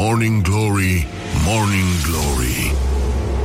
[0.00, 1.06] Morning Glory,
[1.44, 2.72] Morning Glory.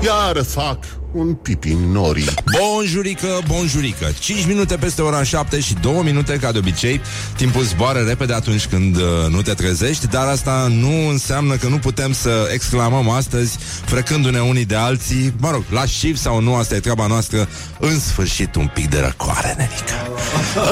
[0.01, 0.79] Iar fac
[1.15, 2.27] un pipi în norii.
[2.59, 4.11] Bonjurică, bonjurică.
[4.19, 7.01] 5 minute peste ora 7 și 2 minute ca de obicei.
[7.35, 11.77] Timpul zboară repede atunci când uh, nu te trezești Dar asta nu înseamnă că nu
[11.77, 15.33] putem să exclamăm astăzi Frecându-ne unii de alții.
[15.37, 17.47] Mă rog, la șif sau nu, asta e treaba noastră.
[17.79, 19.93] În sfârșit un pic de răcoare, nenică.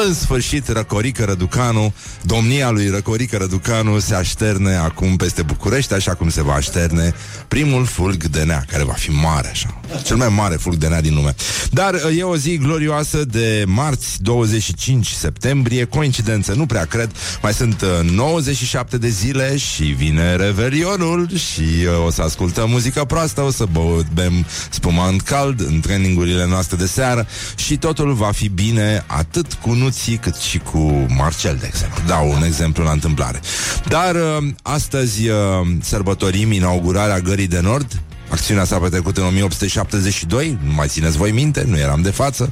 [0.08, 6.30] În sfârșit Răcorică Răducanu Domnia lui Răcorică Răducanu se așterne acum peste București Așa cum
[6.30, 7.14] se va așterne
[7.48, 9.82] primul fulg de nea Care va fi mare așa.
[10.04, 11.36] Cel mai mare fulg de nea din lume.
[11.72, 17.12] Dar uh, e o zi glorioasă de marți 25 septembrie, coincidență, nu prea cred.
[17.42, 23.06] Mai sunt uh, 97 de zile și vine Revelionul și uh, o să ascultăm muzică
[23.06, 23.66] proastă, o să
[24.14, 29.74] bem spumant cald în treningurile noastre de seară și totul va fi bine atât cu
[29.74, 32.04] Nuții cât și cu Marcel, de exemplu.
[32.08, 33.40] Dau un exemplu la întâmplare.
[33.88, 35.36] Dar uh, astăzi uh,
[35.82, 38.02] sărbătorim inaugurarea Gării de Nord,
[38.34, 42.52] Acțiunea s-a petrecut în 1872, nu mai țineți voi minte, nu eram de față.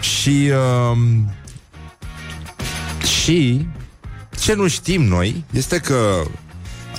[0.00, 0.50] Și...
[0.50, 0.98] Uh,
[3.22, 3.66] și...
[4.42, 6.22] Ce nu știm noi este că,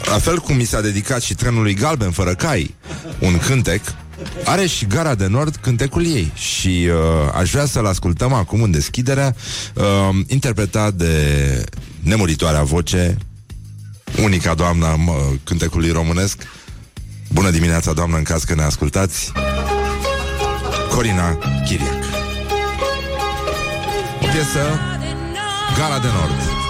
[0.05, 2.75] la fel cum mi s-a dedicat și trenului galben fără cai,
[3.19, 3.81] un cântec,
[4.45, 8.71] are și Gara de Nord cântecul ei și uh, aș vrea să-l ascultăm acum în
[8.71, 9.35] deschiderea,
[9.73, 11.13] uh, interpretat de
[11.99, 13.17] nemuritoarea voce,
[14.23, 15.03] unica doamna uh,
[15.43, 16.43] cântecului românesc,
[17.33, 19.31] Bună dimineața, doamnă, în caz că ne ascultați.
[20.89, 22.03] Corina Chiriac.
[24.21, 24.79] O piesă
[25.77, 26.61] Gala de Nord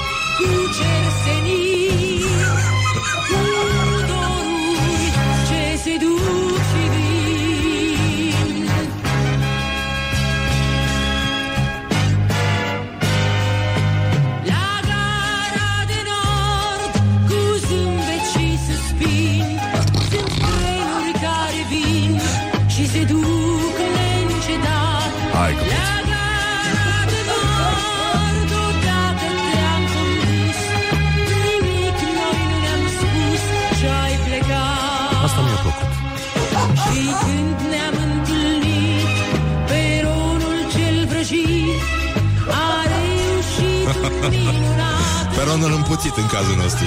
[45.35, 46.85] Peronul împuțit în cazul nostru.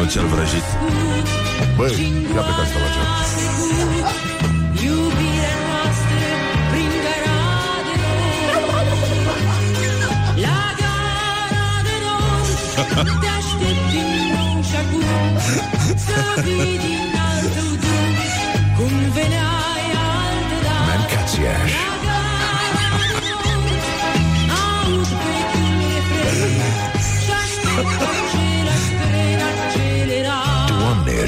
[0.00, 0.66] Nu cel vrăjit.
[1.76, 1.92] Băi,
[2.34, 3.18] ia pe care la
[13.20, 15.02] Te aștept din nou și acum
[15.96, 17.78] Să fii din altul
[18.76, 19.27] Cum veneai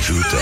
[0.01, 0.37] ajută!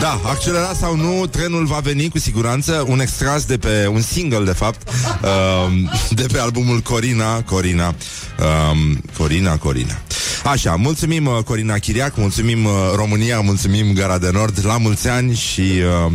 [0.00, 2.84] Da, accelera sau nu, trenul va veni cu siguranță.
[2.86, 4.88] Un extras de pe, un single de fapt
[5.22, 7.94] uh, De pe albumul Corina Corina
[8.38, 9.98] uh, Corina, Corina.
[10.44, 15.34] Așa, mulțumim uh, Corina Chiriac Mulțumim uh, România, mulțumim Gara de Nord La mulți ani
[15.34, 15.60] și
[16.06, 16.12] uh,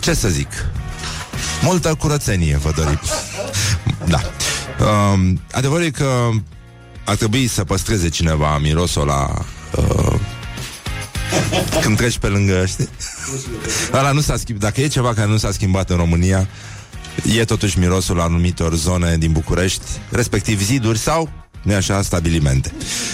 [0.00, 0.48] Ce să zic?
[1.62, 3.00] Multă curățenie vă dorim.
[4.04, 4.20] Da.
[4.80, 6.28] Uh, Adevărul e că
[7.04, 9.44] ar trebui să păstreze cineva mirosul la
[9.76, 10.20] uh,
[11.80, 12.88] când treci pe lângă, știi?
[13.92, 14.62] Ăla nu s-a schimbat.
[14.62, 16.48] Dacă e ceva care nu s-a schimbat în România,
[17.36, 21.30] e totuși mirosul la anumitor zone din București, respectiv ziduri sau
[21.62, 22.72] nu așa, stabilimente.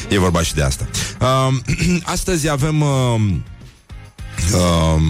[0.08, 0.86] E vorba și de asta.
[1.20, 1.54] Uh,
[2.14, 3.20] astăzi avem uh,
[4.54, 5.02] uh,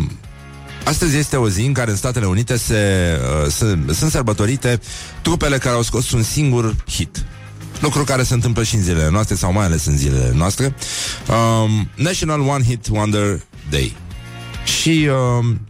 [0.84, 3.12] Astăzi este o zi în care în Statele Unite se,
[3.44, 4.80] uh, se, sunt sărbătorite
[5.22, 7.24] trupele care au scos un singur hit.
[7.80, 10.74] Lucru care se întâmplă și în zilele noastre Sau mai ales în zilele noastre.
[11.28, 13.96] Um, National One Hit Wonder Day.
[14.64, 15.60] Și um,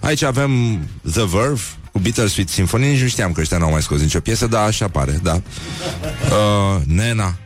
[0.00, 0.78] Aici avem
[1.12, 1.60] The Verve
[1.92, 2.90] Cu Bittersweet Symphony.
[2.90, 5.34] Nici nu știam că ăștia n-au mai scos nicio piesă Dar așa pare, da.
[5.34, 7.36] Uh, Nena.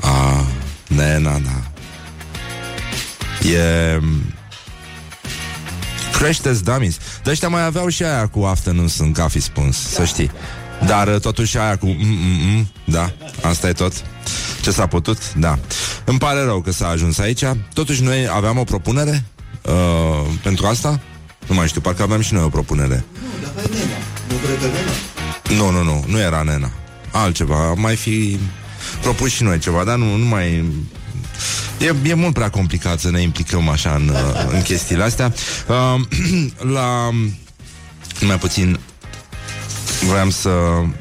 [0.00, 0.44] Ah,
[0.86, 1.70] Nena, da.
[3.48, 4.00] E
[6.18, 6.96] Creșteți Dummies.
[7.22, 10.30] De ăștia mai aveau și aia cu Afternoons în Coffee Spoons Să știi
[10.86, 13.12] dar uh, totuși aia cu mm-mm-mm, Da,
[13.42, 13.92] asta e tot.
[14.62, 15.58] Ce s-a putut, da.
[16.04, 17.44] Îmi pare rău că s-a ajuns aici.
[17.74, 19.24] Totuși noi aveam o propunere
[19.62, 19.72] uh,
[20.42, 21.00] Pentru asta?
[21.46, 23.04] Nu mai știu, parcă aveam și noi o propunere.
[23.12, 23.96] Nu, dar nena.
[25.62, 26.70] Nu, nu, nu, nu era nena.
[27.10, 28.38] Altceva, mai fi
[29.02, 30.64] propus și noi ceva Dar nu, nu mai
[31.78, 35.32] E, e mult prea complicat să ne implicăm așa în, uh, în chestiile astea.
[35.68, 36.00] Uh,
[36.76, 37.10] la
[38.20, 38.78] mai puțin
[40.08, 40.50] Vreau să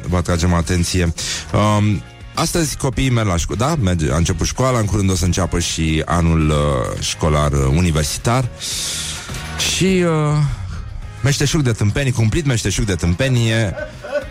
[0.08, 1.14] vă atragem atenție.
[1.54, 2.02] Um,
[2.34, 3.76] astăzi copiii merg la școală, da?
[3.84, 8.50] Merge, a început școala, în curând o să înceapă și anul uh, școlar uh, universitar.
[9.74, 10.38] Și uh,
[11.24, 13.74] meșteșug de tâmpenii, cumplit meșteșug de tâmpenie,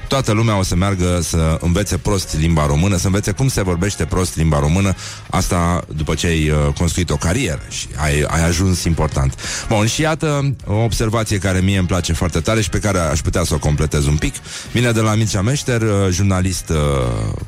[0.08, 4.04] toată lumea o să meargă să învețe prost limba română, să învețe cum se vorbește
[4.04, 4.94] prost limba română,
[5.30, 9.34] asta după ce ai uh, construit o carieră și ai, ai ajuns important.
[9.68, 13.20] Bun, și iată o observație care mie îmi place foarte tare și pe care aș
[13.20, 14.34] putea să o completez un pic.
[14.72, 16.76] Vine de la Mircea Meșter, uh, jurnalist uh,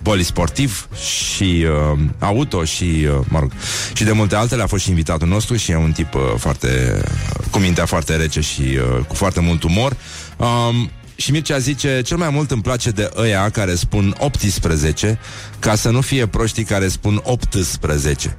[0.03, 3.53] polisportiv și uh, auto și, uh, mă rog,
[3.93, 7.03] și de multe altele, a fost și invitatul nostru și e un tip uh, foarte,
[7.51, 9.97] cu mintea foarte rece și uh, cu foarte mult umor.
[10.37, 15.19] Um, și Mircea zice, cel mai mult îmi place de ăia care spun 18,
[15.58, 18.37] ca să nu fie proștii care spun 18.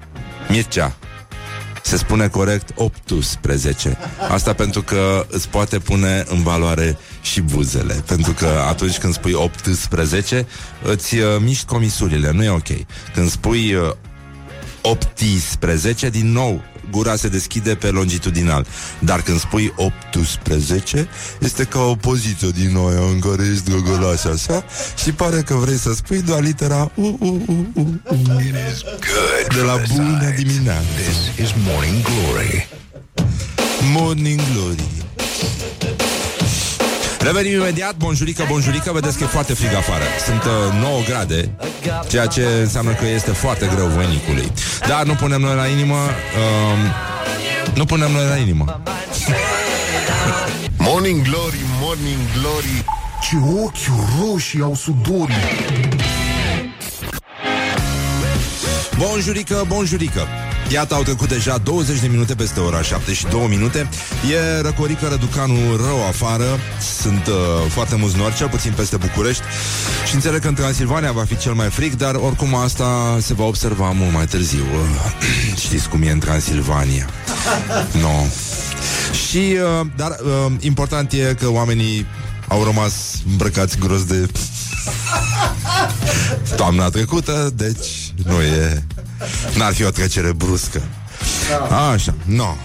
[0.49, 0.95] Mircea,
[1.83, 3.97] se spune corect 18.
[4.29, 8.03] Asta pentru că îți poate pune în valoare și buzele.
[8.05, 10.47] Pentru că atunci când spui 18,
[10.83, 12.69] îți uh, miști comisurile, nu e ok.
[13.13, 13.91] Când spui uh,
[14.81, 18.65] 18, din nou gura se deschide pe longitudinal.
[18.99, 21.07] Dar când spui 18,
[21.39, 24.63] este ca o poziție din noi în care ești drăgălaș așa
[25.03, 28.15] și pare că vrei să spui doar litera U, U, U, U, U.
[29.55, 30.81] De la bună dimineața.
[30.95, 32.67] This is Morning Glory.
[33.93, 34.89] Morning Glory.
[37.23, 40.03] Revenim imediat, bonjurică, bonjurică Vedeți că e foarte frig afară.
[40.25, 41.49] Sunt uh, 9 grade
[42.07, 44.51] Ceea ce înseamnă că este foarte greu voinicului
[44.87, 48.81] Dar nu punem noi la inimă uh, Nu punem noi la inimă.
[50.87, 52.85] Morning Glory, Morning Glory.
[53.21, 55.35] Ce ochi roșii au sudorii.
[58.97, 60.27] Bonjurică, bonjurică
[60.71, 63.89] Iată, au trecut deja 20 de minute peste ora 7 și 2 minute.
[64.31, 66.59] E răcorică răducanul rău afară.
[67.01, 67.33] Sunt uh,
[67.69, 69.43] foarte mulți nori, cel puțin peste București.
[70.07, 73.43] Și înțeleg că în Transilvania va fi cel mai frig Dar oricum asta se va
[73.43, 74.63] observa mult mai târziu.
[74.73, 77.09] Uh, Știți cum e în Transilvania.
[78.01, 78.25] No.
[79.27, 79.37] Și,
[79.79, 82.05] uh, dar uh, important e că oamenii
[82.47, 82.93] au rămas
[83.29, 84.27] îmbrăcați gros de
[86.55, 88.83] toamna trecută, deci nu e...
[89.53, 90.81] N-ar fi o trecere bruscă.
[91.93, 92.35] Așa, nu.
[92.35, 92.55] No.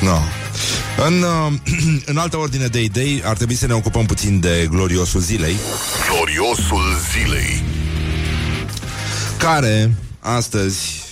[0.00, 0.18] No.
[1.06, 1.52] În, uh,
[2.10, 5.56] în altă ordine de idei, ar trebui să ne ocupăm puțin de gloriosul zilei,
[6.10, 7.62] Gloriosul zilei
[9.38, 11.04] care astăzi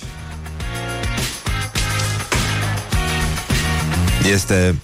[4.31, 4.75] este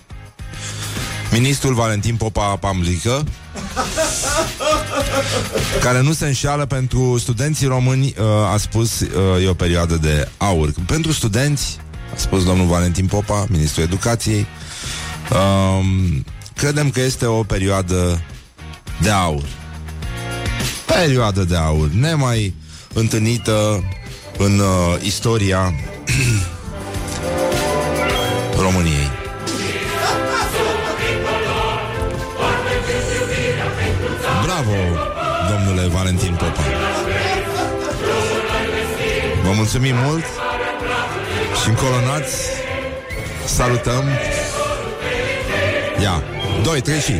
[1.31, 3.23] ministrul Valentin Popa Pamlică,
[5.81, 10.29] care nu se înșeală pentru studenții români, uh, a spus, uh, e o perioadă de
[10.37, 10.73] aur.
[10.85, 11.77] Pentru studenți,
[12.13, 14.45] a spus domnul Valentin Popa, ministrul educației,
[15.31, 16.25] um,
[16.55, 18.21] credem că este o perioadă
[19.01, 19.43] de aur.
[20.85, 22.53] Perioadă de aur, nemai
[22.93, 23.83] întâlnită
[24.37, 25.73] în uh, istoria
[28.63, 29.00] României.
[36.01, 36.61] Valentin Popa.
[39.43, 40.23] Vă mulțumim mult
[41.63, 42.35] și încolonați.
[43.45, 44.03] Salutăm.
[46.01, 46.23] Ia,
[46.63, 47.13] doi, trei și...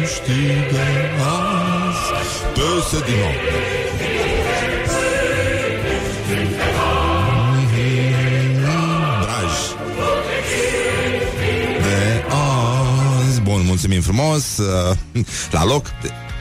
[0.00, 0.84] Câștigă
[1.18, 3.32] azi peste din nou.
[9.20, 9.52] Braj.
[11.82, 13.40] De azi.
[13.40, 14.56] Bun, mulțumim frumos.
[14.58, 14.96] uh,
[15.50, 15.86] La loc.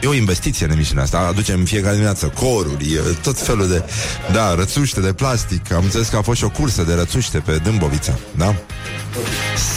[0.03, 1.19] E o investiție în emisiunea asta.
[1.19, 3.83] Aducem în fiecare dimineață coruri, tot felul de...
[4.31, 5.71] Da, rățuște de plastic.
[5.71, 8.55] Am înțeles că a fost și o cursă de rățuște pe Dâmbovița, da?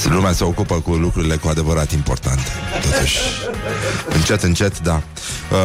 [0.05, 2.43] Lumea se ocupă cu lucrurile cu adevărat importante.
[2.83, 3.19] Totuși,
[4.15, 5.03] încet, încet, da.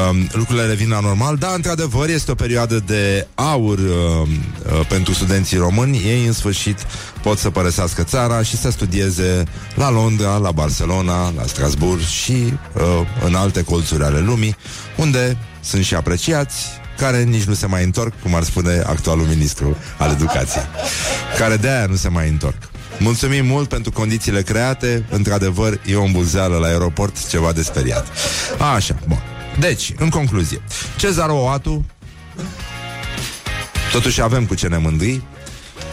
[0.10, 5.14] Um, lucrurile revin la normal, da, într-adevăr, este o perioadă de aur um, uh, pentru
[5.14, 5.98] studenții români.
[5.98, 6.78] Ei, în sfârșit,
[7.22, 9.44] pot să părăsească țara și să studieze
[9.76, 12.82] la Londra, la Barcelona, la Strasbourg și uh,
[13.26, 14.56] în alte colțuri ale lumii,
[14.96, 16.66] unde sunt și apreciați,
[16.98, 20.64] care nici nu se mai întorc, cum ar spune actualul ministru al educației,
[21.38, 22.71] care de aia nu se mai întorc.
[23.02, 25.06] Mulțumim mult pentru condițiile create.
[25.10, 28.08] Într-adevăr, e o îmbulzeală la aeroport Ceva de speriat.
[28.76, 29.22] Așa, bun.
[29.60, 30.62] Deci, în concluzie
[30.98, 31.86] Cezar Oatu
[33.92, 35.22] Totuși avem cu ce ne mândri.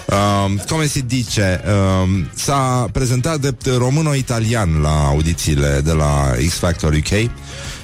[0.06, 6.92] Uh, come si dice, uh, s-a prezentat drept româno-italian la audițiile de la X Factor
[6.92, 7.30] UK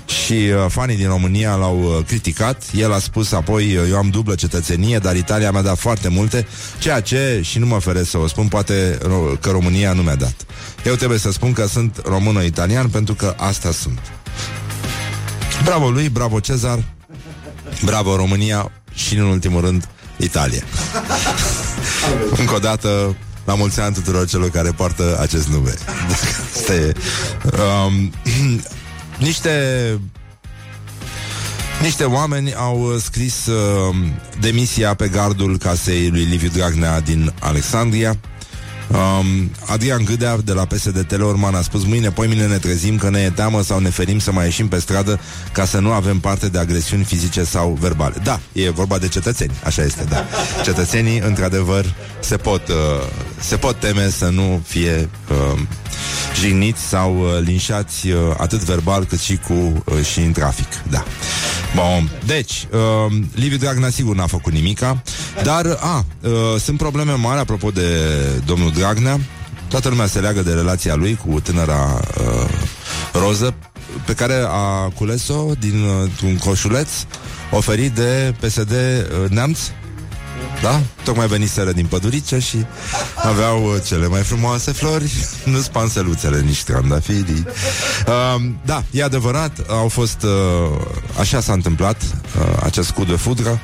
[0.06, 2.62] și uh, fanii din România l-au uh, criticat.
[2.74, 6.46] El a spus apoi, uh, eu am dublă cetățenie, dar Italia mi-a dat foarte multe,
[6.78, 10.14] ceea ce, și nu mă feresc să o spun, poate ro- că România nu mi-a
[10.14, 10.34] dat.
[10.84, 13.98] Eu trebuie să spun că sunt româno-italian pentru că asta sunt.
[15.64, 16.82] Bravo lui, bravo Cezar,
[17.84, 20.62] bravo România și, în ultimul rând, Italia.
[22.40, 25.74] Încă o dată, la mulți ani tuturor celor care poartă acest nume.
[26.56, 26.92] este,
[27.86, 28.12] um,
[29.18, 29.98] niște
[31.82, 33.96] niște oameni au scris uh,
[34.40, 38.18] demisia pe gardul casei lui Liviu Dragnea din Alexandria
[38.90, 43.10] Um, Adrian Gâdea de la PSD Teleorman a spus Mâine, poi mine ne trezim că
[43.10, 45.20] ne e teamă sau ne ferim să mai ieșim pe stradă
[45.52, 48.14] Ca să nu avem parte de agresiuni fizice sau verbale.
[48.22, 50.26] Da, e vorba de cetățeni, așa este, da.
[50.62, 52.74] Cetățenii, într-adevăr, se pot, uh,
[53.40, 55.60] se pot teme să nu fie uh,
[56.40, 61.04] jigniți sau uh, linșați uh, atât verbal cât și cu uh, și în trafic, da.
[61.74, 65.02] Bun, deci, uh, Liviu Dragnea sigur n-a făcut nimica,
[65.42, 67.88] dar, a, uh, sunt probleme mari apropo de
[68.46, 69.20] domnul Dragnea.
[69.68, 72.48] Toată lumea se leagă de relația lui cu tânăra uh,
[73.12, 73.54] Roză,
[74.06, 76.88] pe care a cules-o din uh, un coșuleț
[77.50, 79.58] oferit de PSD uh, Neamț,
[80.62, 80.80] da?
[81.04, 82.66] Tocmai veniseră din pădurice și
[83.24, 85.12] aveau uh, cele mai frumoase flori,
[85.52, 87.44] nu spanseluțele, nici trandafirii.
[88.06, 90.80] Uh, da, e adevărat, au fost, uh,
[91.18, 93.60] așa s-a întâmplat, uh, acest cu de fudră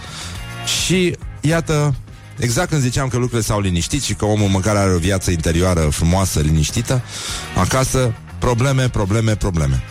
[0.82, 1.94] și iată,
[2.40, 5.80] exact când ziceam că lucrurile s-au liniștit și că omul măcar are o viață interioară
[5.80, 7.02] frumoasă, liniștită,
[7.56, 9.82] acasă, probleme, probleme, probleme.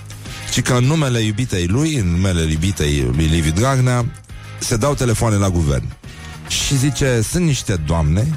[0.51, 4.05] Și că în numele iubitei lui, în numele iubitei lui Liviu Dragnea,
[4.59, 5.83] se dau telefoane la guvern
[6.47, 8.27] și zice, sunt niște doamne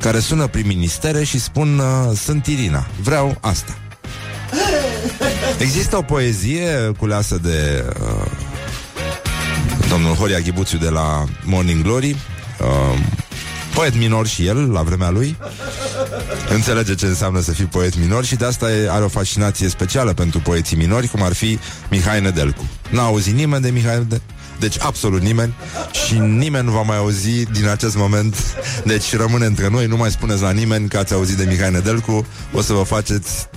[0.00, 3.78] care sună prin ministere și spun, uh, sunt Irina, vreau asta.
[5.58, 8.30] Există o poezie culeasă de uh,
[9.88, 12.98] domnul Horia Ghibuțiu de la Morning Glory, uh,
[13.78, 15.36] poet minor și el, la vremea lui.
[16.48, 20.40] Înțelege ce înseamnă să fii poet minor și de asta are o fascinație specială pentru
[20.40, 21.58] poeții minori, cum ar fi
[21.90, 22.68] Mihai Nedelcu.
[22.90, 24.24] N-a auzit nimeni de Mihai Nedelcu.
[24.58, 25.54] Deci absolut nimeni
[26.06, 28.36] Și nimeni nu va mai auzi din acest moment
[28.84, 32.26] Deci rămâne între noi Nu mai spuneți la nimeni că ați auzit de Mihai Nedelcu
[32.52, 33.48] O să vă faceți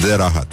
[0.00, 0.52] de rahat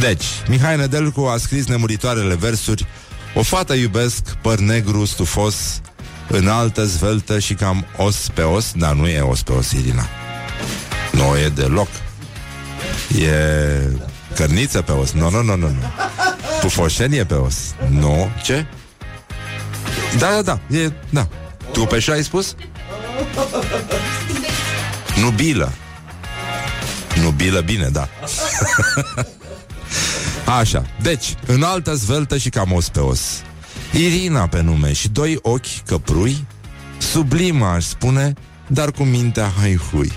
[0.00, 2.86] Deci, Mihai Nedelcu a scris nemuritoarele versuri
[3.34, 5.80] O fată iubesc, păr negru, stufos
[6.28, 10.08] Înaltă, zveltă și cam os pe os Dar nu e os pe os, Irina
[11.12, 11.88] Nu e deloc
[13.20, 13.32] E
[14.34, 15.92] cărniță pe os Nu, nu, nu, nu, nu
[16.60, 17.56] Pufoșenie pe os.
[17.88, 18.30] Nu.
[18.42, 18.66] Ce?
[20.18, 20.76] Da, da, da.
[20.76, 21.28] E, da.
[21.72, 22.54] Tu pe ai spus?
[25.20, 25.72] Nubilă.
[27.22, 28.08] Nubilă, bine, da.
[30.58, 30.86] Așa.
[31.02, 33.20] Deci, în altă zveltă și cam os pe os.
[33.96, 36.46] Irina pe nume și doi ochi căprui,
[36.98, 38.32] sublimă aș spune,
[38.66, 39.52] dar cu mintea
[39.90, 40.12] hui.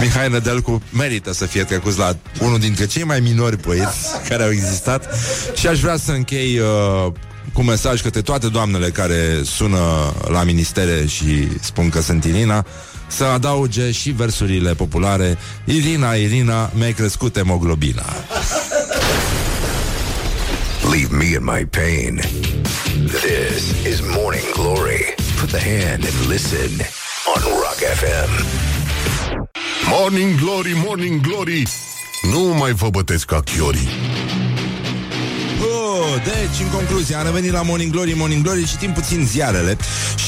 [0.00, 4.50] Mihai Nădelcu merită să fie trecut la unul dintre cei mai minori poeți care au
[4.50, 5.14] existat
[5.54, 7.12] și aș vrea să închei uh,
[7.52, 12.66] cu mesaj către toate doamnele care sună la ministere și spun că sunt Irina,
[13.06, 18.04] să adauge și versurile populare Irina, Irina, mi-ai crescut hemoglobina.
[20.92, 22.16] Leave me in my pain.
[22.16, 25.04] This is Morning Glory.
[25.38, 26.70] Put the hand and listen
[27.32, 28.30] on Rock FM.
[29.88, 31.62] Morning Glory, Morning Glory
[32.22, 33.88] Nu mai vă bătesc ca chiorii
[36.24, 39.76] deci, în concluzie, am revenit la Morning Glory, Morning Glory, citim puțin ziarele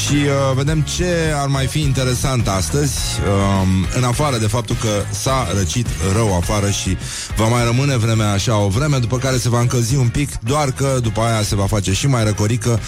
[0.05, 4.89] și uh, vedem ce ar mai fi interesant astăzi, uh, în afară de faptul că
[5.11, 6.97] s-a răcit rău afară și
[7.37, 10.73] va mai rămâne vremea așa o vreme, după care se va încălzi un pic, doar
[10.73, 12.81] că după aia se va face și mai răcorică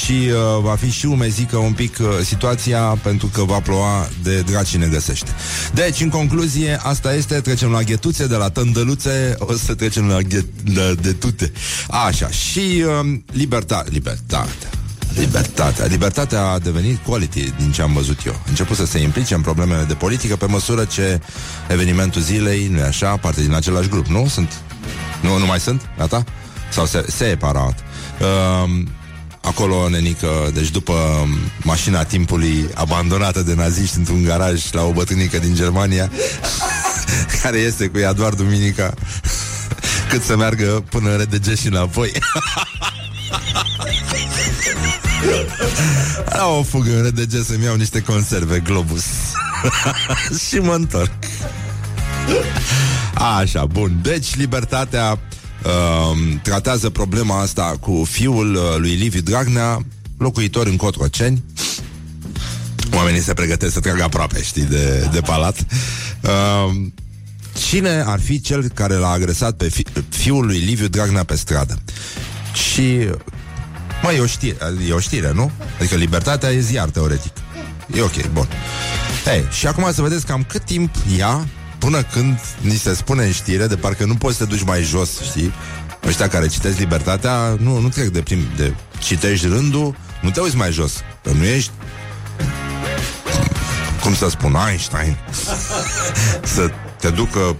[0.00, 4.40] și uh, va fi și umezică un pic uh, situația, pentru că va ploua de
[4.40, 5.30] draci ne găsește.
[5.74, 10.20] Deci, în concluzie, asta este, trecem la ghetuțe, de la tândăluțe, o să trecem la
[10.20, 11.52] ghet, de, de tute.
[12.06, 14.68] Așa, și uh, libertate, libertate.
[15.14, 15.84] Libertatea.
[15.84, 18.32] Libertatea a devenit quality din ce am văzut eu.
[18.32, 21.20] A început să se implice în problemele de politică pe măsură ce
[21.68, 24.28] evenimentul zilei, nu așa, parte din același grup, nu?
[24.28, 24.52] Sunt?
[25.20, 25.88] Nu, nu mai sunt?
[25.98, 26.24] Gata?
[26.70, 27.78] Sau se, separat?
[28.20, 28.82] Uh,
[29.40, 31.28] acolo, nenică, deci după
[31.62, 36.10] mașina timpului abandonată de naziști într-un garaj la o bătrânică din Germania,
[37.42, 38.94] care este cu ea doar duminica,
[40.12, 42.12] cât să meargă până în RDG și înapoi.
[46.24, 49.04] La o fugă în RDG să-mi iau niște conserve Globus.
[50.48, 51.12] Și mă întorc.
[53.14, 53.98] Așa, bun.
[54.02, 55.18] Deci libertatea
[55.64, 59.78] uh, Tratează problema asta Cu fiul uh, lui Liviu Dragnea
[60.18, 61.44] Locuitor în Cotroceni.
[62.94, 65.66] Oamenii se pregătesc să tragă aproape, știi, de, de palat.
[66.20, 66.86] Uh,
[67.58, 71.78] Cine ar fi cel care l-a agresat pe fi- fiul lui Liviu Dragnea pe stradă?
[72.72, 73.08] Și
[74.02, 74.56] Mă, e o știre,
[74.88, 75.50] e o știre, nu?
[75.78, 77.32] Adică libertatea e ziar, teoretic.
[77.94, 78.48] E ok, bun.
[79.26, 81.46] Ei, și acum să vedeți cam cât timp ia
[81.78, 84.82] până când ni se spune în știre, de parcă nu poți să te duci mai
[84.82, 85.52] jos, știi?
[86.06, 90.56] Ăștia care citesc libertatea, nu, nu trec de prim, de citești rândul, nu te uiți
[90.56, 90.92] mai jos.
[91.22, 91.70] Că nu ești
[94.02, 95.16] cum să spun, Einstein
[96.54, 96.70] să
[97.02, 97.56] te ducă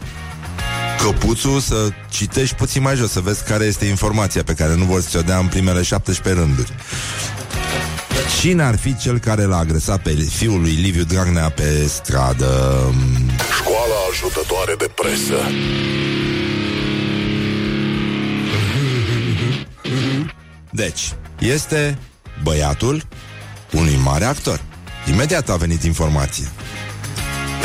[1.03, 5.01] căpuțul să citești puțin mai jos, să vezi care este informația pe care nu vor
[5.01, 6.73] să o dea în primele 17 rânduri.
[8.41, 12.81] Cine ar fi cel care l-a agresat pe fiul lui Liviu Dragnea pe stradă?
[13.59, 15.37] Școala ajutătoare de presă.
[20.71, 21.99] Deci, este
[22.43, 23.03] băiatul
[23.73, 24.61] unui mare actor.
[25.09, 26.49] Imediat a venit informație.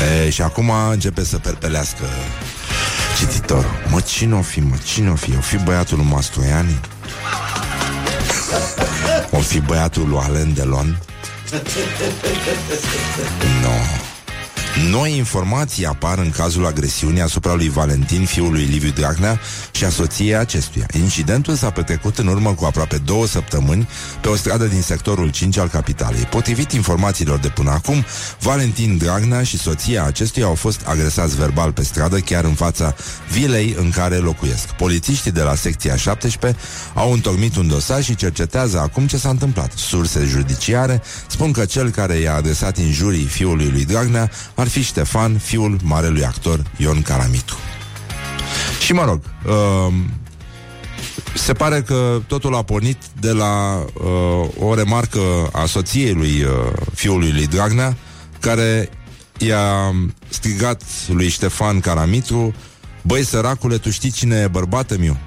[0.05, 2.05] E, și acum începe să perpelească
[3.17, 3.81] cititorul.
[3.89, 5.35] Mă, cine o fi, mă, cine o fi?
[5.37, 6.79] O fi băiatul lui Mastroiani?
[9.31, 11.01] O fi băiatul lui Alain Delon?
[11.51, 11.59] Nu.
[13.61, 14.06] No.
[14.85, 19.39] Noi informații apar în cazul agresiunii asupra lui Valentin, fiul lui Liviu Dragnea
[19.71, 20.85] și a soției acestuia.
[20.93, 23.87] Incidentul s-a petrecut în urmă cu aproape două săptămâni
[24.21, 26.23] pe o stradă din sectorul 5 al capitalei.
[26.23, 28.05] Potrivit informațiilor de până acum,
[28.39, 32.95] Valentin Dragnea și soția acestuia au fost agresați verbal pe stradă chiar în fața
[33.31, 34.71] vilei în care locuiesc.
[34.71, 36.59] Polițiștii de la secția 17
[36.93, 39.71] au întocmit un dosar și cercetează acum ce s-a întâmplat.
[39.75, 45.37] Surse judiciare spun că cel care i-a adresat injurii fiului lui Dragnea ar fi Ștefan,
[45.37, 47.55] fiul marelui actor Ion Caramitu.
[48.81, 49.93] Și mă rog, uh,
[51.33, 55.19] se pare că totul a pornit de la uh, o remarcă
[55.51, 56.49] a soției lui uh,
[56.93, 57.97] fiului lui Dragnea,
[58.39, 58.89] care
[59.37, 59.95] i-a
[60.29, 62.53] strigat lui Ștefan Caramitru
[63.07, 65.17] Băi, săracule, tu știi cine e bărbatul meu?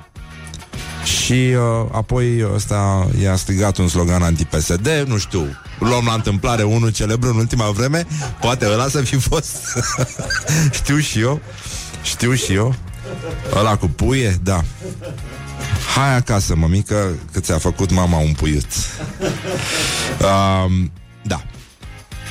[1.05, 5.47] Și uh, apoi ăsta i-a strigat un slogan anti-PSD, nu știu,
[5.81, 8.07] luăm la întâmplare unul celebru în ultima vreme,
[8.41, 9.57] poate ăla să fi fost.
[10.79, 11.41] știu și eu,
[12.03, 12.75] știu și eu.
[13.55, 14.65] Ăla cu puie, da.
[15.95, 18.69] Hai acasă, mămică, că ți-a făcut mama un puiut.
[20.21, 21.43] Um, da.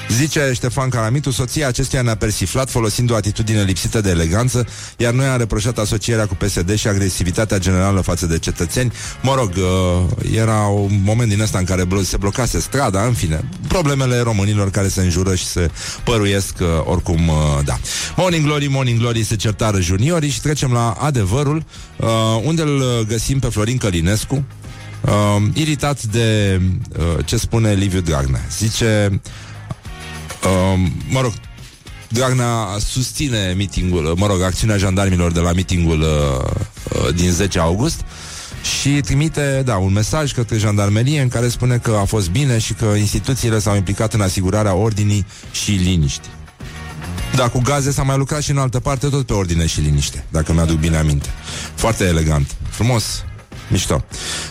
[0.09, 4.67] Zice Ștefan Caramitu, soția acestuia ne-a persiflat folosind o atitudine lipsită de eleganță,
[4.97, 8.91] iar noi am reproșat asocierea cu PSD și agresivitatea generală față de cetățeni.
[9.21, 13.49] Mă rog, uh, era un moment din ăsta în care se blocase strada, în fine,
[13.67, 15.69] problemele românilor care se înjură și se
[16.03, 17.79] păruiesc uh, oricum, uh, da.
[18.15, 21.63] Morning Glory, Morning Glory se certară juniorii și trecem la adevărul,
[22.43, 24.45] unde îl găsim pe Florin Călinescu,
[25.01, 26.59] Uh, iritat de
[26.97, 28.41] uh, ce spune Liviu Dragnea.
[28.57, 29.21] Zice,
[30.43, 31.33] Uh, mă rog,
[32.11, 36.51] Dragnea susține mitingul, mă rog, acțiunea jandarmilor de la mitingul uh,
[37.01, 38.01] uh, din 10 august
[38.79, 42.73] și trimite, da, un mesaj către jandarmerie în care spune că a fost bine și
[42.73, 46.31] că instituțiile s-au implicat în asigurarea ordinii și liniștii.
[47.35, 50.25] Da, cu gaze s-a mai lucrat și în altă parte, tot pe ordine și liniște,
[50.29, 51.29] dacă mi-aduc bine aminte.
[51.75, 52.55] Foarte elegant.
[52.69, 53.23] Frumos.
[53.69, 54.03] Mișto.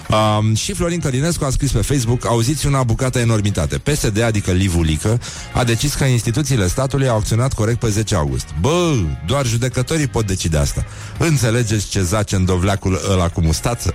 [0.08, 3.78] Um, și Florin Călinescu a scris pe Facebook Auziți una bucată enormitate.
[3.78, 5.20] PSD, adică Livulică,
[5.54, 8.46] a decis că instituțiile statului au acționat corect pe 10 august.
[8.60, 8.94] Bă,
[9.26, 10.84] doar judecătorii pot decide asta.
[11.18, 13.92] Înțelegeți ce zace în dovleacul ăla cu mustață?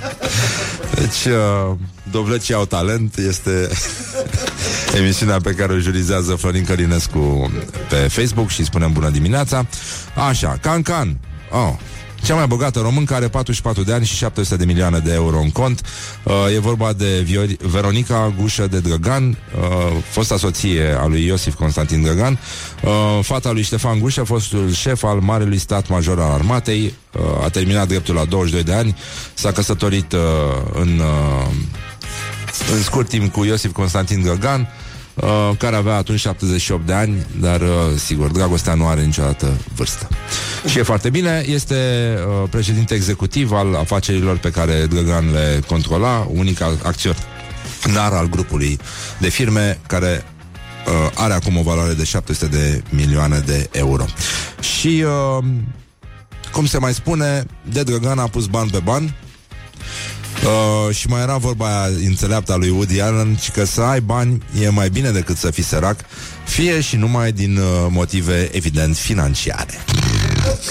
[0.98, 1.76] deci, uh,
[2.10, 3.68] dovlecii au talent Este
[5.00, 7.50] emisiunea pe care o jurizează Florin Călinescu
[7.88, 9.66] pe Facebook și spunem bună dimineața.
[10.28, 11.18] Așa, Can Can
[11.54, 11.72] Oh,
[12.24, 15.50] cea mai bogată româncă are 44 de ani și 700 de milioane de euro în
[15.50, 15.80] cont.
[16.22, 21.54] Uh, e vorba de Viori- Veronica Gușă de Drăgan, uh, fosta soție a lui Iosif
[21.54, 22.38] Constantin Drăgan,
[22.82, 22.90] uh,
[23.22, 27.88] fata lui Ștefan Gușă, fostul șef al Marelui Stat Major al Armatei, uh, a terminat
[27.88, 28.96] dreptul la 22 de ani,
[29.34, 30.20] s-a căsătorit uh,
[30.72, 31.46] în, uh,
[32.72, 34.68] în scurt timp cu Iosif Constantin Drăgan,
[35.14, 40.08] uh, care avea atunci 78 de ani, dar, uh, sigur, dragostea nu are niciodată vârstă.
[40.66, 41.74] Și e foarte bine, este
[42.42, 48.78] uh, președinte executiv al afacerilor pe care Drăgan le controla, unica acționar al grupului
[49.18, 50.24] de firme care
[50.86, 54.04] uh, are acum o valoare de 700 de milioane de euro.
[54.60, 55.04] Și,
[55.38, 55.44] uh,
[56.52, 59.14] cum se mai spune, de Drăgan a pus bani pe bani,
[60.44, 64.00] Uh, și mai era vorba aia înțeleaptă a lui Woody Allen și că să ai
[64.00, 66.00] bani e mai bine decât să fii sărac,
[66.44, 69.78] fie și numai din uh, motive evident financiare.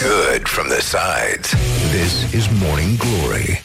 [0.02, 1.50] Good from the sides.
[1.92, 3.64] This is Morning Glory.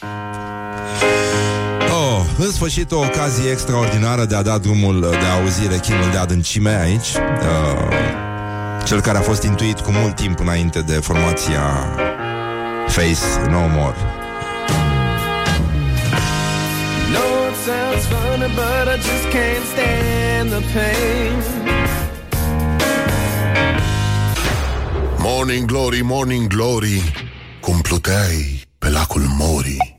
[1.89, 6.17] Oh, în sfârșit o ocazie extraordinară de a da drumul de a auzi rechinul de
[6.17, 7.07] adâncime aici.
[7.15, 7.87] Uh,
[8.85, 11.61] cel care a fost intuit cu mult timp înainte de formația
[12.87, 14.16] Face No More.
[18.55, 21.33] But I just can't stand the pain.
[25.21, 27.01] Morning Glory, Morning Glory
[27.61, 29.96] Cum pluteai pe lacul Mori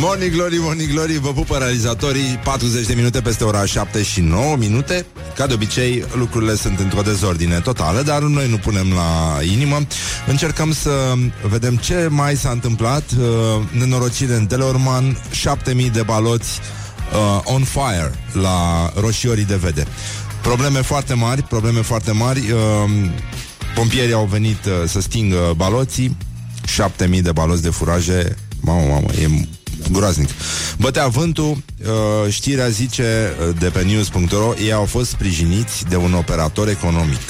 [0.00, 4.56] Morning Glory, Morning Glory, vă pupă realizatorii 40 de minute peste ora 7 și 9
[4.56, 5.06] minute.
[5.34, 9.78] Ca de obicei, lucrurile sunt într-o dezordine totală Dar noi nu punem la inimă.
[10.26, 11.14] Încercăm să
[11.48, 13.02] vedem ce mai s-a întâmplat.
[13.18, 13.26] Uh,
[13.78, 16.60] Nenorocire în Teleorman 7000 de baloți
[17.12, 19.86] uh, on fire la roșiorii de vede.
[20.42, 22.38] Probleme foarte mari, probleme foarte mari.
[22.50, 22.90] Uh,
[23.74, 26.16] Pompierii au venit uh, să stingă baloții.
[26.66, 28.36] 7000 de baloți de furaje.
[28.60, 29.48] Mamă, mamă, e
[29.92, 30.28] groaznic.
[30.78, 36.14] Bătea vântul, uh, știrea zice uh, de pe news.ro, ei au fost sprijiniți de un
[36.14, 37.20] operator economic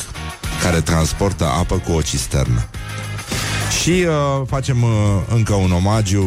[0.62, 2.68] care transportă apă cu o cisternă.
[3.82, 4.90] Și uh, facem uh,
[5.34, 6.24] încă un omagiu,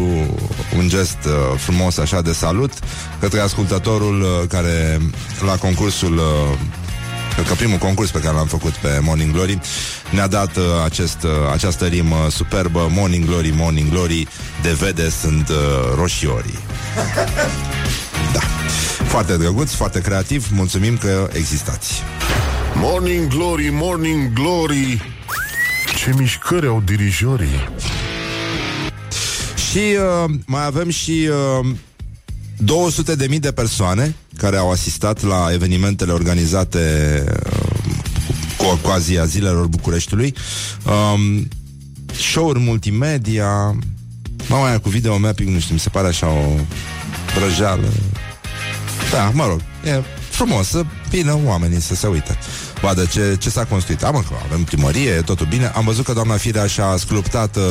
[0.78, 2.72] un gest uh, frumos așa de salut
[3.20, 5.00] către ascultătorul uh, care
[5.46, 6.81] la concursul uh, Cred
[7.48, 9.60] că primul concurs pe care l-am făcut pe Morning Glory
[10.10, 12.88] ne-a dat uh, acest, uh, această rimă superbă.
[12.92, 14.28] Morning Glory, Morning Glory
[14.62, 15.56] De vede sunt uh,
[15.96, 16.60] roșiorii.
[18.34, 18.40] Da.
[19.06, 20.48] Foarte drăguț, foarte creativ.
[20.54, 21.94] Mulțumim că existați.
[22.76, 25.14] Morning Glory, Morning Glory.
[25.96, 27.70] Ce mișcări au dirijorii.
[29.72, 31.68] Și uh, mai avem și uh,
[32.64, 37.94] 200 de mii de persoane care au asistat la evenimentele organizate uh,
[38.58, 40.34] cu ocazia zilelor Bucureștiului.
[40.86, 41.48] Um,
[42.14, 43.76] show-uri multimedia,
[44.48, 46.56] mama aia cu video mapping, nu știu, mi se pare așa o
[47.36, 47.88] brăjeală.
[49.12, 52.38] Da, mă rog, e frumos să vină oamenii să se uite.
[52.82, 54.04] Vadă ce, ce s-a construit.
[54.04, 55.72] Am că avem primărie, e totul bine.
[55.76, 57.64] Am văzut că doamna Firea și-a sculptat, uh,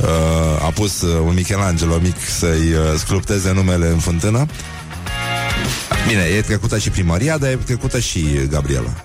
[0.00, 4.46] uh, a pus uh, un Michelangelo mic să-i uh, sculpteze numele în fântână.
[6.08, 9.04] Bine, e trecută și primăria, dar e trecută și Gabriela.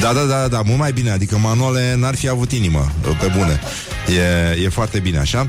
[0.00, 1.10] Da, da, da, da, mult mai bine.
[1.10, 3.60] Adică Manole n-ar fi avut inimă, pe bune.
[4.54, 5.48] E, e foarte bine așa.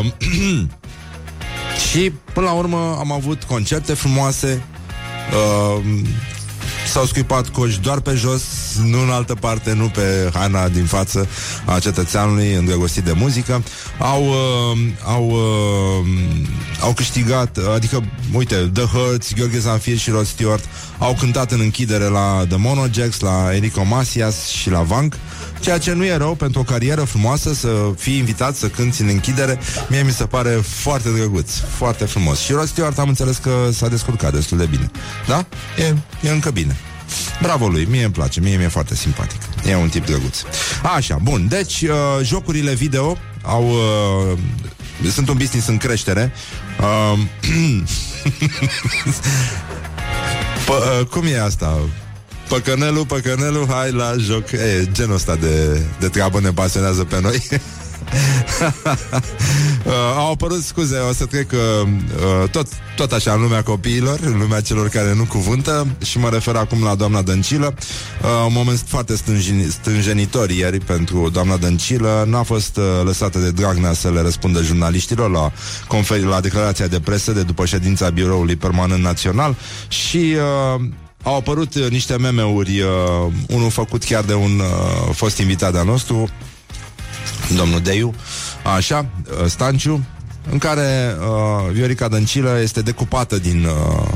[0.00, 0.06] Uh,
[1.90, 4.62] și până la urmă am avut concerte frumoase.
[5.76, 5.84] Uh,
[6.94, 8.42] S-au scuipat coși doar pe jos,
[8.84, 11.28] nu în altă parte, nu pe haina din față
[11.64, 13.62] a cetățeanului îndrăgostit de muzică.
[13.98, 16.06] Au, uh, au, uh,
[16.80, 20.64] au câștigat, adică, uite, The Hurts, Gheorghe Zanfir și Rod Stewart
[20.98, 25.14] au cântat în închidere la The Monojacks, la Enrico Masias și la Vank.
[25.64, 29.08] Ceea ce nu e rău pentru o carieră frumoasă Să fii invitat să cânti în
[29.08, 32.40] închidere Mie mi se pare foarte drăguț Foarte frumos.
[32.40, 34.90] Și Rod Stewart am înțeles că s-a descurcat destul de bine.
[35.26, 35.46] Da?
[35.78, 36.76] E, e încă bine.
[37.42, 39.40] Bravo lui, mie îmi place, mie mi-e foarte simpatic.
[39.68, 40.38] E un tip drăguț.
[40.96, 41.88] Așa, bun, deci uh,
[42.22, 44.38] jocurile video Au uh,
[45.12, 46.32] Sunt un business în creștere.
[46.80, 47.18] Uh,
[50.66, 51.78] P- uh, Cum e asta?
[52.48, 57.42] Păcănelul, păcănelul, hai la joc e, Genul ăsta de, de treabă ne pasionează pe noi
[59.84, 61.88] uh, au apărut, scuze, o să trec uh,
[62.50, 66.56] tot, tot așa în lumea copiilor, în lumea celor care nu cuvântă și mă refer
[66.56, 67.74] acum la doamna Dăncilă.
[68.22, 72.24] Uh, un moment foarte stânjeni, stânjenitor ieri pentru doamna Dăncilă.
[72.28, 75.52] N-a fost uh, lăsată de Dragnea să le răspundă jurnaliștilor la,
[75.88, 79.56] conferi, la declarația de presă de după ședința Biroului Permanent Național
[79.88, 80.36] și
[80.76, 80.80] uh,
[81.24, 85.82] au apărut uh, niște meme-uri, uh, unul făcut chiar de un uh, fost invitat de-a
[85.82, 86.28] nostru,
[87.56, 88.14] domnul Deiu,
[88.76, 89.06] așa,
[89.40, 90.04] uh, Stanciu,
[90.50, 94.06] în care uh, Viorica Dăncilă este decupată din uh,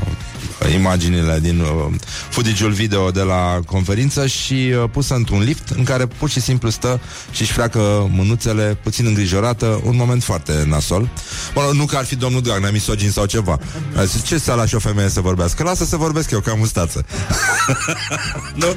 [0.67, 1.93] imaginile din uh,
[2.29, 6.69] footage video de la conferință și uh, pusă într-un lift în care pur și simplu
[6.69, 6.99] stă
[7.31, 11.09] și își freacă mânuțele puțin îngrijorată, un moment foarte nasol.
[11.55, 13.59] Mă nu că ar fi domnul Dragnea misogin sau ceva.
[13.95, 15.63] A zis, ce să lași o femeie să vorbească?
[15.63, 17.05] Lasă să vorbesc eu, ca mustață.
[18.61, 18.75] nu?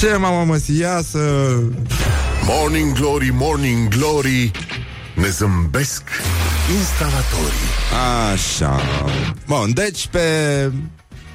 [0.00, 1.18] ce, mama mă, ia să...
[2.44, 4.50] Morning Glory, Morning Glory
[5.16, 6.02] Ne zâmbesc
[6.78, 7.68] instalatorii
[8.32, 8.80] Așa.
[9.46, 10.20] Bun, deci pe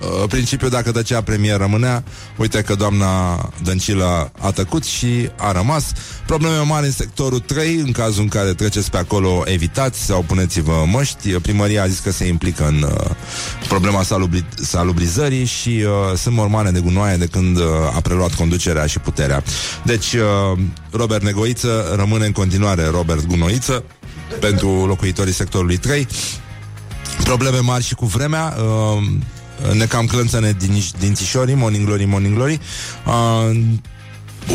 [0.01, 2.03] uh, principiu dacă Dăcea premier rămânea,
[2.37, 5.91] uite că doamna Dăncilă a tăcut și a rămas.
[6.25, 10.83] Probleme mari în sectorul 3, în cazul în care treceți pe acolo, evitați sau puneți-vă
[10.87, 11.29] măști.
[11.29, 13.15] Primăria a zis că se implică în uh,
[13.67, 17.63] problema salubri- salubrizării și uh, sunt mormane de gunoaie de când uh,
[17.95, 19.43] a preluat conducerea și puterea.
[19.83, 20.59] Deci, uh,
[20.91, 23.83] Robert Negoiță rămâne în continuare Robert Gunoiță
[24.39, 26.07] pentru locuitorii sectorului 3.
[27.23, 28.55] Probleme mari și cu vremea.
[28.57, 29.03] Uh,
[29.73, 32.59] ne cam clănțăne din, dințișorii, morning glory, morning glory.
[33.05, 33.59] Uh,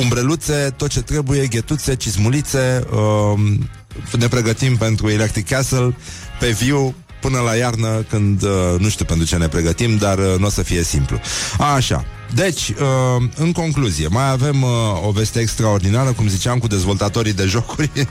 [0.01, 3.41] umbreluțe, tot ce trebuie, ghetuțe, cizmulițe, uh,
[4.19, 5.97] ne pregătim pentru Electric Castle
[6.41, 10.35] pe viu până la iarnă când uh, nu știu pentru ce ne pregătim, dar uh,
[10.39, 11.21] nu o să fie simplu.
[11.75, 12.05] Așa.
[12.35, 12.77] Deci, uh,
[13.37, 14.71] în concluzie, mai avem uh,
[15.07, 17.91] o veste extraordinară, cum ziceam, cu dezvoltatorii de jocuri.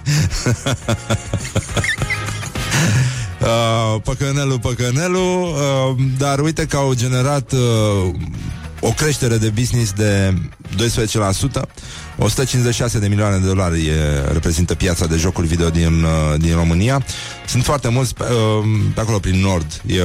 [3.46, 8.14] Uh, păcănelul, păcănelul, uh, dar uite că au generat uh,
[8.80, 10.34] o creștere de business de
[11.58, 11.62] 12%.
[12.18, 13.94] 156 de milioane de dolari e,
[14.32, 17.06] reprezintă piața de jocuri video din, uh, din România.
[17.48, 19.82] Sunt foarte mulți pe, uh, pe acolo prin nord.
[19.86, 20.00] E,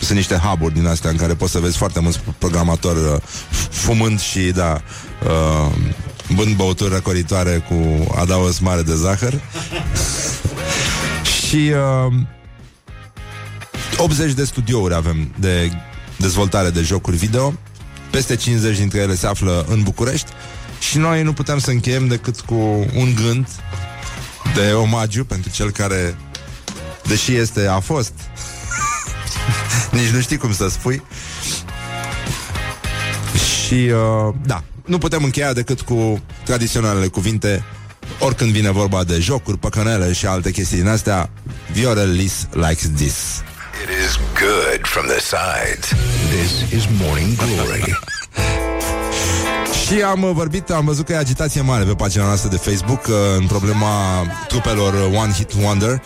[0.00, 3.16] sunt niște hub din astea în care poți să vezi foarte mulți programatori uh,
[3.70, 4.80] fumând și, da,
[5.24, 5.72] uh,
[6.34, 9.32] bând băuturi răcoritoare cu adaos mare de zahăr.
[11.56, 11.72] și
[12.06, 12.12] uh,
[13.96, 15.72] 80 de studiouri avem de
[16.16, 17.54] dezvoltare de jocuri video.
[18.10, 20.30] Peste 50 dintre ele se află în București
[20.78, 22.54] și noi nu putem să încheiem decât cu
[22.94, 23.48] un gând
[24.54, 26.16] de omagiu pentru cel care,
[27.06, 28.12] deși este, a fost,
[29.98, 31.02] nici nu știi cum să spui.
[33.66, 37.64] Și, uh, da, nu putem încheia decât cu tradiționalele cuvinte
[38.18, 41.30] oricând vine vorba de jocuri, păcănele și alte chestii din astea,
[41.72, 43.42] Viorel Lis likes this.
[43.82, 45.88] It is good from the sides.
[46.30, 47.98] This is Morning Glory.
[49.86, 53.06] Și am uh, vorbit, am văzut că e agitație mare pe pagina noastră de Facebook
[53.06, 56.02] uh, în problema trupelor One Hit Wonder.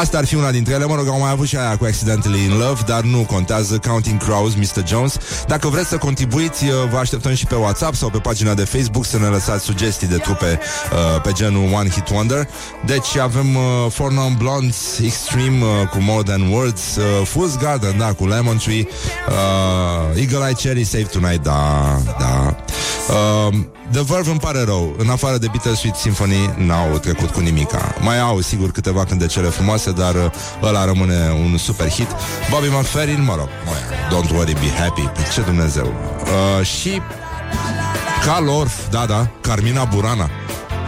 [0.00, 2.42] Asta ar fi una dintre ele, mă rog, am mai avut și aia cu Accidentally
[2.44, 4.86] in Love, dar nu contează, Counting Crows, Mr.
[4.86, 5.18] Jones.
[5.46, 9.04] Dacă vreți să contribuiți, uh, vă așteptăm și pe WhatsApp sau pe pagina de Facebook
[9.06, 10.60] să ne lăsați sugestii de trupe
[10.92, 12.48] uh, pe genul One Hit Wonder.
[12.84, 17.98] Deci avem uh, Four Non Blondes, Extreme uh, cu More Than Words, uh, Fool's Garden,
[17.98, 18.88] da, cu Lemon Tree,
[19.28, 22.56] uh, Eagle Eye Cherry, Save Tonight, da, da.
[23.08, 23.54] Uh,
[23.92, 24.94] The Verve îmi pare rău.
[24.98, 27.94] În afară de Bittersweet Symphony N-au trecut cu nimica.
[28.00, 30.30] Mai au sigur câteva cântecele frumoase Dar uh,
[30.62, 32.08] ăla rămâne un super hit.
[32.50, 33.72] Bobby McFerrin, mă rog mă,
[34.16, 35.02] Don't worry, be happy.
[35.02, 35.94] Pe ce Dumnezeu.
[36.58, 37.02] Uh, Și
[38.24, 40.30] Calor, da, da Carmina Burana.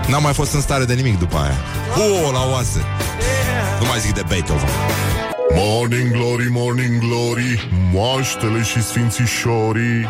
[0.08, 1.56] N-am mai fost în stare de nimic după aia.
[1.96, 2.80] Oh, la oase.
[3.80, 4.68] Nu mai zic de Beethoven.
[5.54, 10.06] Morning Glory, Morning Glory Moaștele și sfințișorii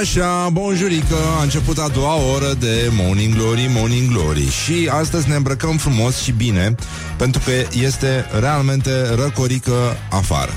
[0.00, 5.34] Așa, bonjurică, a început a doua oră de Morning Glory, Morning Glory Și astăzi ne
[5.34, 6.74] îmbrăcăm frumos și bine
[7.16, 10.52] Pentru că este realmente răcorică afară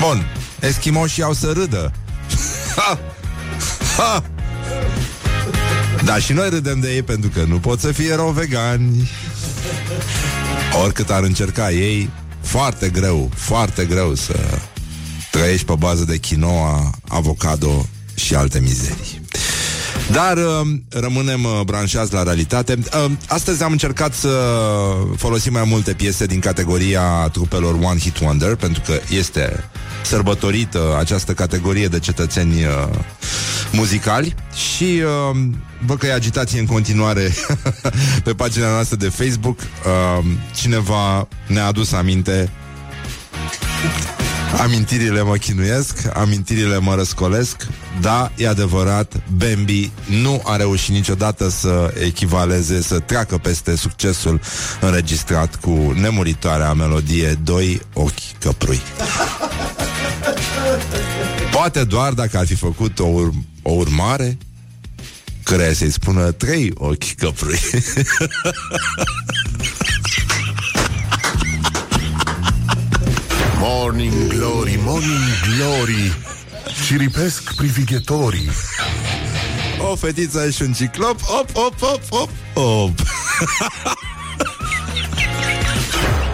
[0.00, 0.26] Bun,
[0.60, 1.92] eschimoșii au să râdă
[2.76, 2.98] ha!
[3.96, 4.22] Ha!
[6.04, 9.10] Da, și noi râdem de ei pentru că nu pot să fie rău vegani
[10.82, 14.58] Oricât ar încerca ei Foarte greu, foarte greu să
[15.30, 19.20] trăiești pe bază de quinoa, avocado și alte mizerii.
[20.12, 22.78] Dar uh, rămânem uh, branșați la realitate.
[22.78, 24.28] Uh, astăzi am încercat să
[25.16, 29.64] folosim mai multe piese din categoria trupelor One Hit Wonder, pentru că este
[30.02, 32.70] sărbătorită această categorie de cetățeni uh,
[33.72, 35.36] muzicali și uh,
[35.86, 37.32] văd că e agitație în continuare
[38.24, 39.58] pe pagina noastră de Facebook.
[39.60, 42.50] Uh, cineva ne-a adus aminte
[44.56, 47.66] Amintirile mă chinuiesc, amintirile mă răscolesc.
[48.00, 54.40] Da, e adevărat, Bambi nu a reușit niciodată să echivaleze, să treacă peste succesul
[54.80, 58.80] înregistrat cu nemuritoarea melodie Doi ochi căprui.
[61.50, 64.38] Poate doar dacă ar fi făcut o, ur- o urmare
[65.42, 67.58] care să-i spună trei ochi căprui
[73.60, 75.20] Morning Glory, Morning
[75.56, 76.16] Glory.
[76.86, 78.50] Ciripesc privighetorii.
[79.90, 81.20] O fetiță și un ciclop.
[81.40, 82.90] Op, op, op, op, op.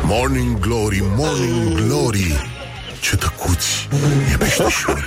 [0.03, 2.51] Morning Glory, Morning Glory.
[3.01, 3.89] Ce tăcuți
[4.33, 5.05] e peștișori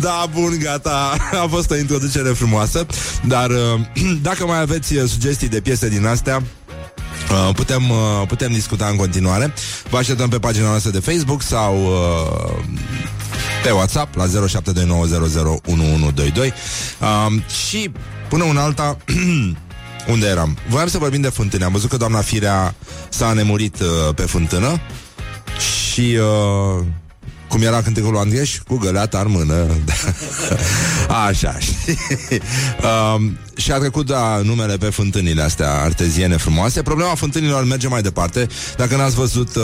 [0.00, 1.16] Da, bun, gata.
[1.42, 2.86] A fost o introducere frumoasă
[3.26, 3.56] Dar uh,
[4.28, 6.42] dacă mai aveți uh, sugestii de piese din astea
[7.34, 9.54] Uh, putem, uh, putem discuta în continuare
[9.90, 12.64] Vă așteptăm pe pagina noastră de Facebook Sau uh,
[13.62, 14.30] pe WhatsApp La 0729001122
[16.36, 16.52] uh,
[17.68, 17.90] Și
[18.28, 18.96] până un alta
[20.12, 20.58] Unde eram?
[20.68, 22.74] Voiam să vorbim de fântâne Am văzut că doamna Firea
[23.08, 24.80] S-a nemurit uh, pe fântână
[25.58, 26.84] Și uh,
[27.54, 28.58] cum era cântecul lui Andrieș?
[28.58, 29.66] Cu găleata în mână.
[31.26, 31.58] Așa.
[33.14, 36.82] um, și a trecut da, numele pe fântânile astea arteziene frumoase.
[36.82, 38.46] Problema fântânilor merge mai departe.
[38.76, 39.62] Dacă n-ați văzut uh,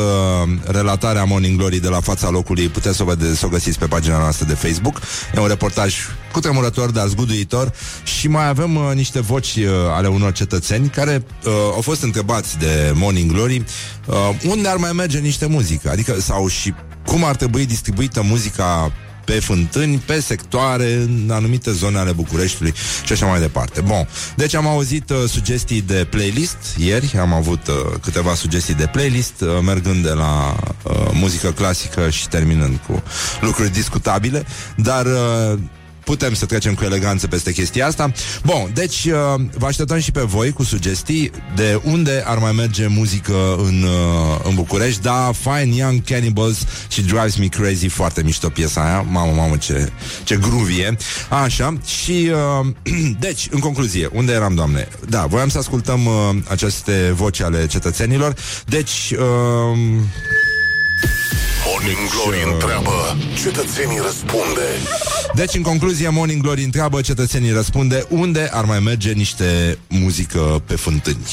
[0.65, 3.87] relatarea Morning Glory de la fața locului, puteți să o, vede, să o găsiți pe
[3.87, 5.01] pagina noastră de Facebook.
[5.35, 5.95] E un reportaj
[6.33, 7.73] cu tremurător, dar zguduitor
[8.05, 12.59] și mai avem uh, niște voci uh, ale unor cetățeni care uh, au fost întrebați
[12.59, 13.65] de Morning Glory
[14.07, 14.15] uh,
[14.47, 16.75] unde ar mai merge niște muzică, adică sau și
[17.07, 18.93] cum ar trebui distribuită muzica
[19.25, 23.81] pe fântâni, pe sectoare, în anumite zone ale Bucureștiului și așa mai departe.
[23.81, 28.87] Bun, deci am auzit uh, sugestii de playlist ieri, am avut uh, câteva sugestii de
[28.87, 33.03] playlist, uh, mergând de la uh, muzică clasică și terminând cu
[33.41, 35.59] lucruri discutabile, dar uh,
[36.05, 38.13] putem să trecem cu eleganță peste chestia asta.
[38.45, 42.87] Bun, deci uh, vă așteptăm și pe voi cu sugestii de unde ar mai merge
[42.87, 45.03] muzică în, uh, în București.
[45.03, 46.59] Da, Fine Young Cannibals
[46.89, 49.01] și Drives Me Crazy, foarte mișto piesa aia.
[49.01, 49.93] Mamă, mamă, ce,
[50.25, 50.97] ce gruvie.
[51.29, 52.67] Așa, și uh,
[53.27, 54.89] deci, în concluzie, unde eram, doamne?
[55.09, 56.13] Da, voiam să ascultăm uh,
[56.49, 58.35] aceste voci ale cetățenilor.
[58.67, 59.79] Deci, uh,
[61.83, 64.67] Morning Glory întreabă, cetățenii răspunde.
[65.35, 70.75] Deci, în concluzie, Morning Glory întreabă, cetățenii răspunde, unde ar mai merge niște muzică pe
[70.75, 71.27] fântâni?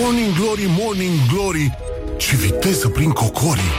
[0.00, 1.78] Morning Glory, Morning Glory,
[2.16, 3.72] ce viteză prin cocorii.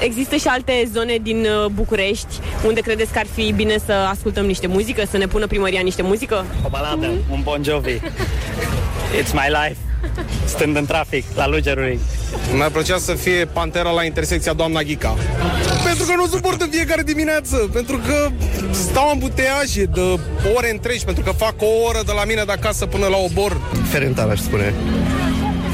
[0.00, 4.46] Există și alte zone din uh, București unde credeți că ar fi bine să ascultăm
[4.46, 6.46] niște muzică, să ne pună primăria niște muzică?
[6.64, 7.98] O baladă, un Bon Jovi.
[9.20, 9.93] It's my life.
[10.44, 11.98] Stând în trafic, la Lugerului.
[12.54, 15.16] Mi-ar plăcea să fie Pantera la intersecția Doamna Ghica.
[15.84, 17.56] Pentru că nu suport în fiecare dimineață.
[17.72, 18.30] Pentru că
[18.70, 20.18] stau în buteaje de
[20.56, 21.04] ore întregi.
[21.04, 23.60] Pentru că fac o oră de la mine de acasă până la obor.
[23.90, 24.74] Ferentar, aș spune.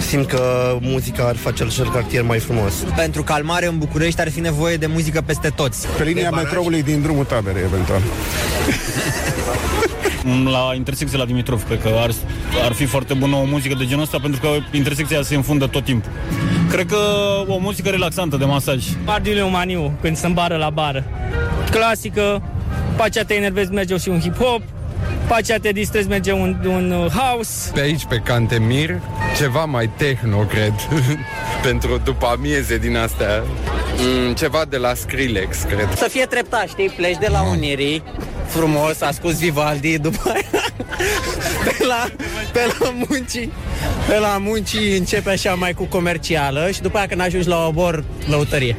[0.00, 2.72] Simt că muzica ar face acel cartier mai frumos.
[2.96, 5.86] Pentru calmare în București ar fi nevoie de muzică peste toți.
[5.96, 8.00] Pe linia metroului din drumul tabere, eventual.
[10.44, 12.10] La intersecția la Dimitrov, cred că ar,
[12.64, 15.84] ar fi foarte bună o muzică de genul ăsta, pentru că intersecția se înfundă tot
[15.84, 16.10] timpul.
[16.70, 16.98] Cred că
[17.46, 18.84] o muzică relaxantă de masaj.
[19.04, 21.04] Ardile Maniu, când se îmbară la bară.
[21.70, 22.42] Clasică,
[22.96, 24.62] pe aceea te enervezi, merge și un hip-hop,
[25.28, 27.70] pe aceea te distrezi, merge un, un uh, house.
[27.72, 29.00] Pe aici, pe Cantemir,
[29.36, 30.72] ceva mai techno, cred,
[31.66, 33.42] pentru după amieze din astea.
[33.96, 35.94] Mm, ceva de la Skrillex, cred.
[35.96, 36.88] Să fie treptat, știi?
[36.88, 38.02] Pleci de la Unirii,
[38.46, 40.64] frumos, ascult Vivaldi, după aia
[41.64, 42.10] pe la,
[42.52, 43.52] pe la muncii,
[44.08, 48.04] pe la muncii începe așa mai cu comercială și după aia când ajungi la obor,
[48.26, 48.76] lăutărie.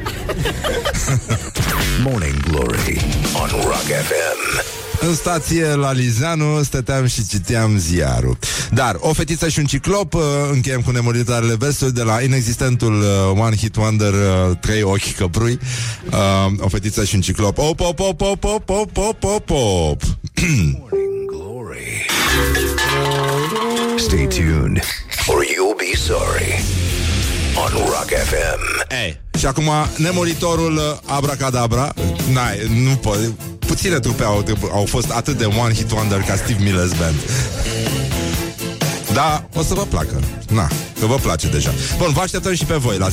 [2.04, 3.00] Morning Glory
[3.34, 4.81] on Rock FM.
[5.06, 8.38] În stație la Lizeanu stăteam și citeam ziarul.
[8.70, 13.40] Dar o fetiță și un ciclop, uh, încheiem cu nemuritarele versuri de la inexistentul uh,
[13.40, 15.58] One Hit Wonder uh, Trei ochi căprui.
[16.10, 17.58] Uh, o fetiță și un ciclop.
[17.58, 20.02] Op, op, op, op, op, op, op, op, op.
[20.78, 22.06] Morning Glory.
[23.96, 24.82] Stay tuned
[25.26, 26.52] or you'll be sorry
[27.56, 28.60] on Rock FM.
[29.04, 30.82] Ei, și acum nemuritorul uh,
[31.14, 31.94] Abracadabra
[32.32, 33.18] N-ai, nu pot
[33.58, 37.14] Puține trupe au, au fost atât de one hit wonder ca Steve Miller's Band.
[39.12, 40.20] Da, o să vă placă.
[40.48, 40.68] Na,
[41.00, 41.70] că vă place deja.
[41.98, 43.12] Bun, vă așteptăm și pe voi la 0729001122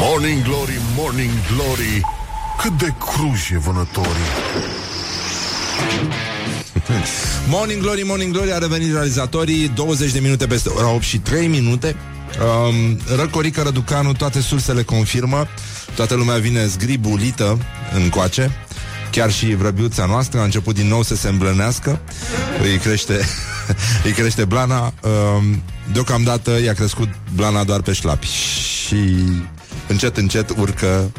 [0.00, 2.00] Morning Glory, Morning Glory,
[2.62, 4.30] cât de cruji e vânătorii.
[7.48, 11.46] Morning Glory, Morning Glory A revenit realizatorii 20 de minute peste ora 8 și 3
[11.46, 11.96] minute.
[12.68, 15.46] Um, Răcorică Răducanu Toate sursele confirmă.
[15.94, 17.58] Toată lumea vine zgribulită
[17.94, 18.50] în coace
[19.10, 22.00] Chiar și vrăbiuța noastră A început din nou să se îmblănească.
[22.62, 23.20] Îi crește
[24.04, 24.92] Îi crește blana.
[25.02, 28.26] Um, Deocamdată i-a crescut blana doar pe șlapi.
[28.26, 28.96] Și
[29.88, 31.10] încet, încet urcă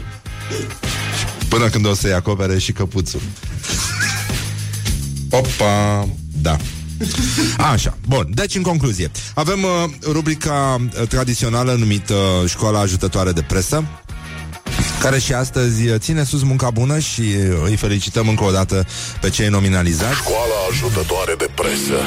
[1.50, 3.22] Până când o să-i acopere și căpuțul
[5.30, 6.08] Opa,
[6.42, 6.58] da.
[7.72, 8.28] Așa, bun.
[8.34, 13.84] Deci, în concluzie, avem uh, rubrica uh, tradițională numită uh, Școala Ajutătoare de Presă,
[15.02, 18.86] care și astăzi uh, ține sus munca bună și uh, îi felicităm încă o dată
[19.22, 20.16] pe cei nominalizați.
[20.16, 22.00] Școala ajutătoare de presă.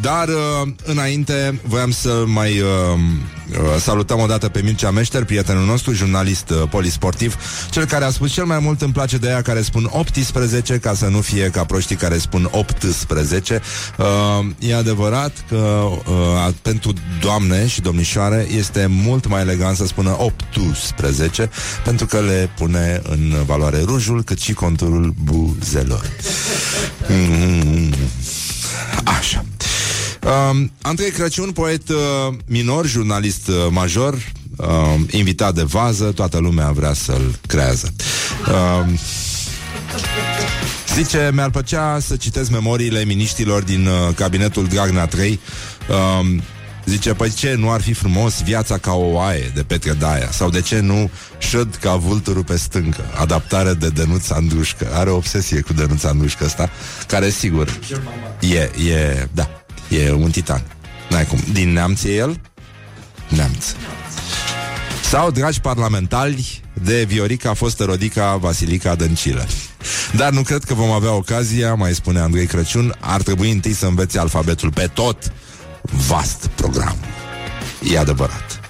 [0.00, 2.66] Dar uh, înainte voiam să mai uh,
[3.50, 7.36] uh, salutăm o dată pe Mircea Meșter, prietenul nostru, jurnalist uh, polisportiv,
[7.70, 10.94] cel care a spus cel mai mult îmi place de aia care spun 18 ca
[10.94, 13.60] să nu fie ca proștii care spun 18.
[13.98, 14.06] Uh,
[14.58, 21.50] e adevărat că uh, pentru doamne și domnișoare este mult mai elegant să spună 18
[21.84, 26.06] pentru că le pune în valoare rujul cât și conturul buzelor.
[27.06, 27.94] Mm-hmm.
[29.04, 29.44] Așa.
[30.30, 31.96] Um, Andrei Crăciun, poet uh,
[32.46, 34.14] minor, jurnalist uh, major,
[34.56, 34.66] uh,
[35.10, 37.92] invitat de vază, toată lumea vrea să-l creează.
[38.48, 38.98] Uh,
[40.94, 45.40] zice, mi-ar plăcea să citesc memoriile miniștilor din uh, cabinetul Dragnea 3.
[45.88, 46.40] Uh,
[46.84, 50.30] Zice, păi ce, nu ar fi frumos viața ca o oaie de Petre Daia?
[50.30, 53.04] Sau de ce nu șăd ca vulturul pe stâncă?
[53.14, 54.88] Adaptare de Dănuț Andrușcă.
[54.92, 56.70] Are o obsesie cu Dănuț Andrușcă ăsta,
[57.06, 57.78] care sigur
[58.40, 59.59] e, e, da,
[59.90, 60.62] e un titan.
[61.10, 61.38] N-ai cum.
[61.52, 62.40] Din neamț e el?
[63.28, 63.64] Neamț.
[65.10, 69.46] Sau, dragi parlamentari, de Viorica a fost Rodica Vasilica Dăncilă.
[70.16, 73.86] Dar nu cred că vom avea ocazia, mai spune Andrei Crăciun, ar trebui întâi să
[73.86, 75.32] învețe alfabetul pe tot
[75.82, 76.96] vast program.
[77.92, 78.60] E adevărat.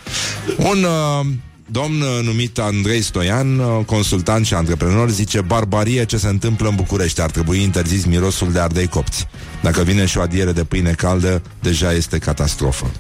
[0.57, 1.27] Un uh,
[1.71, 6.75] domn uh, numit Andrei Stoian, uh, consultant și antreprenor, zice barbarie ce se întâmplă în
[6.75, 7.21] București.
[7.21, 9.27] Ar trebui interzis mirosul de ardei copți.
[9.63, 12.91] Dacă vine și o adiere de pâine caldă, deja este catastrofă.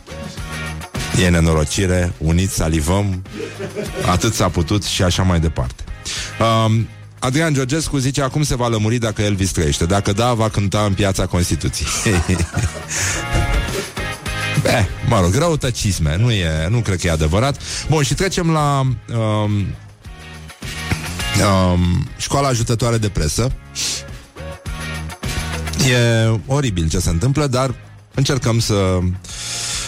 [1.25, 3.23] E nenorocire, uniți salivăm,
[4.07, 5.85] atât s-a putut și așa mai departe.
[6.67, 9.85] Um, Adrian Georgescu zice acum se va lămuri dacă el trăiește.
[9.85, 11.89] Dacă da, va cânta în piața Constituției.
[14.65, 17.61] Eh, mă rog, răutăcisme, nu, e, nu cred că e adevărat.
[17.89, 19.67] Bun, și trecem la um,
[21.73, 23.53] um, școala ajutătoare de presă.
[25.91, 27.75] E oribil ce se întâmplă, dar
[28.15, 28.99] încercăm să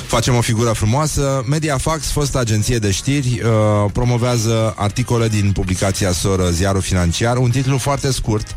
[0.07, 1.45] facem o figură frumoasă.
[1.49, 7.79] Mediafax, fost agenție de știri, uh, promovează articole din publicația soră Ziarul Financiar, un titlu
[7.79, 8.57] foarte scurt,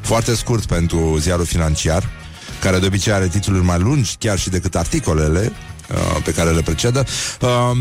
[0.00, 2.08] foarte scurt pentru Ziarul Financiar,
[2.60, 5.52] care de obicei are titluri mai lungi chiar și decât articolele
[5.90, 7.04] uh, pe care le precedă.
[7.40, 7.78] Uh,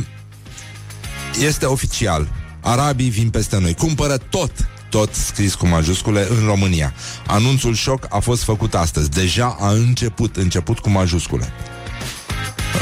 [1.40, 2.28] este oficial.
[2.62, 3.74] Arabii vin peste noi.
[3.74, 4.52] Cumpără tot
[4.90, 6.94] tot scris cu majuscule în România.
[7.28, 9.10] Anunțul șoc a fost făcut astăzi.
[9.10, 11.54] Deja a început, început cu majuscule.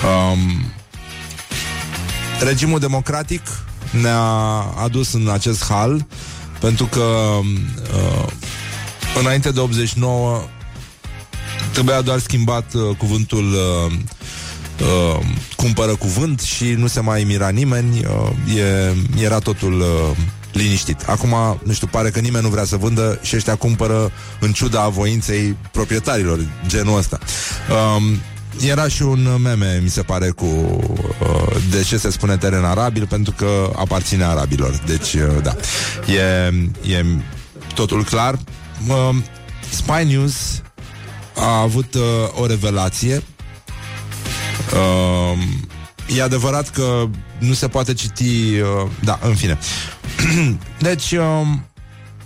[0.04, 0.72] Um,
[2.40, 3.42] regimul democratic
[4.02, 4.22] ne-a
[4.84, 6.06] adus în acest hal
[6.60, 7.04] pentru că
[7.94, 8.28] uh,
[9.20, 10.42] înainte de 89
[11.74, 13.92] Trebuia doar schimbat uh, cuvântul uh,
[14.80, 18.06] uh, cumpără cuvânt și nu se mai mira nimeni.
[18.06, 20.18] Uh, e, era totul uh,
[20.52, 21.02] liniștit.
[21.02, 24.88] Acum, nu știu, pare că nimeni nu vrea să vândă și ăștia cumpără în ciuda
[24.88, 27.20] voinței proprietarilor, genul ăsta.
[27.96, 28.04] Um,
[28.68, 33.08] era și un meme, mi se pare, cu uh, de ce se spune teren arabil,
[33.08, 34.82] pentru că aparține arabilor.
[34.86, 35.56] Deci, uh, da,
[36.14, 36.54] e,
[36.98, 37.06] e
[37.76, 38.40] totul clar.
[38.88, 39.16] Uh,
[39.70, 40.62] Spy News
[41.36, 42.02] a avut uh,
[42.42, 43.24] o revelație.
[44.74, 45.38] Uh,
[46.18, 47.06] e adevărat că
[47.38, 48.60] nu se poate citi...
[48.60, 49.58] Uh, da, în fine.
[50.80, 51.48] deci, uh,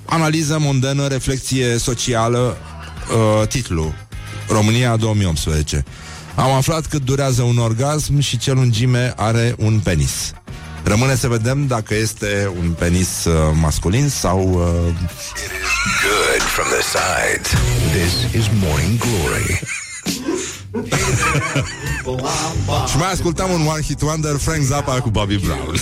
[0.06, 2.58] analiză mondenă, reflexie socială,
[3.42, 3.94] uh, titlu
[4.48, 5.84] România 2018.
[6.36, 10.34] Am aflat cât durează un orgasm și ce lungime are un penis.
[10.84, 14.40] Rămâne să vedem dacă este un penis uh, masculin sau...
[14.40, 14.94] Uh...
[16.04, 17.87] Good from the sides.
[17.98, 19.60] This is Morning Glory.
[22.90, 25.76] și mai ascultam un One Hit Wonder Frank Zappa cu Bobby Brown.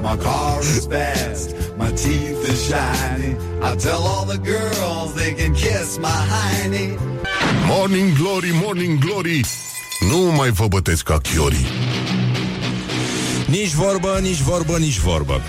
[0.00, 3.36] My car is fast, my teeth are shiny
[3.72, 6.98] I tell all the girls they can kiss my hiney
[7.66, 9.44] Morning Glory, Morning Glory.
[10.10, 11.66] Nu mai vă bătesc ca chiorii.
[13.46, 15.42] Nici vorbă, nici vorbă, nici vorbă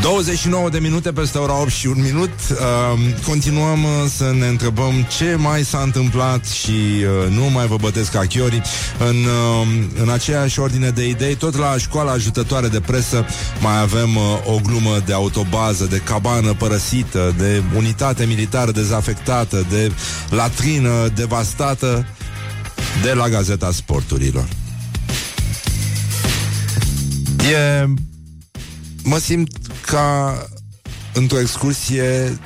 [0.00, 2.30] 29 de minute peste ora 8 și un minut.
[2.50, 7.76] Uh, Continuăm uh, să ne întrebăm ce mai s-a întâmplat și uh, nu mai vă
[7.76, 8.62] bătesc ca chiori
[8.98, 9.66] în, uh,
[10.02, 13.26] în aceeași ordine de idei Tot la școala ajutătoare de presă
[13.60, 19.92] mai avem uh, o glumă de autobază, de cabană părăsită De unitate militară dezafectată, de
[20.30, 22.06] latrină devastată
[23.02, 24.48] De la Gazeta Sporturilor.
[27.52, 28.13] E...
[29.06, 29.50] Mă simt
[29.86, 30.38] ca
[31.12, 32.38] într-o excursie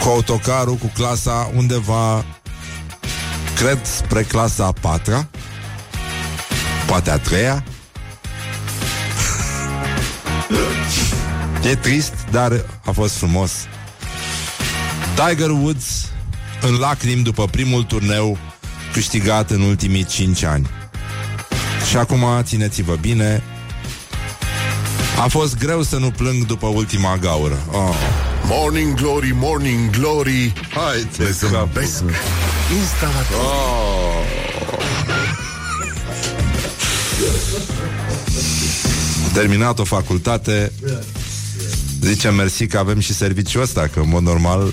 [0.00, 2.24] cu autocarul, cu clasa undeva,
[3.56, 5.28] cred, spre clasa a patra,
[6.86, 7.64] poate a treia.
[11.62, 13.52] e trist, dar a fost frumos.
[15.14, 16.08] Tiger Woods
[16.60, 18.38] în lacrimi după primul turneu
[18.92, 20.66] câștigat în ultimii 5 ani.
[21.88, 23.42] Și acum țineți-vă bine,
[25.18, 27.58] a fost greu să nu plâng după ultima gaură.
[27.72, 27.94] Oh.
[28.48, 32.02] Morning Glory, Morning Glory Hai, te zâmbesc
[32.78, 34.06] Instalator oh.
[39.32, 40.72] Terminat o facultate
[42.00, 44.72] Zice mersi că avem și serviciul ăsta Că în mod normal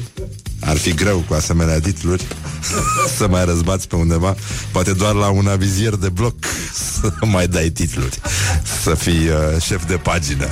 [0.59, 2.23] ar fi greu cu asemenea titluri
[3.17, 4.35] Să mai răzbați pe undeva
[4.71, 6.35] Poate doar la un avizier de bloc
[6.73, 8.19] Să mai dai titluri
[8.83, 10.47] Să fii uh, șef de pagină.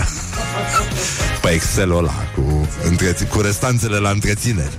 [1.42, 4.78] Pe Excel-ul ăla cu, întreț- cu restanțele la întrețineri.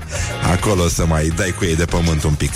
[0.53, 2.51] Acolo să mai dai cu ei de pământ un pic.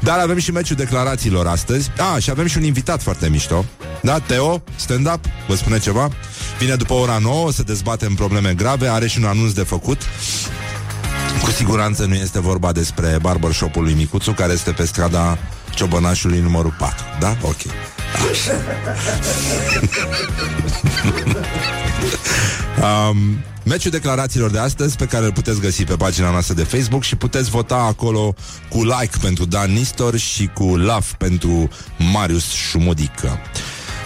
[0.00, 1.90] Dar avem și meciul declarațiilor astăzi.
[2.14, 3.64] Ah, și avem și un invitat foarte mișto.
[4.02, 6.08] Da, Teo, stand-up, vă spune ceva?
[6.58, 10.02] Vine după ora 9 să dezbatem probleme grave Are și un anunț de făcut
[11.42, 15.38] cu siguranță nu este vorba despre barbershop-ul lui Micuțu, care este pe strada
[15.74, 17.04] Ciobănașului numărul 4.
[17.20, 17.36] Da?
[17.42, 17.56] Ok.
[18.30, 18.52] Așa.
[23.10, 23.16] um,
[23.64, 27.16] meciul declarațiilor de astăzi pe care îl puteți găsi pe pagina noastră de Facebook și
[27.16, 28.34] puteți vota acolo
[28.68, 31.68] cu like pentru Dan Nistor și cu love pentru
[32.12, 33.38] Marius Șumudică.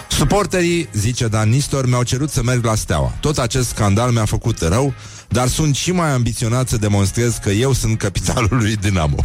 [0.09, 3.13] Suporterii, zice Dan Nistor, mi-au cerut să merg la Steaua.
[3.19, 4.93] Tot acest scandal mi-a făcut rău,
[5.27, 9.17] dar sunt și mai ambiționat să demonstrez că eu sunt capitalul lui Dinamo.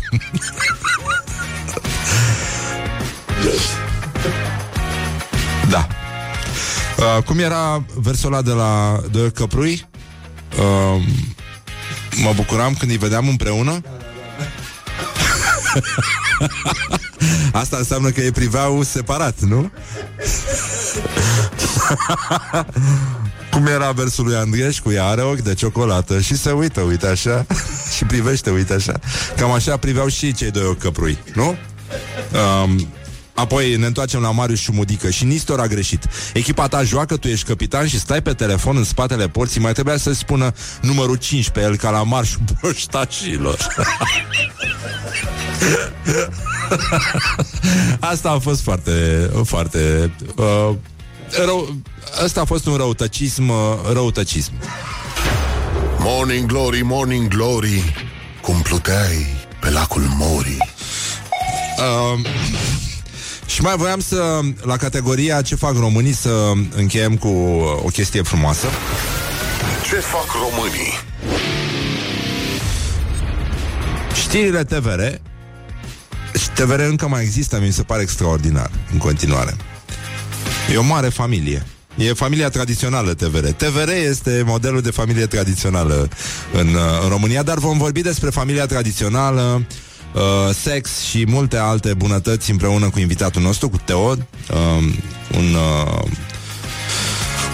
[5.71, 5.87] da.
[6.99, 9.89] Uh, cum era versul ăla de la de Căprui?
[10.59, 11.03] Uh,
[12.23, 13.81] mă bucuram când îi vedeam împreună.
[17.53, 19.71] Asta înseamnă că ei priveau separat, nu?
[23.53, 27.47] Cum era versul lui Andrieșcu, ea are ochi de ciocolată și se uită, uite așa,
[27.97, 29.01] și privește, uite așa.
[29.37, 31.57] Cam așa priveau și cei doi ochi căprui, nu?
[32.65, 32.87] Um,
[33.35, 36.09] Apoi ne întoarcem la Marius Șumudică și Nistor a greșit.
[36.33, 39.61] Echipa ta joacă, tu ești capitan și stai pe telefon în spatele porții.
[39.61, 43.57] Mai trebuia să spună numărul 5 pe el ca la marșul poștașilor.
[48.01, 50.75] Asta a fost foarte, foarte uh,
[51.45, 51.75] rău,
[52.25, 53.57] Asta a fost un răutăcism, uh,
[53.93, 54.53] răutăcism.
[55.99, 57.95] Morning Glory, Morning Glory
[58.41, 59.27] Cum pluteai
[59.61, 60.57] pe lacul Mori
[61.79, 62.27] Uh,
[63.47, 67.29] și mai voiam să, la categoria ce fac românii, să încheiem cu
[67.85, 68.67] o chestie frumoasă.
[69.89, 70.93] Ce fac românii?
[74.15, 75.01] Știrile TVR
[76.39, 79.57] și TVR încă mai există, mi se pare extraordinar în continuare.
[80.73, 81.67] E o mare familie.
[81.97, 83.47] E familia tradițională TVR.
[83.47, 86.09] TVR este modelul de familie tradițională
[86.53, 86.69] în,
[87.03, 89.67] în România, dar vom vorbi despre familia tradițională,
[90.15, 90.21] uh,
[90.63, 94.17] sex și multe alte bunătăți împreună cu invitatul nostru, cu Teo, uh,
[95.37, 96.03] un uh,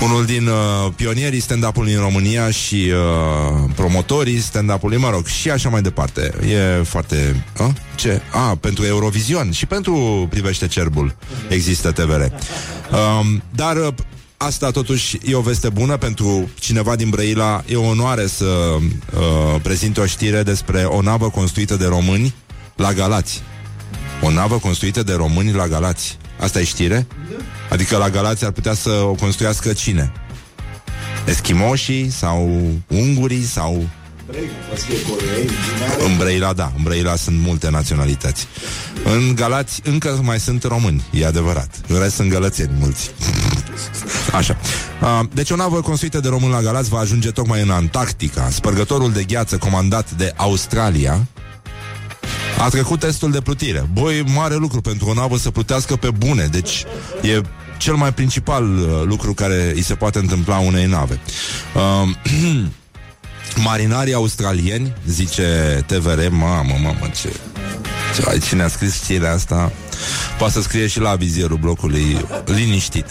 [0.02, 5.68] unul din uh, pionierii stand-up-ului în România și uh, promotorii stand-up-ului, mă rog, și așa
[5.68, 6.32] mai departe.
[6.48, 7.44] E foarte...
[7.58, 7.72] A?
[7.94, 8.20] Ce?
[8.30, 11.16] A, pentru Eurovision și pentru Privește Cerbul
[11.48, 12.20] există TVR.
[12.20, 13.88] Um, dar uh,
[14.36, 17.62] asta totuși e o veste bună pentru cineva din Brăila.
[17.68, 22.34] E o onoare să uh, prezint o știre despre o navă construită de români
[22.76, 23.42] la Galați.
[24.22, 26.18] O navă construită de români la Galați.
[26.40, 27.06] Asta e știre?
[27.70, 30.12] Adică la Galați ar putea să o construiască cine?
[31.26, 32.50] Eschimoșii sau
[32.86, 33.88] ungurii sau...
[36.04, 38.46] În Brăila, da, în Brăila sunt multe naționalități.
[39.04, 41.80] În Galați încă mai sunt români, e adevărat.
[41.86, 43.10] În rest sunt gălățeni mulți.
[44.32, 44.56] Așa.
[45.32, 48.48] Deci o navă construită de români la Galați va ajunge tocmai în Antarctica.
[48.50, 51.26] Spărgătorul de gheață comandat de Australia
[52.58, 53.88] a trecut testul de plutire.
[53.92, 56.46] Băi, mare lucru pentru o navă să plutească pe bune.
[56.46, 56.84] Deci
[57.22, 57.40] e
[57.78, 61.20] cel mai principal uh, lucru care îi se poate întâmpla unei nave.
[61.74, 62.08] Uh,
[63.66, 67.32] marinarii australieni, zice TVR, mamă, mamă, ce...
[68.16, 69.72] ce ai, cine a scris știrea asta?
[70.38, 73.06] Poate să scrie și la vizierul blocului liniștit.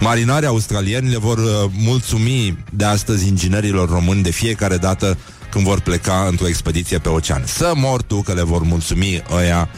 [0.00, 5.18] Marinarii australieni le vor uh, mulțumi de astăzi inginerilor români de fiecare dată
[5.50, 7.42] când vor pleca într-o expediție pe ocean.
[7.46, 9.68] Să mor tu că le vor mulțumi ăia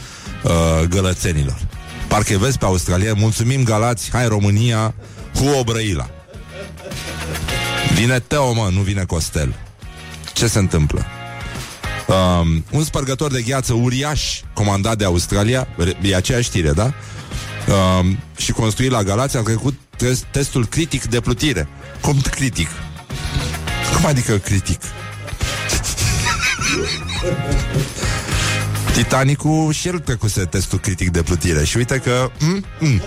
[0.43, 0.51] uh,
[0.89, 1.59] gălățenilor.
[2.07, 4.93] Parcă vezi pe Australia, mulțumim Galați, hai România,
[5.35, 6.09] cu Obrăila.
[7.93, 9.55] Vine Teo, mă, nu vine Costel.
[10.33, 11.05] Ce se întâmplă?
[12.07, 15.67] Um, un spărgător de gheață uriaș comandat de Australia,
[16.01, 16.93] e aceeași știre, da?
[17.99, 19.79] Um, și construit la Galați a trecut
[20.31, 21.67] testul critic de plutire.
[22.01, 22.67] Cum critic?
[23.95, 24.81] Cum adică critic?
[28.93, 33.01] Titanicul și el trecuse testul critic de plutire Și uite că mm, mm.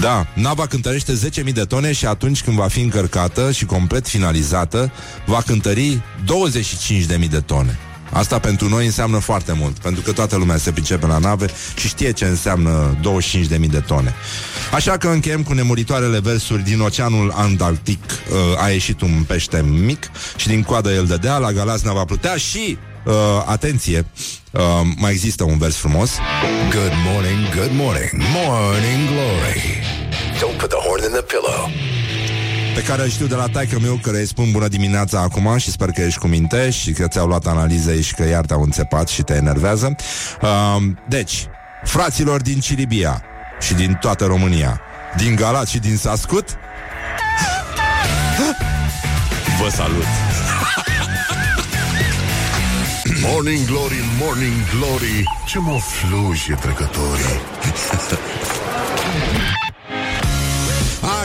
[0.00, 1.12] Da, nava cântărește
[1.44, 4.92] 10.000 de tone Și atunci când va fi încărcată și complet finalizată
[5.26, 6.00] Va cântări
[7.20, 7.78] 25.000 de tone
[8.10, 11.46] Asta pentru noi înseamnă foarte mult Pentru că toată lumea se pricepe la nave
[11.76, 12.96] Și știe ce înseamnă
[13.58, 14.14] 25.000 de tone
[14.72, 20.10] Așa că încheiem cu nemuritoarele versuri Din Oceanul Antarctic uh, A ieșit un pește mic
[20.36, 23.12] Și din coadă el dădea La Galazna va plutea și Uh,
[23.46, 24.06] atenție,
[24.50, 24.62] uh,
[24.96, 26.10] mai există un vers frumos.
[26.70, 29.62] Good morning, good morning, morning glory.
[30.40, 31.70] Don't put the horn in the pillow.
[32.76, 35.70] Pe care îl știu de la taică meu, care îi spun bună dimineața acum și
[35.70, 39.08] sper că ești cu minte și că ți-au luat analize și că iar te-au înțepat
[39.08, 39.96] și te enervează.
[40.42, 41.46] Uh, deci,
[41.84, 43.22] fraților din Ciribia
[43.60, 44.80] și din toată România,
[45.16, 46.48] din Galat și din Sascut,
[49.62, 50.06] vă salut!
[53.22, 57.40] Morning Glory, Morning Glory Ce mă fluje trecătorii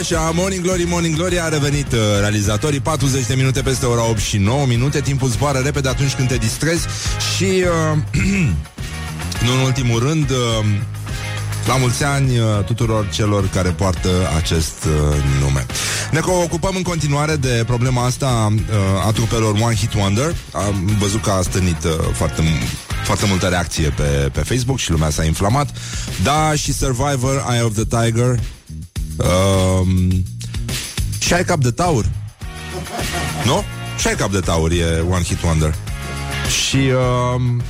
[0.01, 4.19] Așa, Morning Glory, Morning Glory A revenit uh, realizatorii 40 de minute peste ora 8
[4.19, 6.87] și 9 minute Timpul zboară repede atunci când te distrezi
[7.35, 7.97] Și uh,
[9.45, 10.65] Nu în ultimul rând uh,
[11.67, 15.65] la mulți ani uh, tuturor celor care poartă acest uh, nume.
[16.11, 20.35] Ne ocupăm în continuare de problema asta uh, a trupelor One Hit Wonder.
[20.51, 22.43] Am văzut că a stănit uh, foarte,
[23.03, 25.69] foarte multă reacție pe, pe Facebook și lumea s-a inflamat.
[26.23, 28.39] Da, și Survivor, Eye of the Tiger.
[29.23, 30.23] Um,
[31.19, 32.05] și ai cap de taur.
[33.45, 33.63] Nu?
[33.97, 35.75] Și ai cap de taur e One Hit Wonder.
[36.67, 36.77] Și...
[36.77, 37.61] Um,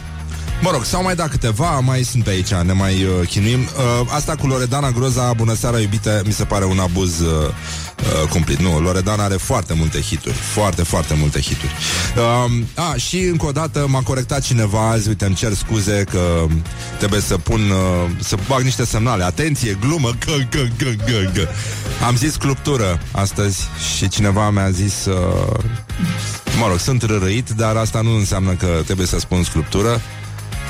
[0.62, 3.60] Mă rog, s-au mai dat câteva, mai sunt pe aici, ne mai uh, chinuim.
[3.60, 8.30] Uh, asta cu Loredana Groza, bună seara iubite, mi se pare un abuz uh, uh,
[8.30, 8.60] cumplit.
[8.60, 11.72] Nu, Loredana are foarte multe hituri, foarte, foarte multe hituri.
[12.16, 16.46] Uh, a, și încă o dată m-a corectat cineva azi, uite, îmi cer scuze că
[16.98, 19.24] trebuie să pun, uh, să bag niște semnale.
[19.24, 21.48] Atenție, glumă, că, că, că, că, că.
[22.06, 23.60] Am zis cluptură astăzi
[23.98, 25.06] și cineva mi-a zis...
[25.06, 25.60] Uh,
[26.60, 30.02] Mă rog, sunt rărăit, dar asta nu înseamnă că trebuie să spun sculptură.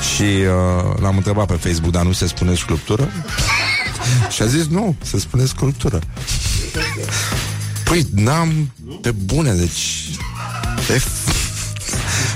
[0.02, 3.12] Și uh, l-am întrebat pe Facebook, dar nu se spune sculptură?
[4.34, 6.00] și a zis, nu, se spune sculptură.
[7.84, 8.72] Păi, n-am
[9.02, 10.10] pe bune, deci...
[10.90, 11.02] E...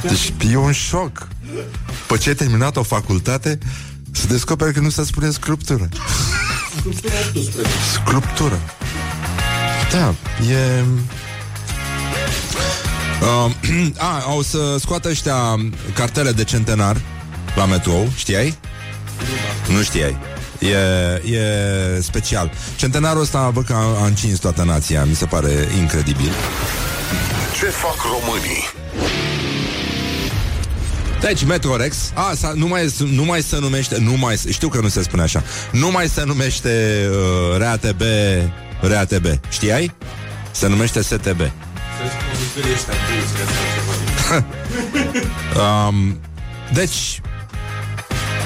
[0.07, 1.27] Deci e un șoc.
[2.07, 3.57] Pe ce ai terminat o facultate,
[4.11, 5.89] să descoperi că nu se spune sculptură.
[7.93, 8.59] Sculptură.
[9.91, 10.15] Da,
[10.49, 10.83] e...
[13.21, 13.51] Uh,
[13.97, 15.35] a, o să scoată ăștia
[15.93, 17.01] cartele de centenar
[17.55, 18.57] la metrou, știai?
[19.67, 20.17] Nu știai.
[20.59, 20.67] E,
[21.35, 22.51] e special.
[22.75, 26.31] Centenarul ăsta văd că a, a încins toată nația, mi se pare incredibil.
[27.59, 28.69] Ce fac românii?
[31.21, 34.87] Deci, Metrorex, a, sa, nu, mai, nu mai se numește, nu mai, știu că nu
[34.87, 38.01] se spune așa, nu mai se numește uh, RATB,
[38.81, 39.95] RATB, știai?
[40.51, 41.39] Se numește STB.
[45.87, 46.19] um,
[46.73, 47.21] deci,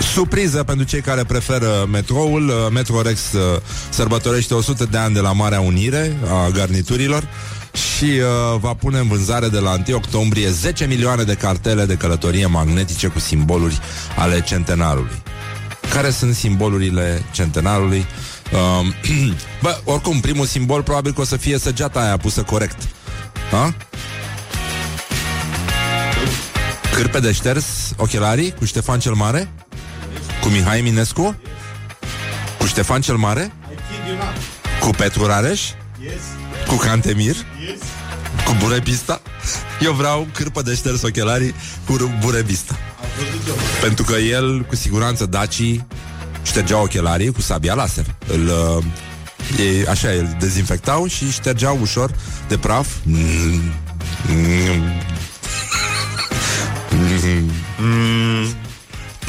[0.01, 5.31] Surpriză pentru cei care preferă metroul uh, Metrorex uh, sărbătorește 100 de ani de la
[5.31, 7.27] Marea Unire a garniturilor
[7.73, 11.95] și uh, va pune în vânzare de la 1 octombrie 10 milioane de cartele de
[11.95, 13.79] călătorie magnetice cu simboluri
[14.17, 15.21] ale centenarului.
[15.93, 18.05] Care sunt simbolurile centenarului?
[18.53, 18.87] Uh,
[19.63, 22.87] bă, oricum, primul simbol probabil că o să fie săgeata aia pusă corect.
[23.51, 23.75] Ha?
[26.95, 27.65] Cârpe de șters
[27.97, 29.49] ochelarii cu Ștefan cel Mare?
[30.41, 31.35] Cu Mihai Minescu?
[32.57, 33.51] Cu Ștefan cel Mare?
[34.79, 35.61] Cu Petru Rareș?
[36.67, 37.35] Cu Cantemir?
[38.45, 39.21] Cu Burebista?
[39.81, 41.53] Eu vreau cârpă de șters ochelarii
[41.85, 42.77] cu Burebista.
[43.81, 45.87] Pentru că el, cu siguranță, dacii
[46.43, 48.05] ștergeau ochelarii cu sabia laser.
[48.27, 48.83] Îl, uh,
[49.59, 52.11] ei, așa, îl dezinfectau și ștergeau ușor
[52.47, 52.87] de praf.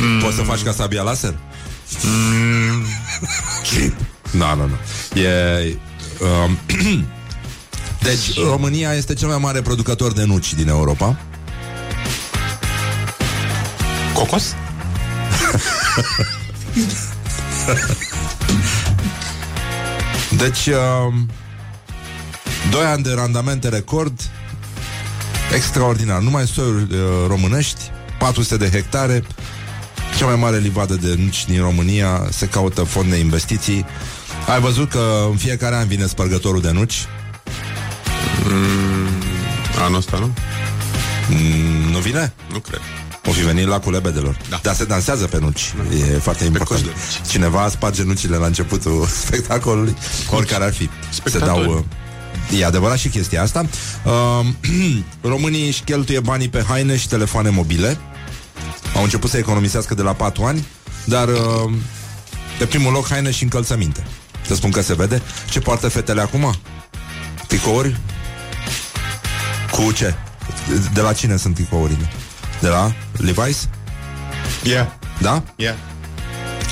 [0.00, 0.18] Mm.
[0.18, 1.34] Poți să faci ca sabia laser?
[2.02, 2.84] Mm.
[4.30, 4.76] Nu, nu, nu.
[5.20, 5.76] E...
[6.44, 6.58] Um,
[8.08, 11.18] deci, România este cel mai mare producător de nuci din Europa.
[14.14, 14.54] Cocos?
[20.36, 21.30] deci, um,
[22.70, 24.30] doi ani de randamente record
[25.54, 26.20] extraordinar.
[26.20, 27.80] Numai soiuri uh, românești,
[28.18, 29.24] 400 de hectare,
[30.20, 33.84] cea mai mare livadă de nuci din România, se caută fond de investiții.
[34.46, 37.06] Ai văzut că în fiecare an vine spărgătorul de nuci?
[38.44, 39.08] Mm,
[39.84, 40.34] anul ăsta nu?
[41.28, 42.32] Mm, nu vine?
[42.52, 42.80] Nu cred.
[43.26, 44.36] O fi venit la lebedelor.
[44.48, 44.60] Da.
[44.62, 45.74] Dar se dansează pe nuci.
[46.00, 46.84] E foarte important.
[47.28, 49.96] Cineva sparge nucile la începutul spectacolului,
[50.30, 50.88] oricare ar fi.
[51.24, 51.64] Se dau...
[51.64, 53.66] uh, E adevărat și chestia asta.
[54.04, 54.46] Uh,
[55.32, 57.98] românii își cheltuie banii pe haine și telefoane mobile.
[58.94, 60.66] Au început să economisească de la 4 ani,
[61.04, 61.72] dar uh,
[62.58, 64.06] pe primul loc haine și încălțăminte.
[64.46, 65.22] Să spun că se vede.
[65.50, 66.54] Ce poartă fetele acum?
[67.46, 67.96] Tricouri?
[69.70, 70.14] Cu ce?
[70.92, 72.08] De la cine sunt tricourile?
[72.60, 73.68] De la Levi's?
[74.62, 74.86] Yeah.
[75.18, 75.42] Da?
[75.56, 75.74] Yeah.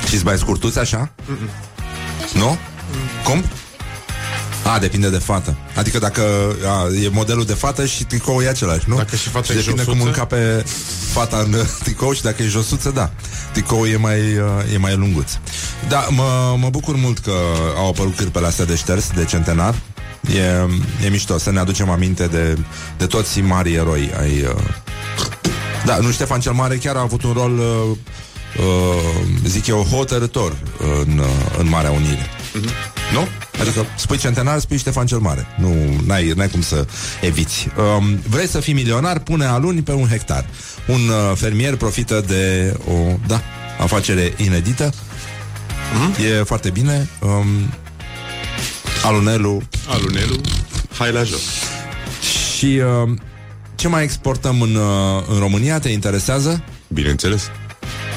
[0.09, 1.13] Și-ți mai scurtuți așa?
[2.33, 2.59] Nu?
[3.25, 3.45] Cum?
[4.69, 5.57] A, depinde de fată.
[5.77, 6.23] Adică dacă
[6.67, 8.97] a, e modelul de fată și tricoul e același, nu?
[8.97, 10.07] Dacă și fata e depinde cum josuță?
[10.07, 10.65] încape
[11.13, 11.55] fata în
[11.85, 13.11] tricou și dacă e josuță, da.
[13.53, 15.33] Tricoul e mai, uh, e mai lunguț.
[15.89, 17.33] Da, mă, mă bucur mult că
[17.77, 19.75] au apărut cârpele astea de șters, de centenar.
[20.35, 22.59] E, e mișto să ne aducem aminte de,
[22.99, 24.43] de toți marii eroi ai...
[24.43, 24.63] Uh...
[25.85, 27.97] Da, nu Ștefan cel Mare chiar a avut un rol, uh,
[28.59, 30.57] uh, zic eu, hotărător
[31.05, 31.27] în, uh,
[31.59, 32.27] în Marea Unire.
[33.13, 33.29] Nu?
[33.61, 35.47] Adică spui centenar, spui Ștefan cel Mare.
[35.59, 35.75] Nu,
[36.07, 36.87] n-ai, n-ai cum să
[37.21, 37.69] eviți.
[37.97, 39.19] Um, vrei să fii milionar?
[39.19, 40.47] Pune aluni pe un hectar.
[40.87, 43.43] Un uh, fermier profită de o, da,
[43.79, 44.93] afacere inedită.
[46.31, 47.09] E foarte bine.
[47.21, 47.47] Um,
[49.05, 49.63] alunelul.
[49.89, 50.41] Alunelul,
[50.99, 51.41] hai la joc.
[52.57, 53.17] Și uh,
[53.75, 55.79] ce mai exportăm în, uh, în România?
[55.79, 56.65] Te interesează?
[56.89, 57.51] Bineînțeles.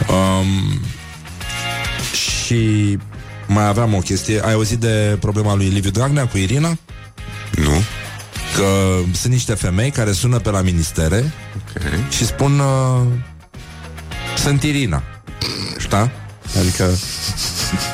[0.10, 0.82] Um,
[2.14, 2.98] și
[3.52, 4.42] mai aveam o chestie.
[4.46, 6.78] Ai auzit de problema lui Liviu Dragnea cu Irina?
[7.56, 7.82] Nu.
[8.56, 11.32] Că sunt niște femei care sună pe la ministere
[11.78, 12.08] okay.
[12.10, 13.08] și spun uh,
[14.38, 15.04] Sunt Irina.
[15.78, 16.12] Știi?
[16.60, 16.90] Adică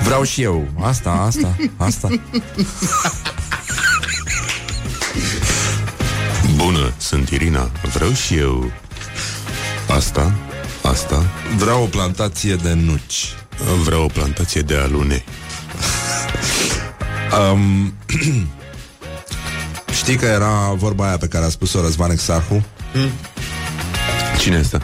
[0.04, 2.10] vreau și eu asta, asta, asta.
[6.56, 7.72] Bună, sunt Irina.
[7.94, 8.72] Vreau și eu
[9.96, 10.36] asta,
[10.82, 11.26] asta.
[11.58, 13.36] Vreau o plantație de nuci.
[13.84, 15.24] Vreau o plantație de alune.
[17.52, 17.94] Um,
[20.00, 22.66] știi că era vorba aia pe care a spus-o Răzvan Exarhu?
[24.40, 24.82] Cine este?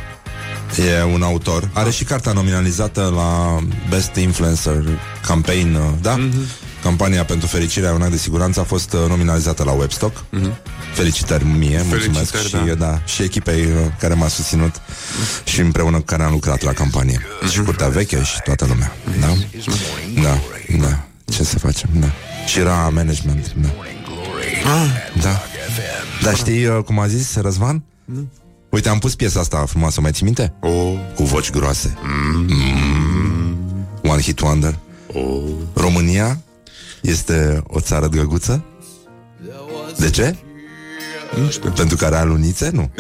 [0.78, 1.70] E un autor.
[1.74, 4.84] Are și cartea nominalizată la Best Influencer
[5.28, 6.18] Campaign, uh, da?
[6.84, 10.24] Campania pentru fericirea unei de siguranță a fost uh, nominalizată la Webstock.
[10.94, 12.86] Felicitări mie, mulțumesc Felicitări, și, da.
[12.86, 14.82] da, și echipei uh, care m-a susținut
[15.44, 17.22] și împreună cu care am lucrat la campanie.
[17.52, 18.92] Și Curtea Veche și toată lumea.
[19.20, 19.28] Da?
[20.22, 20.40] Da,
[20.78, 21.04] da.
[21.26, 22.08] Ce să facem, da.
[22.46, 23.70] Și era management, da.
[25.22, 25.42] Da.
[26.22, 27.84] Dar știi uh, cum a zis Răzvan?
[28.70, 30.54] Uite, am pus piesa asta frumoasă, mai ții minte?
[30.60, 30.94] Oh.
[31.16, 31.98] Cu voci groase.
[32.48, 33.58] Mm.
[34.04, 34.78] One hit wonder.
[35.14, 35.44] Oh.
[35.74, 36.42] România
[37.02, 38.64] este o țară drăguță?
[39.98, 40.36] De ce?
[41.36, 41.72] Nu știu.
[41.72, 42.70] Pentru că are alunițe?
[42.74, 42.92] Nu.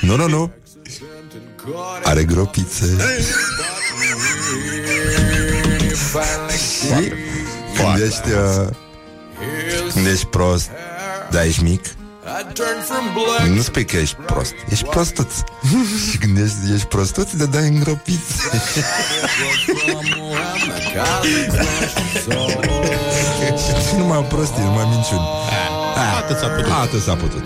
[0.00, 0.52] Nu, nu, nu.
[2.02, 2.96] Are gropițe.
[6.56, 7.02] Și
[7.76, 8.68] când ești, uh,
[9.92, 10.70] când ești prost,
[11.30, 11.84] dar ești mic,
[13.54, 15.34] nu spui că ești prost, ești prostuț.
[16.10, 18.62] și când ești, ești prostuț, te dai îngropițe.
[23.88, 25.26] și numai prostii, numai minciuni.
[25.96, 26.72] Atât s-a putut.
[26.72, 27.44] Atât s-a putut.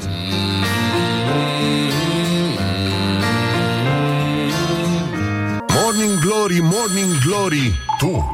[5.74, 7.74] Morning Glory, Morning Glory.
[7.98, 8.24] Tu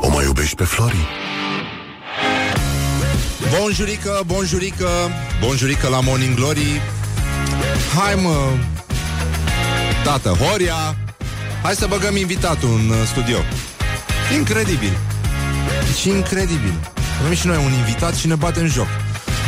[0.00, 1.08] o mai iubești pe Flori?
[3.58, 4.88] Bonjurică, bonjurică,
[5.40, 6.80] bonjurică la Morning Glory.
[7.96, 8.36] Hai mă.
[10.04, 10.96] Tată, Horia.
[11.62, 13.36] Hai să băgăm invitatul în uh, studio.
[14.34, 14.96] Incredibil.
[16.00, 16.74] Și incredibil.
[17.22, 18.86] Avem și noi un invitat și ne batem joc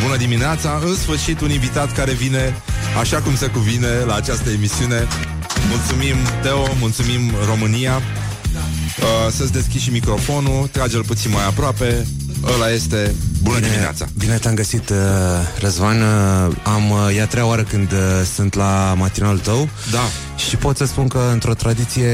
[0.03, 2.55] Bună dimineața, în sfârșit un invitat care vine
[3.01, 5.07] Așa cum se cuvine la această emisiune.
[5.69, 7.95] Mulțumim Teo, mulțumim România.
[7.95, 12.07] Uh, Să-ți deschizi și microfonul Trage-l puțin mai aproape.
[12.55, 13.15] Ăla este.
[13.43, 14.07] Bună dimineața.
[14.19, 14.97] Bine te-am găsit, uh,
[15.61, 16.01] Răzvan.
[16.01, 17.99] Uh, Am, uh, e a treia oară când uh,
[18.35, 19.69] sunt la matinalul tău.
[19.91, 20.09] Da.
[20.37, 22.11] Și pot să spun că într-o tradiție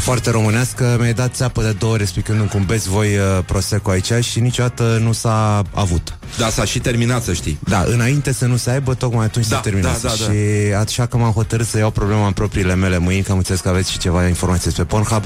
[0.00, 0.96] foarte românească.
[0.98, 4.98] Mi-ai dat țeapă de două ori explicându-mi cum beți voi uh, Prosecco aici Și niciodată
[5.02, 6.18] nu s-a avut.
[6.38, 7.58] Da, s-a și terminat, să știi.
[7.64, 10.06] Da, înainte să nu se aibă, tocmai atunci Da, se terminase.
[10.06, 10.32] da, da, da.
[10.32, 10.38] Și
[10.78, 13.68] așa că m-am hotărât să iau problema în propriile mele mâini Că am înțeles că
[13.68, 15.24] aveți și ceva informații despre Pornhub.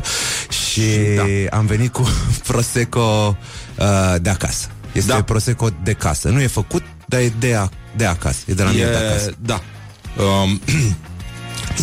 [0.49, 0.83] Și
[1.17, 1.57] da.
[1.57, 2.09] am venit cu
[2.49, 3.37] Prosecco
[3.79, 4.67] uh, de acasă.
[4.93, 5.23] Este Da.
[5.23, 6.29] Prosecco de casă.
[6.29, 8.39] Nu e făcut, dar e de, a, de acasă.
[8.47, 9.31] E de la mine de acasă.
[9.41, 9.61] Da.
[10.23, 10.61] Um,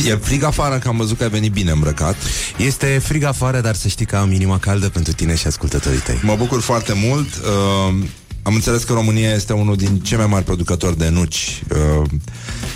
[0.07, 2.15] E frig afară că am văzut că ai venit bine îmbrăcat
[2.57, 6.19] Este frig afară, dar să știi că am inima caldă pentru tine și ascultătorii tăi
[6.21, 7.95] Mă bucur foarte mult uh,
[8.43, 12.09] am înțeles că România este unul din cei mai mari producători de nuci uh,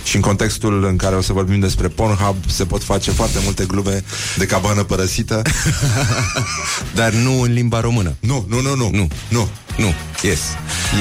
[0.04, 3.64] și în contextul în care o să vorbim despre Pornhub se pot face foarte multe
[3.64, 4.04] glume
[4.36, 5.42] de cabană părăsită.
[6.94, 8.16] Dar nu în limba română.
[8.20, 8.90] Nu, nu, nu, nu.
[8.90, 9.08] Nu.
[9.28, 9.48] Nu.
[9.76, 10.40] Nu, yes.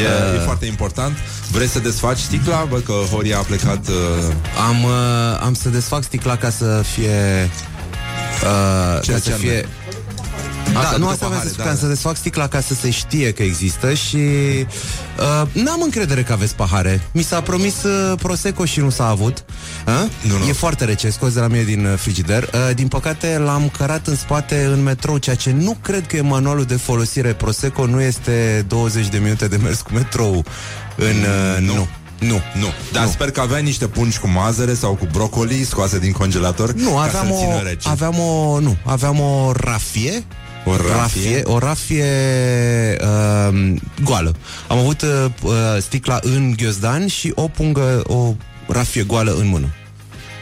[0.01, 1.17] E, Uh, e foarte important.
[1.51, 2.63] Vrei să desfaci sticla?
[2.63, 3.87] Văd că Horia a plecat...
[3.87, 3.95] Uh...
[4.67, 4.91] Am, uh,
[5.41, 7.49] am să desfac sticla ca să fie...
[8.43, 9.37] Uh, Ce ca să înseamnă?
[9.37, 9.65] fie...
[10.73, 11.79] Asta Da, nu după asta vreau pahare, să spun, da, ca da.
[11.79, 16.55] să desfac sticla ca să se știe că există și uh, n-am încredere că aveți
[16.55, 17.01] pahare.
[17.11, 19.45] Mi s-a promis uh, Prosecco și nu s-a avut.
[19.87, 19.93] Uh?
[20.21, 20.45] Nu, nu.
[20.45, 22.43] E foarte rece, scos de la mine din uh, frigider.
[22.43, 26.21] Uh, din păcate l-am cărat în spate în metrou, ceea ce nu cred că e
[26.21, 27.33] manualul de folosire.
[27.33, 30.45] Prosecco nu este 20 de minute de mers cu metrou.
[30.97, 31.73] În, uh, nu.
[31.73, 31.87] nu.
[32.19, 32.41] Nu.
[32.59, 33.09] Nu, dar Nu.
[33.09, 37.01] sper că aveai niște pungi cu mazăre sau cu brocoli scoase din congelator Nu, ca
[37.01, 37.89] aveam să-l o, țină rece.
[37.89, 40.23] aveam o, nu, aveam o rafie
[40.65, 41.41] O rafie?
[41.43, 42.05] o rafie
[43.01, 43.73] uh,
[44.03, 44.35] goală.
[44.67, 48.33] Am avut uh, uh, sticla în ghiozdan și o pungă, o
[48.67, 49.67] rafie goală în mână.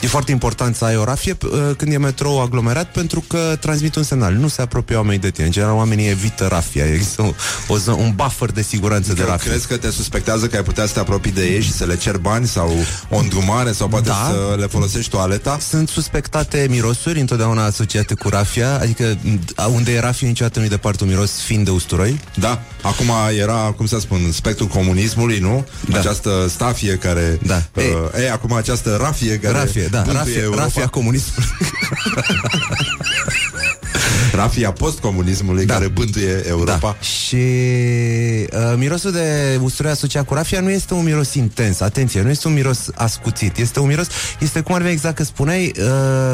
[0.03, 3.95] E foarte important să ai o rafie uh, când e metrou aglomerat pentru că transmit
[3.95, 4.33] un semnal.
[4.33, 5.45] Nu se apropie oamenii de tine.
[5.45, 6.85] În general, oamenii evită rafia.
[6.85, 7.33] Există o,
[7.67, 9.49] o zonă, un buffer de siguranță de Că rafie.
[9.49, 11.95] crezi că te suspectează că ai putea să te apropii de ei și să le
[11.95, 12.75] cer bani sau
[13.09, 14.29] o îndrumare sau poate Da.
[14.31, 15.57] să le folosești toaleta?
[15.69, 19.39] Sunt suspectate mirosuri întotdeauna asociate cu rafia, adică m,
[19.73, 22.19] unde e rafie niciodată nu-i departe un miros fin de usturoi.
[22.35, 25.65] Da, acum era, cum să spun, spectrul comunismului, nu?
[25.89, 25.97] Da.
[25.99, 27.39] Această stafie care...
[27.45, 27.63] Da.
[27.73, 27.83] Uh,
[28.19, 29.57] ei, acum această rafie care...
[29.57, 30.61] Rafie, da, bântuie rafie, Europa.
[30.61, 31.49] rafia comunismului.
[34.33, 35.73] Rafia postcomunismului Da.
[35.73, 36.77] care bântuie Europa.
[36.81, 36.97] Da.
[37.05, 42.29] Și uh, mirosul de usturoi asociat cu rafia nu este un miros intens, atenție, nu
[42.29, 44.07] este un miros ascuțit, este un miros,
[44.39, 45.71] este cum ar veni exact că spuneai,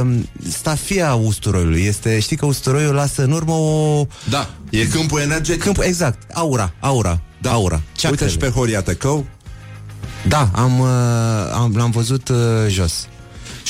[0.02, 0.16] uh,
[0.52, 4.06] stafia usturoiului, este, știi că usturoiul lasă în urmă o...
[4.30, 5.64] Da, e câmpul energetic.
[5.64, 7.52] Câmp, exact, aura, aura, da.
[7.52, 7.76] aura.
[7.76, 8.32] Uite Ceacrele.
[8.32, 9.26] și pe Horia Tăcău
[10.28, 10.88] Da, am, uh,
[11.54, 12.38] am, l-am văzut uh,
[12.68, 13.08] jos.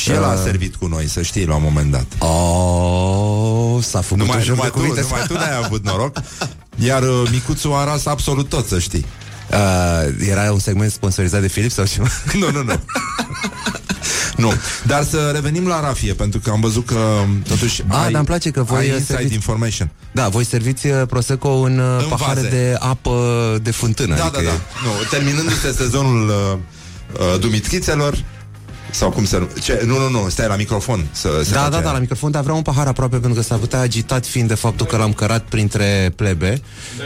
[0.01, 2.05] Și el a Uh, servit cu noi, să știi, la un moment dat.
[2.19, 5.01] Oh, s-a făcut un Numai, joc numai, de tu, cuvinte.
[5.09, 6.17] numai tu n-ai avut noroc
[6.87, 9.05] Iar uh, micuțul a ras absolut tot, să știi
[9.51, 12.07] Uh, era un segment sponsorizat de Philips sau ceva?
[12.39, 12.73] Nu, nu, nu
[14.37, 14.53] Nu,
[14.85, 16.99] dar să revenim la rafie Pentru că am văzut că
[17.47, 20.45] totuși Ah, ai, dar îmi place că voi ai uh, inside serviți- information Da, voi
[20.45, 22.49] serviți uh, Prosecco în, uh, În pahare vaze.
[22.49, 24.15] de apă de fântână.
[24.15, 26.57] Da, adică da, da e- nu, Terminându-se sezonul uh,
[27.33, 28.23] uh, dumitchițelor
[28.91, 29.47] Sau cum se nu...
[29.61, 29.83] Ce?
[29.85, 32.41] Nu, nu, nu, stai la microfon să se Da, face da, da, la microfon, dar
[32.41, 35.43] vreau un pahar aproape pentru că s-ar putea agitat fiind de faptul că l-am cărat
[35.43, 36.61] printre plebe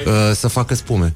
[0.05, 1.13] uh, să facă spume.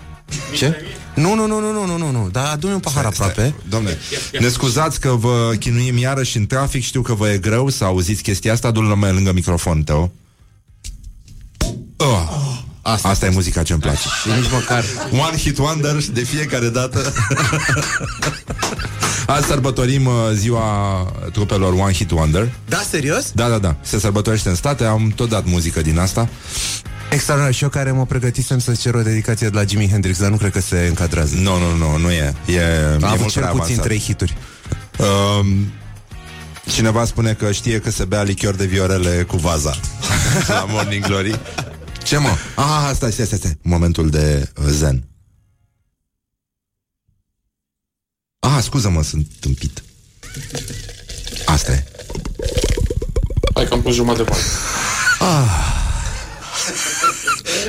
[0.55, 0.75] Ce?
[1.13, 3.55] Nu, nu, nu, nu, nu, nu, nu, nu, dar adu un pahar Stai, aproape.
[3.55, 3.69] stai.
[3.69, 3.97] Domne,
[4.39, 8.21] ne scuzați că vă chinuim iarăși în trafic Știu că vă e greu să auziți
[8.21, 10.11] chestia asta Du-l mai lângă microfon, Teo
[11.97, 12.57] oh.
[12.93, 14.07] Asta, asta e muzica ce-mi place.
[14.21, 14.83] Și nici măcar.
[15.11, 16.99] One hit wonder de fiecare dată.
[19.27, 20.65] Azi sărbătorim uh, ziua
[21.31, 22.51] trupelor One Hit Wonder.
[22.65, 23.31] Da, serios?
[23.31, 24.83] Da, da, da, se sărbătorește în state.
[24.83, 26.29] Am tot dat muzică din asta.
[27.09, 30.29] Extraordinar, și eu care mă pregătisem să cer o dedicație de la Jimi Hendrix, dar
[30.29, 31.35] nu cred că se încadrează.
[31.35, 32.33] Nu, nu, nu, nu e.
[32.45, 33.83] E, A e avut mult cel prea puțin avansat.
[33.83, 34.37] trei hituri.
[34.97, 35.71] Um,
[36.71, 39.75] cineva spune că știe că se bea lichior de viorele cu vaza.
[40.47, 41.39] La Morning Glory
[42.07, 42.37] Ce mă?
[42.55, 43.57] Ah, stai, stai, stai, stai.
[43.61, 45.07] Momentul de uh, zen.
[48.39, 49.83] Ah, scuză-mă, sunt tâmpit.
[51.45, 51.85] Asta e.
[53.53, 54.43] Hai că am pus jumătate de bani.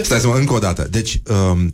[0.03, 0.83] Stai să mă, încă o dată.
[0.83, 1.73] Deci, um,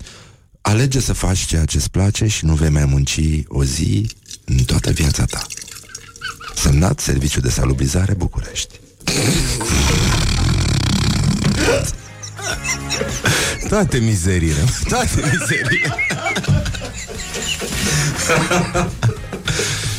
[0.61, 4.11] alege să faci ceea ce îți place Și nu vei mai munci o zi
[4.45, 5.47] În toată viața ta.
[6.55, 8.81] Semnat Serviciu de Salubrizare București
[13.69, 15.95] Toate mizeriile, toate mizeriile.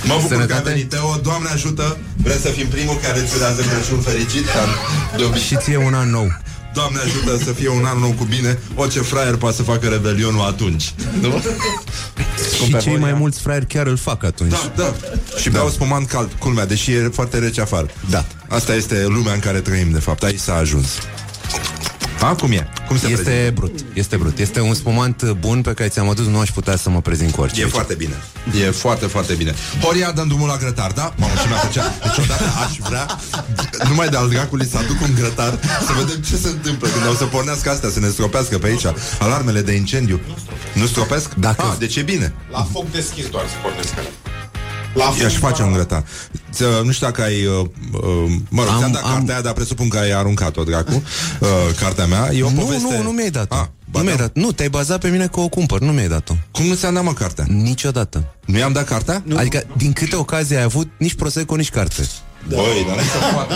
[0.04, 0.62] Mă bucur Sănătate.
[0.62, 4.46] că a venit Teo, Doamne ajută Vrem să fim primul care îți urează Crăciun fericit
[4.46, 4.64] ca
[5.18, 5.44] de obicei.
[5.44, 6.28] Și ție un an nou.
[6.74, 10.46] Doamne ajută să fie un an nou cu bine Orice fraier poate să facă revelionul
[10.46, 11.44] atunci Nu?
[12.66, 14.52] Și cei mai mulți fraieri chiar îl fac atunci.
[14.52, 14.94] Da, da
[15.40, 18.26] Și beau spumant cald, culmea, deși e foarte rece afară Da.
[18.48, 20.88] Asta este lumea în care trăim, de fapt Aici s-a ajuns
[22.26, 22.68] A, cum e?
[22.88, 23.52] Cum se Este prezintă?
[23.52, 24.38] brut, este brut.
[24.38, 27.42] Este un spumant bun pe care ți-am adus, nu aș putea să mă prezint cu
[27.42, 27.60] orice.
[27.60, 27.72] E aici.
[27.74, 28.14] foarte bine.
[28.66, 29.54] E foarte, foarte bine.
[29.82, 31.14] Horia dăm drumul la grătar, da?
[31.18, 31.84] Mamă, și mi-a făcea.
[32.04, 33.20] Deci odată aș vrea,
[33.88, 37.16] numai de al dracului, să aduc un grătar, să vedem ce se întâmplă când o
[37.16, 38.86] să pornească astea, să ne stropească pe aici.
[39.20, 40.20] Alarmele de incendiu.
[40.74, 41.34] Nu stropesc?
[41.34, 42.34] Dacă- Ah, deci e bine.
[42.52, 44.10] La foc deschis doar să pornesc alea.
[45.22, 46.04] I-aș face un grătar.
[46.52, 47.46] Ță, Nu știu dacă ai...
[47.46, 50.64] Uh, uh, mă rog, Am- ți-am dat am- cartea aia, dar presupun că ai aruncat-o,
[50.64, 51.04] dracu.
[51.40, 51.48] Uh,
[51.80, 52.30] cartea mea.
[52.34, 52.96] E o Nu, poveste...
[52.98, 53.56] nu, nu mi-ai dat-o.
[53.56, 54.32] Ah, Nu mi-ai dat.
[54.34, 56.34] Nu, te-ai bazat pe mine că o cumpăr, nu mi-ai dat-o.
[56.52, 57.46] Cum nu ți-am dat mă cartea?
[57.48, 58.36] Niciodată.
[58.46, 59.22] Nu i-am dat cartea?
[59.26, 59.38] Nu.
[59.38, 62.08] Adică, din câte ocazii ai avut, nici Prosecco, nici carte.
[62.50, 63.54] Băi, dar nu se poate.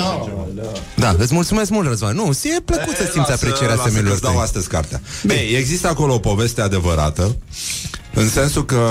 [0.95, 2.15] Da, îți mulțumesc mult, Răzvan.
[2.15, 5.01] Nu, e plăcut să simți aprecierea lasă semelor că-ți dau astăzi cartea.
[5.29, 7.35] Ei, există acolo o poveste adevărată,
[8.13, 8.87] în sensul că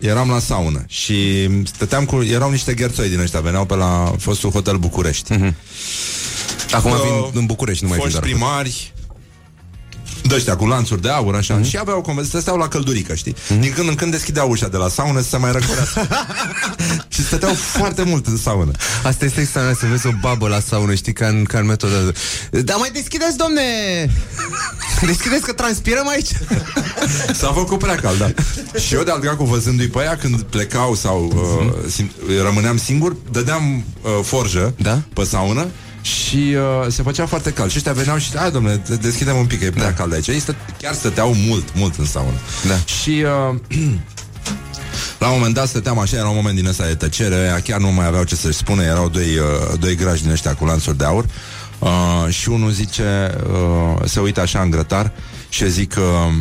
[0.00, 2.22] eram la saună și stăteam cu...
[2.22, 5.32] Erau niște gherțoi din ăștia, veneau pe la fostul hotel București.
[5.32, 5.54] Mhm.
[6.72, 8.32] Acum Uh, vin în București, nu mai vin Foști doar.
[8.32, 8.92] primari,
[10.22, 11.62] de ăștia cu lanțuri de aur, așa, Mhm.
[11.68, 13.34] și aveau o conversație, stăteau la căldurică, știi?
[13.60, 16.08] Din când în când deschideau ușa de la saună să se mai răcorească.
[17.14, 18.70] și stăteau foarte mult în saună.
[19.02, 22.12] Asta este extraordinar să vezi o babă la saună, știi, ca în, ca în metodă.
[22.50, 23.62] Da, mai deschideți, domne!
[25.06, 26.28] Deschideți că transpirăm aici.
[27.32, 28.30] S-a făcut prea cald, da.
[28.80, 33.84] Și eu de-al dracu văzându-i pe aia când plecau sau uh, sim- rămâneam singur, dădeam
[34.02, 35.02] uh, forjă Da?
[35.14, 35.66] pe saună
[36.02, 37.70] și uh, se făcea foarte cald.
[37.70, 39.92] Și ăștia veneau și, hai domnule, de- deschidem un pic, că e prea da.
[39.92, 40.26] cald aici.
[40.26, 42.36] Ei stă, chiar stăteau mult, mult în saună.
[42.68, 42.74] Da.
[42.84, 43.78] Și uh,
[45.18, 47.78] la un moment dat stăteam așa, era un moment din ăsta de tăcere, ăia chiar
[47.80, 50.96] nu mai aveau ce să-și spună, erau doi, uh, doi grași din ăștia cu lanțuri
[50.98, 51.24] de aur.
[51.78, 55.12] Uh, și unul zice, uh, se uită așa în grătar
[55.48, 56.32] și zic că uh,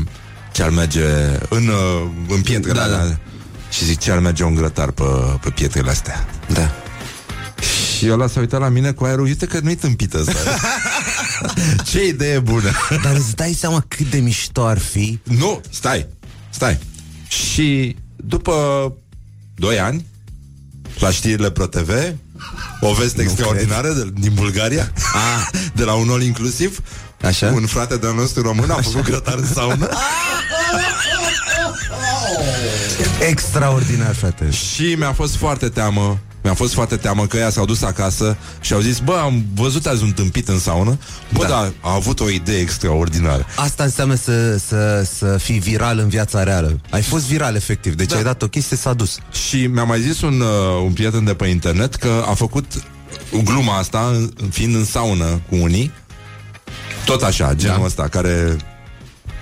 [0.53, 1.03] ce-ar merge
[1.49, 3.03] în, uh, în pietrele Da, da, da.
[3.03, 3.17] da.
[3.69, 5.03] Și zic ce-ar merge un grătar pe,
[5.41, 6.25] pe pietrele astea.
[6.53, 6.71] Da.
[7.99, 10.55] Și ăla s-a uitat la mine cu aerul, uite că nu-i tâmpită asta.
[11.91, 12.71] ce idee bună.
[13.03, 15.19] Dar îți dai seama cât de mișto ar fi?
[15.23, 16.07] Nu, stai,
[16.49, 16.77] stai.
[17.27, 18.53] Și după
[19.55, 20.05] 2 ani,
[20.99, 21.89] la știrile ProTV,
[22.81, 25.59] o veste extraordinară de, din Bulgaria, Ah.
[25.79, 26.79] de la un all inclusiv,
[27.23, 27.47] Așa?
[27.47, 29.89] un frate de-al nostru român a făcut grătar în saună
[33.29, 34.49] Extraordinar, frate.
[34.51, 38.73] și mi-a fost foarte teamă mi-a fost foarte teamă că ea s-au dus acasă și
[38.73, 40.97] au zis, bă, am văzut azi un tâmpit în saună
[41.33, 41.53] Bă, da, Da.
[41.81, 46.43] da a avut o idee extraordinară Asta înseamnă să, să, să fii viral în viața
[46.43, 46.79] reală.
[46.89, 47.93] Ai fost viral, efectiv.
[47.95, 48.15] Deci Da.
[48.15, 49.17] ai dat o chestie, s-a dus.
[49.47, 52.65] Și mi-a mai zis un, uh, un prieten de pe internet că a făcut
[53.43, 55.91] gluma asta în- fiind în saună cu unii,
[57.05, 57.79] tot așa, genul Da.
[57.79, 57.85] da.
[57.85, 58.55] ăsta, care,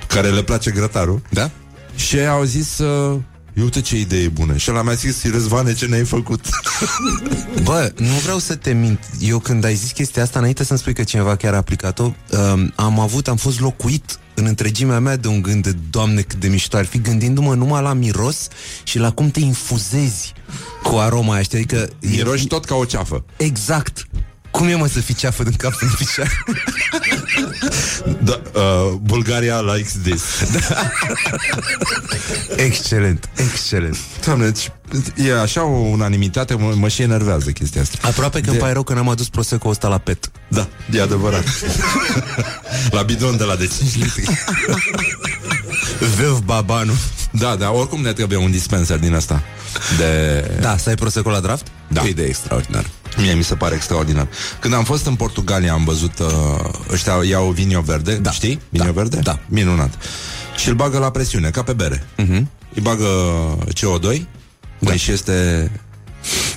[0.07, 1.21] care le place grătarul.
[1.29, 1.49] Da?
[1.95, 3.19] Și ei au zis, uh,
[3.63, 4.57] uite ce idee bună.
[4.57, 6.45] Și ăla mi-a zis, Răzvane, ce ne-ai făcut?
[7.63, 8.99] Bă, nu vreau să te mint.
[9.19, 12.03] Eu când ai zis chestia asta, înainte să-mi spui că cineva chiar a aplicat-o,
[12.53, 16.39] um, am avut, am fost locuit în întregimea mea de un gând de, Doamne, cât
[16.39, 18.47] de mișto ar fi, gândindu-mă numai la miros
[18.83, 20.33] și la cum te infuzezi
[20.83, 21.57] cu aroma aia, știi?
[21.57, 23.25] Adică e- Miroși tot ca o ceafă.
[23.37, 24.07] Exact.
[24.57, 26.43] Cum e mă să fii ceafă din cap în picioare?
[28.23, 30.21] Da, uh, Bulgaria likes this.
[32.55, 33.97] excelent, excelent.
[34.25, 34.71] Doamne, deci,
[35.27, 37.97] e așa o unanimitate, mă, mă și enervează chestia asta.
[38.07, 40.31] Aproape că De- îmi pare rău că n-am adus prosecco ăsta la pet.
[40.47, 41.43] Da, e adevărat.
[42.91, 44.23] la bidon de la de 5 litri.
[46.17, 46.93] Văv babanu.
[47.31, 49.43] Da, da, oricum ne trebuie un dispenser din asta.
[49.97, 50.41] De...
[50.61, 51.67] Da, să ai prosecco la draft?
[51.87, 52.01] Da.
[52.03, 52.85] E idee extraordinar.
[53.17, 54.27] Mie mi se pare extraordinar.
[54.59, 56.27] Când am fost în Portugalia, am văzut uh,
[56.91, 58.31] ăștia iau vinio verde, da.
[58.31, 58.61] știi?
[58.69, 58.91] Vinio Da.
[58.91, 59.19] verde?
[59.23, 59.39] Da.
[59.45, 59.93] Minunat.
[60.55, 62.03] Și îl bagă la presiune, ca pe bere.
[62.17, 62.41] Uh-huh.
[62.73, 63.05] Îi bagă
[63.73, 64.21] CO2
[64.79, 64.93] da.
[64.95, 65.71] și este...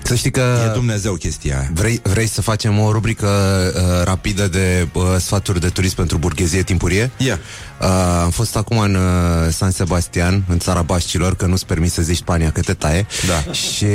[0.03, 0.59] Să știi că...
[0.71, 1.71] E Dumnezeu chestia aia.
[1.75, 3.29] Vrei, vrei să facem o rubrică
[3.77, 7.11] uh, rapidă de uh, sfaturi de turism pentru burghezie timpurie?
[7.17, 7.39] Ia.
[7.81, 7.87] Uh,
[8.23, 12.17] am fost acum în uh, San Sebastian, în țara Bașcilor, că nu-ți permis să zici
[12.17, 13.07] Spania că te taie.
[13.27, 13.53] Da.
[13.53, 13.87] Și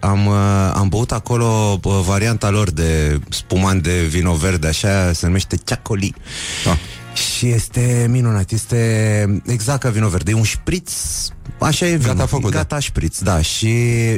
[0.00, 5.26] am, uh, am băut acolo uh, varianta lor de spumant de vino verde, așa se
[5.26, 6.14] numește Ceacoli.
[6.66, 6.78] Ah.
[7.18, 10.92] Și este minunat, este exact ca vino verde, e un șpriț,
[11.66, 12.14] așa e vinul.
[12.14, 13.42] Gata făcut, Gata șpriț, da.
[13.42, 13.70] Și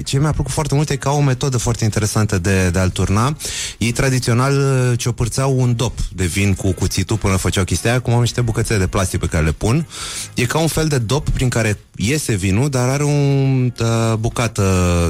[0.05, 2.91] ce mi-a plăcut foarte mult e că au o metodă foarte interesantă de, de a-l
[2.91, 3.37] turna.
[3.79, 8.13] Ei tradițional uh, ciopârțeau un dop de vin cu cuțitul până făceau chestia aia, cum
[8.13, 9.87] au niște bucățele de plastic pe care le pun.
[10.35, 14.65] E ca un fel de dop prin care iese vinul, dar are un uh, bucată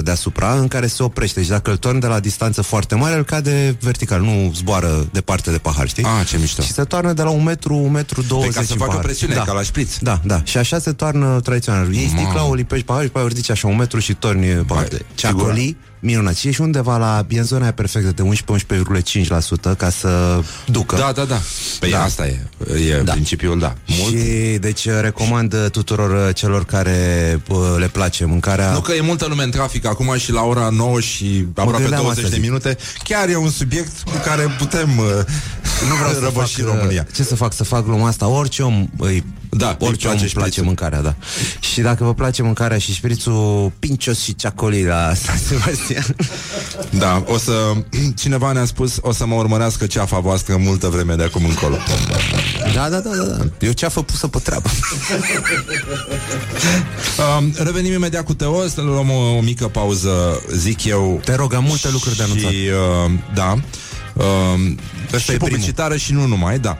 [0.05, 1.43] deasupra în care se oprește.
[1.43, 5.51] Și dacă îl torni de la distanță foarte mare, îl cade vertical, nu zboară departe
[5.51, 6.05] de pahar, știi?
[6.05, 6.63] Ah, ce mișto.
[6.63, 8.91] Și se toarnă de la un metru, un metru 20 Păi ca să în facă
[8.91, 9.05] pahar.
[9.05, 9.43] presiune, da.
[9.43, 9.97] ca la șpriț.
[9.99, 10.41] Da, da.
[10.45, 11.93] Și așa se toarnă tradițional.
[11.93, 14.47] Iei sticla, o lipești pahar și pe aia o ridici așa un metru și torni
[14.47, 14.87] pahar.
[14.91, 16.37] Vai, Ceacoli, minunat.
[16.37, 18.23] Și ești undeva la, e în zona aia perfectă de
[19.73, 20.97] 11-11,5% ca să ducă.
[20.97, 21.41] Da, da, da.
[21.81, 22.03] Păi Da.
[22.03, 22.39] asta e.
[22.91, 23.13] E Da.
[23.13, 23.75] principiul, da.
[23.87, 24.15] Mult.
[24.15, 28.73] Și deci recomand uh, tuturor uh, celor care uh, le place mâncarea.
[28.73, 32.03] Nu că e multă lume în trafic acum și la ora 9 și aproape gândeam
[32.03, 32.45] 20 asta, de zic.
[32.51, 32.77] minute.
[33.05, 35.05] Chiar e un subiect cu care putem uh,
[35.89, 37.07] nu vreau să fac, Răbăși România.
[37.15, 37.53] Ce să fac?
[37.53, 38.27] Să fac gluma asta?
[38.29, 40.65] Orice om îi Da, îi orice om place îi place șprițul.
[40.65, 41.15] mâncarea, da.
[41.61, 46.17] Și dacă vă place mâncarea și șprițul Pincios și Ceacoli la San Sebastian.
[46.91, 47.53] Da, o să...
[48.17, 51.77] Cineva ne-a spus o să mă urmărească ceafa voastră multă vreme de acum încolo.
[52.75, 53.45] Da, da, da, da, da.
[53.61, 54.71] Eu ceafă pusă pe treabă.
[57.39, 61.21] Um, revenim imediat cu Teo, să luăm o, o mică pauză, zic eu.
[61.25, 62.51] Te rog, am multe lucruri de anunțat.
[62.51, 62.57] Și,
[63.05, 63.51] uh, da.
[63.51, 65.49] Um, Ăsta și e primul.
[65.49, 66.79] publicitară și nu numai, da.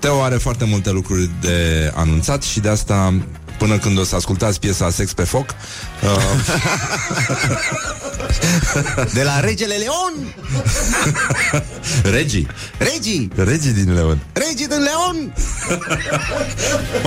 [0.00, 3.14] Teo are foarte multe lucruri de anunțat și de asta
[3.58, 5.54] până când o să ascultați piesa Sex pe foc
[6.02, 6.10] uh,
[9.12, 10.34] De la Regele Leon!
[12.02, 12.46] Regii
[12.78, 13.30] Regii!
[13.36, 15.34] Regii din Leon Regii din Leon!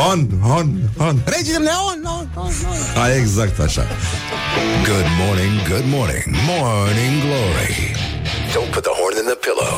[0.10, 2.00] On, on, on Regii din Leon!
[2.04, 2.42] No, no,
[2.96, 3.02] no.
[3.02, 3.86] A, exact așa
[4.84, 7.96] Good morning, good morning, morning glory.
[8.54, 9.74] Don't put the horn in the pillow.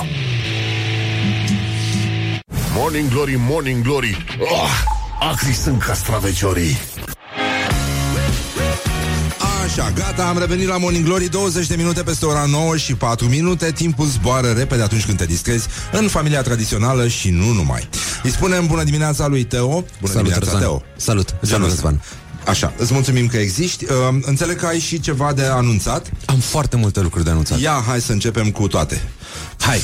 [2.82, 4.26] Morning Glory, Morning Glory.
[4.40, 4.70] Oh,
[5.32, 6.78] Acri sunt castraveciorii.
[9.66, 13.28] Așa, gata, am revenit la Morning Glory 20 de minute peste ora 9 și 4
[13.28, 13.72] minute.
[13.72, 17.90] Timpul zboară repede atunci când te distrezi În familia tradițională și nu numai.
[18.24, 19.68] Îi spunem bună dimineața lui Teo.
[19.68, 20.60] Bună Salut, dimineața, Răzvan.
[20.62, 20.84] Teo.
[20.96, 22.02] Salut, Salut, salut, Răzvan.
[22.46, 23.86] Așa, îți mulțumim că existi.
[23.86, 26.12] Uh, Înțeleg că ai și ceva de anunțat.
[26.26, 27.60] Am foarte multe lucruri de anunțat.
[27.60, 29.02] Ia, hai să începem cu toate.
[29.60, 29.82] Hai.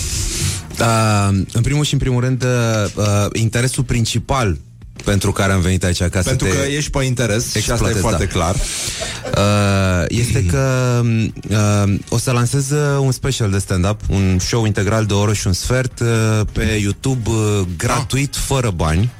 [0.80, 2.50] Uh, în primul și în primul rând, uh,
[2.96, 4.58] uh, interesul principal
[5.04, 7.72] pentru care am venit aici ca Pentru să te că ești pe interes și asta
[7.72, 8.32] e exploatez, foarte da.
[8.32, 8.56] clar.
[8.56, 11.02] Uh, este că
[11.50, 15.34] uh, o să lansez uh, un special de stand-up, un show integral de o oră
[15.34, 16.08] și un sfert uh,
[16.52, 19.12] pe YouTube uh, gratuit, fără bani,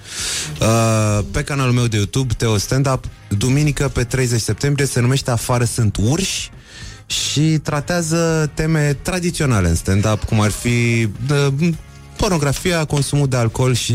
[0.62, 5.32] uh, pe canalul meu de YouTube, Teo Stand Up, duminică pe 30 septembrie, se numește
[5.32, 6.52] Afară sunt urși
[7.06, 11.48] și tratează teme tradiționale în stand-up, cum ar fi uh,
[12.18, 13.94] pornografia, consumul de alcool și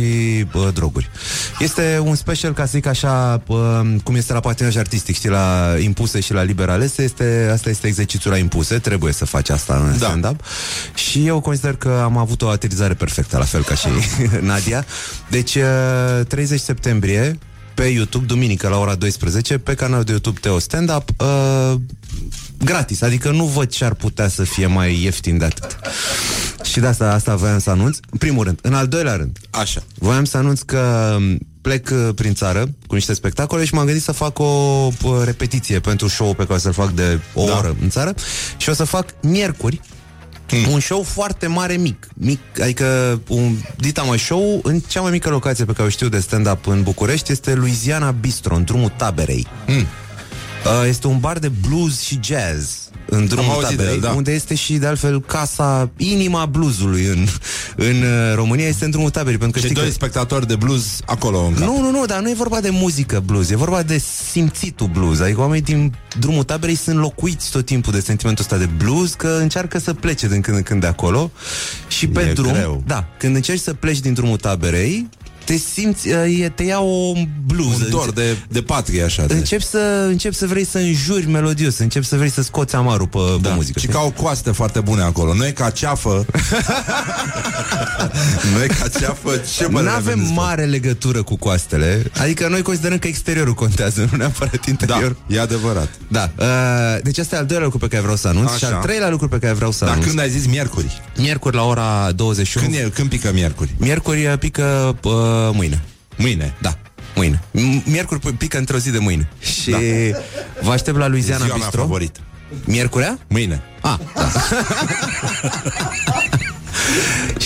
[0.55, 1.11] uh, droguri.
[1.59, 5.75] Este un special, ca să zic așa, uh, cum este la patinaj artistic, știi, la
[5.79, 9.75] impuse și la liber alese, este, asta este exercițiul la impuse, trebuie să faci asta
[9.75, 10.07] în Da.
[10.07, 10.41] stand-up.
[10.95, 13.89] Și eu consider că am avut o aterizare perfectă, la fel ca și
[14.41, 14.85] Nadia.
[15.31, 17.39] Deci, uh, 30 septembrie,
[17.75, 21.75] pe YouTube, duminică la ora 12, pe canalul de YouTube Teo Stand Up, uh,
[22.65, 25.79] gratis, adică nu văd ce ar putea să fie mai ieftin de atât.
[26.65, 28.59] Și de asta, asta voiam să anunț, în primul rând.
[28.63, 32.95] În al doilea rând, Așa voiam să anunț că um, plec uh, prin țară cu
[32.95, 36.59] niște spectacole și m-am gândit să fac o uh, repetiție pentru show pe care o
[36.59, 37.57] să-l fac de o Da.
[37.57, 38.15] oră în țară
[38.57, 39.81] și o să fac miercuri
[40.51, 40.73] Hmm.
[40.73, 45.29] un show foarte mare mic, mic adică un dita mai show în cea mai mică
[45.29, 49.47] locație pe care o știu de stand-up în București este Louisiana Bistro, în drumul taberei.
[49.67, 49.87] Hmm.
[50.65, 52.79] Uh, este un bar de blues și jazz
[53.13, 54.11] în drumul auzit de taberei, el, da.
[54.11, 57.27] unde este și de altfel casa, inima bluesului în,
[57.77, 59.39] în uh, România, este în drumul taberei.
[59.39, 59.97] Pentru că Și știi doi că...
[59.97, 61.67] spectatori de blues acolo în cap.
[61.69, 63.99] Nu, nu, nu, dar nu e vorba de muzică blues, e vorba de
[64.31, 65.21] simțitul blues.
[65.21, 69.37] Adică oamenii din drumul taberei sunt locuiți tot timpul de sentimentul ăsta de blues, că
[69.41, 71.31] încearcă să plece din când în când de acolo.
[71.89, 72.83] Și pe E drum, greu.
[72.87, 75.09] da, când încerci să pleci din drumul taberei,
[75.51, 77.13] te simți, uh, e, te ia o
[77.47, 77.81] blues.
[77.81, 79.35] Un dor de, de patrie așa de...
[79.35, 83.19] Încep să, încep să vrei să înjuri melodios, încep să vrei să scoți amarul pe,
[83.43, 83.79] pe Da, muzică.
[83.79, 83.97] și știi?
[83.99, 85.35] ca au coaste foarte bune acolo.
[85.35, 86.25] Noi ca ceafă
[88.57, 92.63] Noi ca ceafă Ce Nu părere avem aveți despre mare legătură cu coastele Adică noi
[92.63, 96.47] considerăm că exteriorul contează Nu neapărat interior Da, e adevărat Da, uh,
[97.03, 98.67] deci asta e al doilea lucru pe care vreau să anunț Așa.
[98.67, 101.03] Și al treilea lucru pe care vreau să Dar anunț când ai zis miercuri?
[101.17, 103.75] Miercuri la ora 21 Când, e, când pică miercuri?
[103.77, 105.13] Miercuri uh, pică uh,
[105.53, 105.83] mâine
[106.17, 106.79] Mâine Da,
[107.15, 109.79] mâine M- Miercuri p- pică într-o zi de mâine Și Da.
[110.63, 112.21] vă aștept la Louisiana Ziua mea Bistro favorită
[112.65, 113.19] Miercurea?
[113.29, 114.31] Mâine Ah, da.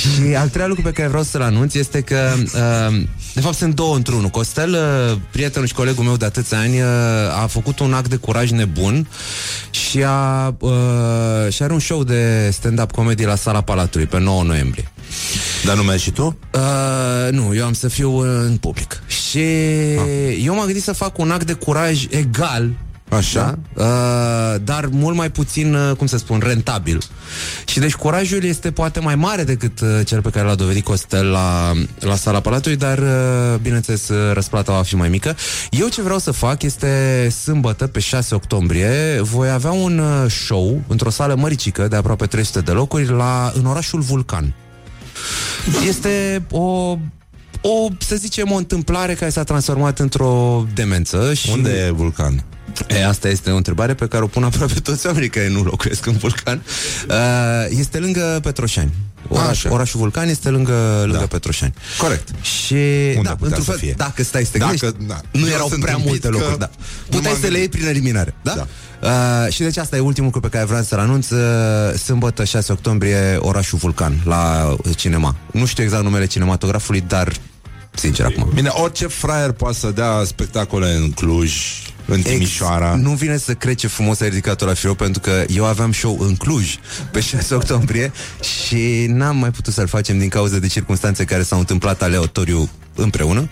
[0.01, 3.03] Și al treilea lucru pe care vreau să-l anunț este că, uh,
[3.35, 4.29] de fapt, sunt două într-unul.
[4.29, 6.87] Costel, uh, prietenul și colegul meu de atâția ani, uh,
[7.43, 9.09] a făcut un act de curaj nebun
[9.71, 10.73] și, a, uh,
[11.53, 14.91] și are un show de stand-up comedy la Sala Palatului pe 9 noiembrie.
[15.65, 16.39] Dar nu mergi și tu?
[16.55, 19.03] Uh, nu, eu am să fiu uh, în public.
[19.07, 19.45] Și
[20.45, 22.71] eu m-am gândit să fac un act de curaj egal
[23.09, 23.59] Așa.
[23.75, 23.85] da?
[23.85, 27.03] uh, dar mult mai puțin, uh, cum să spun, rentabil.
[27.65, 31.27] Și deci curajul este poate mai mare decât uh, cel pe care l-a dovedit Costel
[31.27, 35.37] la, la sala Palatului, dar uh, bineînțeles uh, răsplata va fi mai mică.
[35.71, 40.83] Eu ce vreau să fac este sâmbătă, pe 6 octombrie, voi avea un uh, show
[40.87, 44.55] într-o sală măricică de aproape 300 de locuri la, în orașul Vulcan.
[45.87, 46.99] Este o
[47.67, 51.51] o, să zicem, o întâmplare care s-a transformat într-o demență și...
[51.51, 52.45] Unde e vulcan?
[52.89, 56.07] E, asta este o întrebare pe care o pun aproape toți oamenii care nu locuiesc
[56.07, 56.63] în vulcan.
[57.09, 57.15] Uh,
[57.69, 58.93] este lângă Petroșani.
[59.29, 59.73] Oraș, Așa.
[59.73, 61.27] orașul Vulcan este lângă, lângă Da.
[61.27, 61.75] Petroșani.
[61.99, 62.29] Corect.
[62.43, 62.75] Și
[63.17, 63.95] Unde da, putea într-un să fel, fie?
[63.97, 65.21] dacă stai să te Dacă- gândești, da.
[65.31, 66.71] nu Eu erau sunt prea tâmpit multe că locuri, da.
[66.77, 67.71] nu Puteai m-am să le iei gândit.
[67.71, 68.67] prin eliminare, da?
[69.03, 72.73] Uh, și deci asta e ultimul lucru pe care vreau să-l anunț uh, Sâmbătă 6
[72.73, 77.33] octombrie Orașul Vulcan La uh, cinema Nu știu exact numele cinematografului Dar
[77.95, 81.53] Sincer acum Bine, orice fraier poate să dea spectacole în Cluj,
[82.06, 82.94] în Timișoara.
[82.94, 86.18] Nu vine să cred ce frumos ai ridicat-o la show Pentru că eu aveam show
[86.20, 86.74] în Cluj
[87.10, 88.12] Pe 6 octombrie
[88.64, 93.48] Și n-am mai putut să-l facem Din cauza de circunstanțe care s-au întâmplat aleatoriu împreună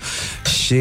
[0.64, 0.74] și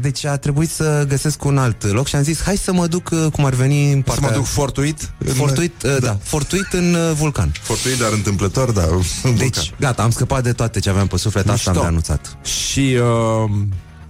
[0.00, 3.10] deci a trebuit să găsesc un alt loc și am zis hai să mă duc
[3.12, 4.28] uh, cum ar veni în partea...
[4.28, 5.10] mă duc fortuit?
[5.18, 7.52] În- Fortuit, uh, da, fortuit în uh, vulcan.
[7.62, 8.82] Fortuit, dar întâmplător, da.
[9.22, 9.64] în Deci, vulcan.
[9.80, 11.80] gata, am scăpat de toate ce aveam pe suflet, asta am Mișto.
[11.80, 12.36] de anunțat.
[12.70, 12.96] Și
[13.44, 13.50] uh,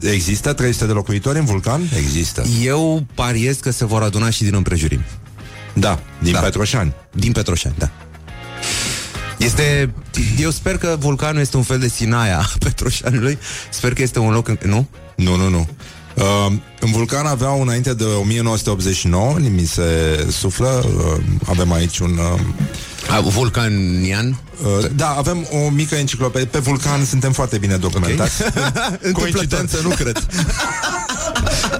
[0.01, 1.83] există 300 de locuitori în vulcan?
[1.97, 2.43] Există.
[2.63, 5.01] Eu pariez că se vor aduna și din împrejurim.
[5.73, 6.39] Da, din Da.
[6.41, 6.95] Petroșani.
[7.13, 7.91] Din Petroșani, da.
[9.39, 9.95] Este,
[10.39, 13.39] eu sper că vulcanul este un fel de Sinaia a Petroșanului.
[13.71, 14.89] Sper că este un loc, în, nu?
[15.17, 15.69] Nu, nu, nu.
[16.15, 19.83] Uh, în vulcan aveau înainte de 1989, mi se
[20.31, 22.19] suflă, uh, avem aici un...
[22.19, 22.41] Uh,
[22.90, 24.37] A, vulcanian?
[24.63, 26.47] Uh, da, avem o mică enciclopedie.
[26.47, 28.43] Pe vulcan suntem foarte bine documentați.
[28.43, 29.13] Întâmplător.
[29.13, 30.27] Coincidență, nu cred.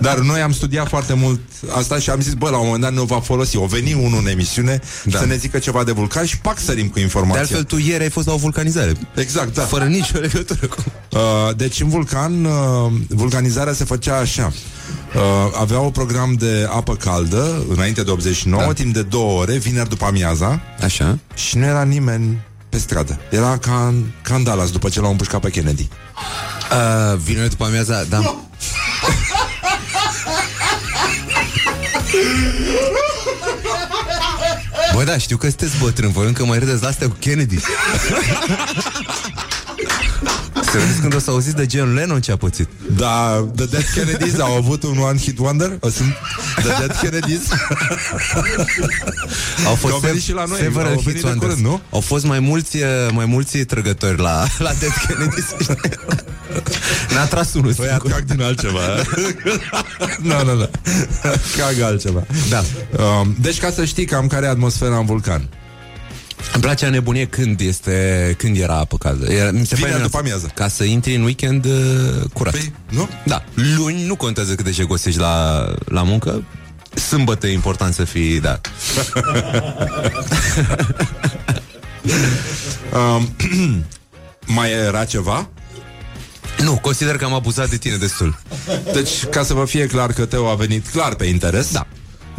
[0.01, 1.41] Dar noi am studiat foarte mult
[1.77, 3.57] asta și am zis, bă, la un moment dat ne va folosi.
[3.57, 5.19] O veni unul în emisiune Da.
[5.19, 7.41] să ne zică ceva de vulcan și pac sărim cu De informația.
[7.41, 8.93] altfel, tu ieri ai fost la o vulcanizare.
[9.15, 9.63] Exact, da.
[9.63, 10.77] Fără nicio legătură cu...
[11.13, 11.21] Uh,
[11.57, 14.53] deci în vulcan, uh, vulcanizarea se făcea așa.
[15.15, 15.21] Uh,
[15.61, 18.73] avea un program de apă caldă înainte de 89, da.
[18.73, 20.61] timp de două ore, vineri după amiaza.
[20.83, 21.19] Așa.
[21.35, 22.39] Și nu era nimeni
[22.69, 23.21] pe stradă.
[23.31, 25.89] Era ca în, ca în Dallas după ce l-au împușcat pe Kennedy.
[26.73, 28.40] Uh, vineri după amiaza, da.
[34.95, 37.59] Bă, da, știu că sunteți bătrân Voi încă mai râdeți la astea cu Kennedy
[40.73, 44.39] Serios când o să auziți de John Lennon ce a pățit Da, The Dead Kennedys
[44.39, 45.77] au avut un one hit wonder?
[45.81, 46.15] O sunt
[46.57, 47.41] The Dead Kennedys?
[49.67, 51.53] Au fost Că au venit și la noi, several au venit hits de wonders.
[51.55, 51.81] curând, nu?
[51.91, 52.83] Au fost mai mulți, uh,
[53.13, 55.41] mai mulți trăgători la, la Dead Kennedy
[57.15, 58.11] N-a tras unul Păi singur.
[58.13, 58.81] atrag din altceva
[60.23, 60.69] Nu, nu, nu
[61.57, 62.63] Trag altceva Da.
[63.05, 65.49] um, Deci ca să știi cam care e atmosfera în vulcan
[66.53, 70.05] Îmi place a nebunie când este Când era apă caldă era, mi se Vineri pare
[70.05, 70.51] după amiază.
[70.55, 71.73] Ca să intri în weekend uh,
[72.33, 72.53] curat.
[72.53, 73.09] Păi, nu?
[73.25, 73.45] Da,
[73.77, 76.45] luni nu contează cât de jegosești la, la muncă.
[77.09, 78.61] Sâmbătă e important să fii, da.
[82.93, 83.37] Um,
[84.57, 85.49] Mai era ceva?
[86.59, 88.39] Nu, consider că am abuzat de tine destul.
[88.93, 91.87] Deci, ca să vă fie clar că Teo a venit clar pe interes Da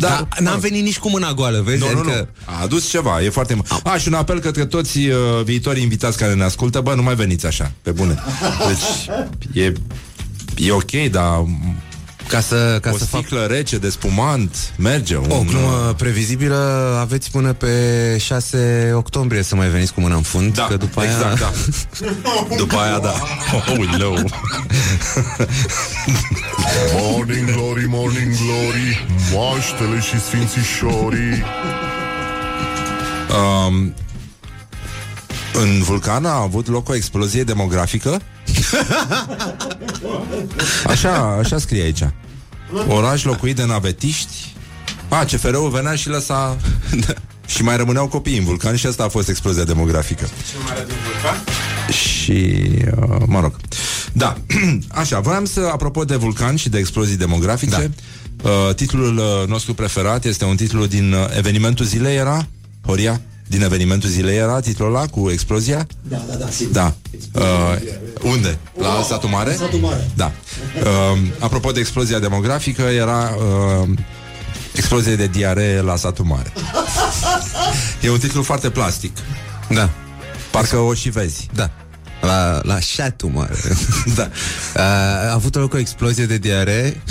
[0.01, 1.79] Dar, Dar n-am venit nici cu mâna goală, vezi?
[1.79, 2.53] Nu, nu, Adică- nu.
[2.53, 3.57] A adus ceva, e foarte...
[3.67, 7.01] A, a și un apel către toți uh, viitorii invitați care ne ascultă, bă, nu
[7.01, 8.17] mai veniți așa, pe bune.
[8.67, 9.73] Deci, e,
[10.55, 11.45] e ok, dar
[12.31, 15.15] Ca să, ca o să fac sticlă rece de spumant merge.
[15.15, 17.67] Un, uh, o glumă previzibilă Aveți până pe
[18.19, 21.35] 6 octombrie Să mai veniți cu mâna în fund Da, că după exact, aia...
[21.39, 22.55] da.
[22.55, 23.13] După aia, da.
[23.69, 24.15] Oh, leu.
[27.01, 31.43] Morning glory, morning glory Moaștele și sfințișorii
[33.67, 33.93] Um,
[35.53, 38.21] în vulcan a avut loc o explozie demografică?
[40.87, 42.03] Așa, așa scrie aici.
[42.87, 44.53] Oraș locuit de navetiști.
[45.09, 46.57] A, CFR-ul venea și lăsa...
[47.45, 50.29] și mai rămâneau copii în vulcan și asta a fost explozia demografică.
[51.91, 52.53] Și,
[53.01, 53.55] uh, mă rog.
[54.13, 54.37] Da,
[55.01, 57.91] așa, voiam să, apropo de vulcan și de explozii demografice,
[58.35, 58.49] da.
[58.49, 62.47] uh, titlul uh, nostru preferat este un titlu din uh, evenimentul zilei, era?
[62.85, 63.21] Horia?
[63.51, 65.87] Din evenimentul zilei era titlul ăla cu explozia?
[66.01, 66.71] Da, da, da, sigur.
[66.73, 66.93] Da.
[67.33, 67.43] Uh,
[68.21, 68.57] unde?
[68.77, 69.55] La satul mare?
[69.55, 70.09] Satul Mare.
[70.15, 70.31] Da.
[70.81, 73.35] Uh, apropo de explozia demografică, era
[73.81, 73.89] uh,
[74.75, 76.53] explozie de diaree la satul mare.
[78.01, 79.17] E un titlu foarte plastic.
[79.69, 79.89] Da,
[80.51, 81.47] Parcă o și vezi.
[81.53, 81.69] da
[82.21, 83.55] la, la șatul mare
[84.15, 84.29] Da.
[84.81, 87.01] A avut loc o explozie de diaree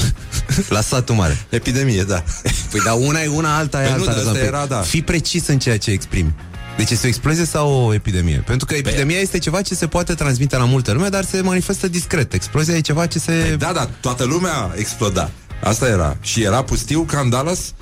[0.69, 2.23] La satul mare Epidemie, da.
[2.71, 4.47] Păi da, una e una, alta e Păi nu, alta dar asta Răzvan.
[4.47, 4.81] era, da.
[4.81, 6.35] Fii precis în ceea ce exprimi
[6.77, 8.43] deci este o explozie sau o epidemie?
[8.47, 11.89] Pentru că epidemia este ceva ce se poate transmite la multă lume, dar se manifestă
[11.89, 12.33] discret.
[12.33, 13.57] Explozia e ceva ce se...
[13.59, 15.31] Da, da, toată lumea exploda.
[15.63, 16.17] Asta era.
[16.21, 17.59] Și era pustiu ca în Dallas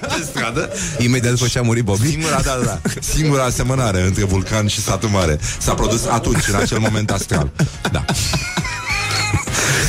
[0.00, 0.70] pe stradă.
[0.98, 2.08] Imediat după ce a murit Bobby.
[2.08, 2.80] Singura, da, da, da.
[3.00, 7.50] Singura asemănare între vulcan și satul mare s-a produs atunci, în acel moment astral.
[7.92, 8.04] Da.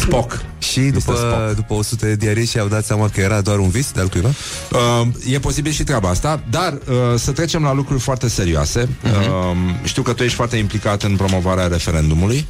[0.02, 0.44] Spock.
[0.60, 3.92] Și după, după 100 de diarii și au dat seama că era doar un vis
[3.92, 4.30] de-al cuiva?
[4.72, 8.86] Uh, e posibil și treaba asta, dar uh, să trecem la lucruri foarte serioase.
[8.86, 9.28] Uh-huh.
[9.28, 12.48] Uh, știu că tu ești foarte implicat în promovarea referendumului.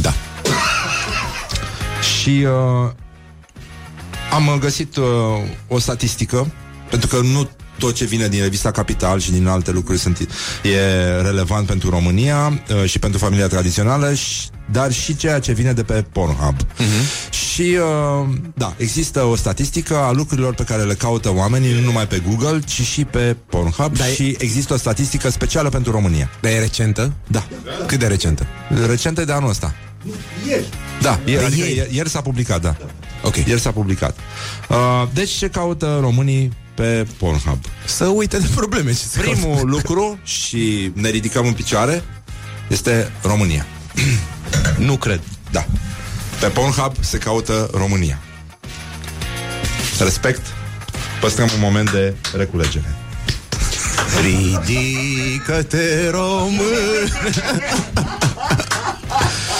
[0.00, 0.12] Da.
[2.22, 2.90] Și uh,
[4.32, 5.04] am găsit uh,
[5.68, 6.52] o statistică,
[6.90, 7.48] pentru că nu
[7.78, 10.28] tot ce vine din revista Capital și din alte lucruri sunt,
[10.62, 10.76] e
[11.22, 15.82] relevant pentru România uh, și pentru familia tradițională, și, dar și ceea ce vine de
[15.82, 16.56] pe Pornhub.
[16.62, 17.30] Uh-huh.
[17.30, 17.76] Și,
[18.22, 22.22] uh, da, există o statistică a lucrurilor pe care le caută oamenii, nu numai pe
[22.28, 26.30] Google, ci și pe Pornhub Dar e- și există o statistică specială pentru România.
[26.40, 27.12] Dar e recentă?
[27.26, 27.46] Da.
[27.86, 28.46] Cât de recentă?
[28.86, 29.74] Recentă de anul ăsta.
[31.02, 31.76] Da, ieri, De adică ieri.
[31.76, 32.76] ieri, ieri s-a publicat, da.
[33.22, 33.36] Ok.
[33.36, 34.16] Ieri s-a publicat.
[34.68, 34.76] Uh,
[35.14, 37.58] deci ce caută românii pe Pornhub?
[37.86, 38.90] Să uite de probleme.
[38.90, 42.02] Ce să Primul lucru și ne ridicăm în picioare
[42.68, 43.66] este România.
[44.78, 45.20] Nu cred.
[45.50, 45.66] Da.
[46.40, 48.18] Pe Pornhub se caută România.
[49.98, 50.40] Respect.
[51.20, 52.94] Păstrăm un moment de reculegere.
[54.22, 57.12] Ridică-te, român!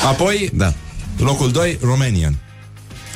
[0.06, 0.72] Apoi, Da.
[1.18, 2.34] locul 2, Romanian.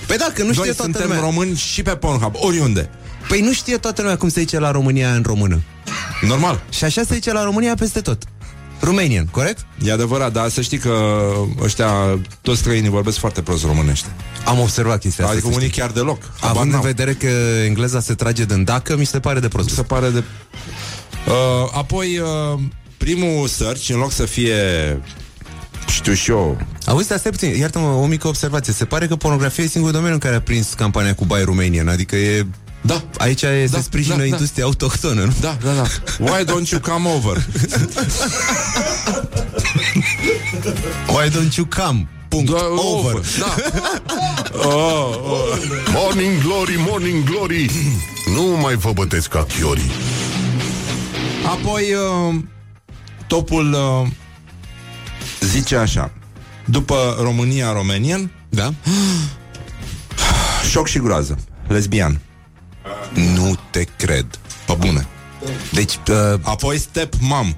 [0.07, 1.21] Păi da, că nu știe Noi toată suntem lumea.
[1.21, 2.91] români și pe Pornhub, oriunde.
[3.29, 5.63] Păi nu știe toată lumea cum se zice la România în română.
[6.21, 6.63] Normal.
[6.71, 8.23] Și așa se zice la România peste tot.
[8.81, 9.67] Romanian, corect?
[9.85, 11.23] E adevărat, dar să știi că
[11.63, 11.91] ăștia,
[12.41, 14.09] toți străinii vorbesc foarte prost românește.
[14.45, 15.37] Am observat chestia asta.
[15.37, 15.81] Adică să unii știi.
[15.81, 16.23] chiar deloc.
[16.41, 16.83] Habar Având în n-au.
[16.83, 17.27] vedere că
[17.65, 19.69] engleza se trage din dacă, mi se pare de prost.
[19.69, 20.23] Se pare de...
[21.29, 22.61] Uh, apoi, uh,
[22.97, 24.57] primul search, în loc să fie,
[25.87, 28.73] știu și eu, Auzi, dar stai puțin, iartă-mă, o mică observație.
[28.73, 31.89] Se pare că pornografia e singurul domeniu în care a prins campania cu Buy Romanian,
[31.89, 32.47] adică e...
[32.87, 33.03] Da.
[33.19, 34.27] Aici e, Da, se sprijină da, da.
[34.27, 35.33] industria autohtonă, nu?
[35.41, 35.87] Da, da, da.
[36.19, 37.47] Why don't you come over?
[41.09, 42.09] Why don't you come?
[42.29, 42.51] Punct.
[42.51, 43.21] Da, over.
[43.39, 43.55] Da.
[44.65, 45.59] Oh, oh.
[45.93, 47.71] Morning Glory, Morning Glory
[48.35, 49.91] Nu mai vă bătesc ca chiorii
[51.47, 51.83] Apoi,
[52.29, 52.35] uh,
[53.27, 54.09] topul uh,
[55.41, 56.11] zice așa.
[56.65, 58.75] După România, Romanian, Da?
[60.71, 61.39] șoc și groază.
[61.69, 62.21] Lesbian.
[63.17, 64.27] Nu te cred.
[64.67, 65.07] Pe bune.
[65.73, 67.57] Deci, uh, Apoi step mom.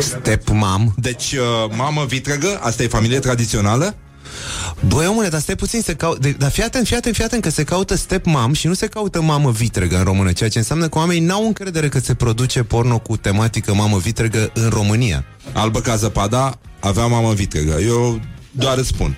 [0.00, 0.92] step mom.
[0.96, 3.96] Deci, uh, mamă vitregă, asta e familie tradițională.
[4.86, 6.14] Băi, omule, dar stai puțin, se cau...
[6.14, 8.74] de, dar fii atent, fii atent, fii atent, că se caută step mom și nu
[8.74, 12.14] se caută mamă vitregă în română, ceea ce înseamnă că oamenii n-au încredere că se
[12.14, 15.24] produce porno cu tematică mamă vitregă în România.
[15.52, 17.78] Albă ca zăpada avea mamă vitregă.
[17.80, 18.20] Eu
[18.58, 19.16] doar îți spun.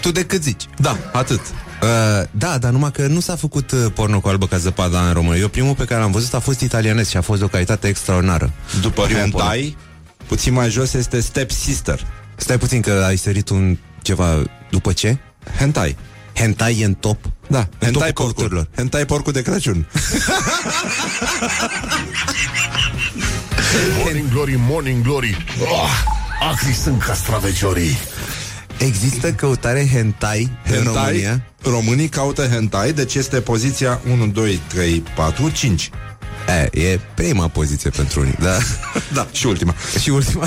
[0.00, 0.62] Tu de cât zici?
[0.78, 1.40] Da, atât.
[1.40, 1.88] Uh,
[2.30, 5.36] da, dar numai că nu s-a făcut uh, porno cu albă ca zăpada în română.
[5.36, 7.88] Eu primul pe care l-am văzut a fost italianez și a fost de o calitate
[7.88, 8.52] extraordinară.
[8.80, 9.46] După Primul porno.
[9.46, 9.76] hentai,
[10.26, 12.06] puțin mai jos este step sister.
[12.36, 15.18] Stai puțin că ai sărit un ceva după ce?
[15.58, 15.96] Hentai.
[16.34, 17.18] Hentai e în top.
[17.48, 18.32] Da, În hentai topul porcul.
[18.34, 18.68] căuturilor.
[18.76, 19.86] Hentai porcul de Crăciun.
[24.04, 25.90] Morning Glory, Morning Glory oh,
[26.50, 27.98] Acri sunt castraveciorii
[28.78, 31.28] Există căutare hentai, în România?
[31.28, 35.90] Hentai, românii caută hentai, deci este poziția 1, 2, 3, 4, 5.
[36.48, 38.56] E, e prima poziție pentru unii, da?
[39.12, 39.74] Da, și ultima.
[40.00, 40.46] și ultima.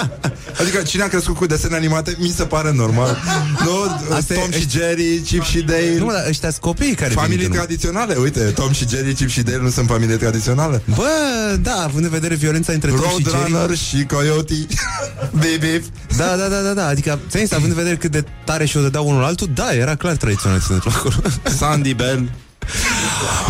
[0.60, 3.16] Adică cine a crescut cu desene animate, mi se pare normal.
[3.64, 4.14] nu?
[4.14, 5.96] Asta e- Tom și Jerry, Chip și Dale.
[5.98, 9.28] nu, dar ăștia sunt copiii care Familii vin din- tradiționale, uite, Tom și Jerry, Chip
[9.28, 10.82] și Dale nu sunt familie tradițională.
[10.94, 14.54] Bă, da, având în vedere violența între Tom și Jerry Roadrunner și Coyote
[15.42, 15.82] Baby
[16.16, 19.08] Da, da, da, da, da Adică, ți având în vedere cât de tare și-o dădeau
[19.08, 21.14] unul altul Da, era clar tradițional ce se întâmplă acolo
[21.56, 22.30] Sandy Bell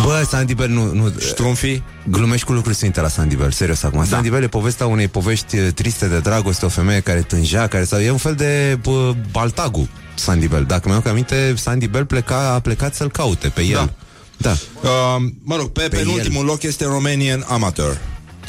[0.03, 3.99] Bă, Sandy Bell nu, nu Strunfi Glumești cu lucruri sfinte la Sandy Bell, serios acum.
[3.99, 4.05] Da.
[4.05, 7.83] Sandy Bell e povestea unei povești uh, triste de dragoste, o femeie care tângea, care
[7.83, 10.63] sau e un fel de bă, baltagu Sandy Bell.
[10.65, 13.75] Dacă mi-au aminte, Sandy Bell pleca, a plecat să-l caute pe el.
[13.75, 13.89] Da.
[14.37, 14.51] Da.
[14.81, 17.97] uh, Mă rog, pe, Pe penultimul loc este Romanian Amateur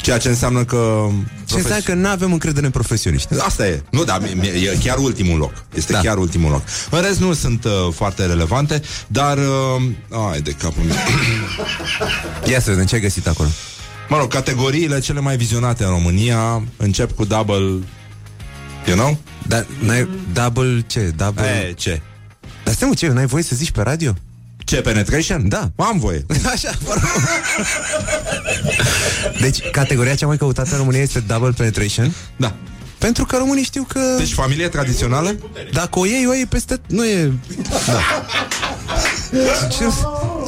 [0.01, 1.07] Ceea ce înseamnă că
[1.45, 3.33] Ce înseamnă că nu avem încredere în profesioniști.
[3.39, 3.83] Asta e.
[3.91, 5.53] Nu, dar mi- mi- e chiar ultimul loc.
[5.75, 5.99] Este Da.
[5.99, 6.61] chiar ultimul loc.
[6.89, 10.95] În rest nu sunt uh, foarte relevante, dar uh, ai de capul meu.
[12.51, 13.49] Ia să vedem ce ai găsit acolo.
[14.09, 17.77] Mă rog, categoriile cele mai vizionate în România încep cu double
[18.87, 19.17] You know?
[19.47, 20.99] Dar n-ai double ce?
[21.15, 21.43] Double...
[21.69, 22.01] E, ce?
[22.63, 23.07] Dar stai mă, ce?
[23.07, 24.13] N-ai voie să zici pe radio?
[24.69, 25.47] Ce, penetration?
[25.47, 25.71] Da.
[25.75, 26.25] Am voie.
[26.53, 27.11] Așa, vă rog.
[29.41, 32.13] Deci, categoria cea mai căutată în România este double penetration?
[32.35, 32.55] Da.
[32.97, 33.99] Pentru că românii știu că...
[34.17, 35.35] Deci familie tradițională?
[35.71, 36.77] Dacă o iei, o iei peste...
[36.87, 37.31] Nu e...
[37.85, 37.99] Da.
[39.69, 39.83] Ce,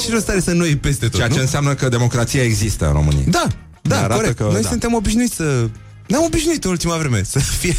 [0.06, 1.42] ce rost are să nu iei peste tot, Ceea ce nu?
[1.42, 3.24] înseamnă că democrația există în România.
[3.28, 3.46] Da,
[3.82, 4.38] Ne da, arată corect.
[4.38, 4.68] că- Noi da.
[4.70, 5.68] suntem obișnuiți să
[6.08, 7.76] Ne-am obișnuit în ultima vreme să fie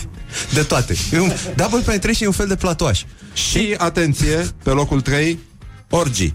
[0.55, 0.95] de toate.
[1.13, 3.03] E un double penetration e un fel de platoaș.
[3.33, 5.39] Și, atenție, pe locul 3,
[5.97, 6.35] orgii.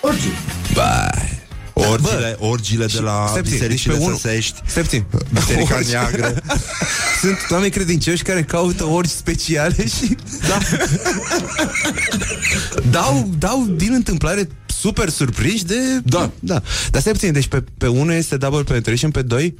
[0.00, 0.32] Orgii.
[0.74, 1.32] Bai.
[1.72, 5.04] Orgile, orgile de la Stai puțin, bisericile deci pe un- săsești, Stai puțin.
[5.32, 5.90] biserica Orgi.
[5.90, 6.34] neagră.
[7.20, 10.16] Sunt oameni credincioși care caută orgi speciale și
[10.48, 10.58] da.
[12.90, 15.76] dau, dau din întâmplare super surprinși de...
[16.04, 16.30] Da.
[16.40, 16.62] da.
[16.90, 19.54] Dar stai puțin, deci pe, pe 1 este double penetration, pe 2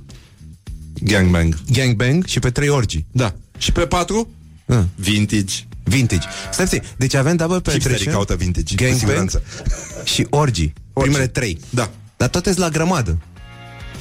[1.00, 1.56] Gangbang.
[1.72, 3.06] gangbang și pe 3 orgii.
[3.12, 3.34] Da.
[3.58, 4.28] Și pe 4,
[4.66, 4.78] Ah.
[4.94, 5.54] vintage.
[5.84, 6.26] Vintage.
[6.52, 9.42] Stai puțin, deci avem double Hipsterii penetration, caută vintage, cu gangbang siguranță.
[10.04, 10.72] și orgii.
[10.92, 11.12] Orgii.
[11.12, 11.60] Primele 3.
[11.70, 11.90] Da.
[12.16, 13.18] Dar toate sunt la grămadă.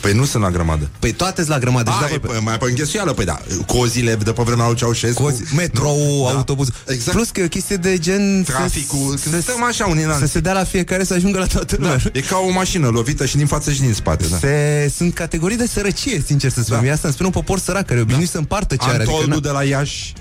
[0.04, 0.90] Păi nu sunt la grămadă.
[1.00, 1.84] Păi toate sunt la grămadă.
[1.84, 5.22] Deci Ai, double- păi, mai pe înghesuială, păi da, cozile de pe vremea lui Ceaușescu.
[5.24, 6.38] Cozi, metrou, Da.
[6.38, 6.68] autobuz.
[6.88, 7.12] Exact.
[7.18, 8.44] Plus că e o chestie de gen...
[8.44, 10.30] Traficul, să, când să, stăm așa unii în să alții.
[10.30, 11.96] se dea la fiecare să ajungă la toată lumea.
[11.96, 14.38] Da, e ca o mașină lovită și din față și din spate, da.
[14.38, 16.78] Se, sunt categorii de sărăcie, sincer să spun.
[16.80, 16.84] Da.
[16.86, 16.92] Da.
[16.92, 18.96] Asta îmi spune un popor sărac care e obișnuit să împartă ce are.
[18.96, 20.14] Adică, Antoldu na- de la Iași.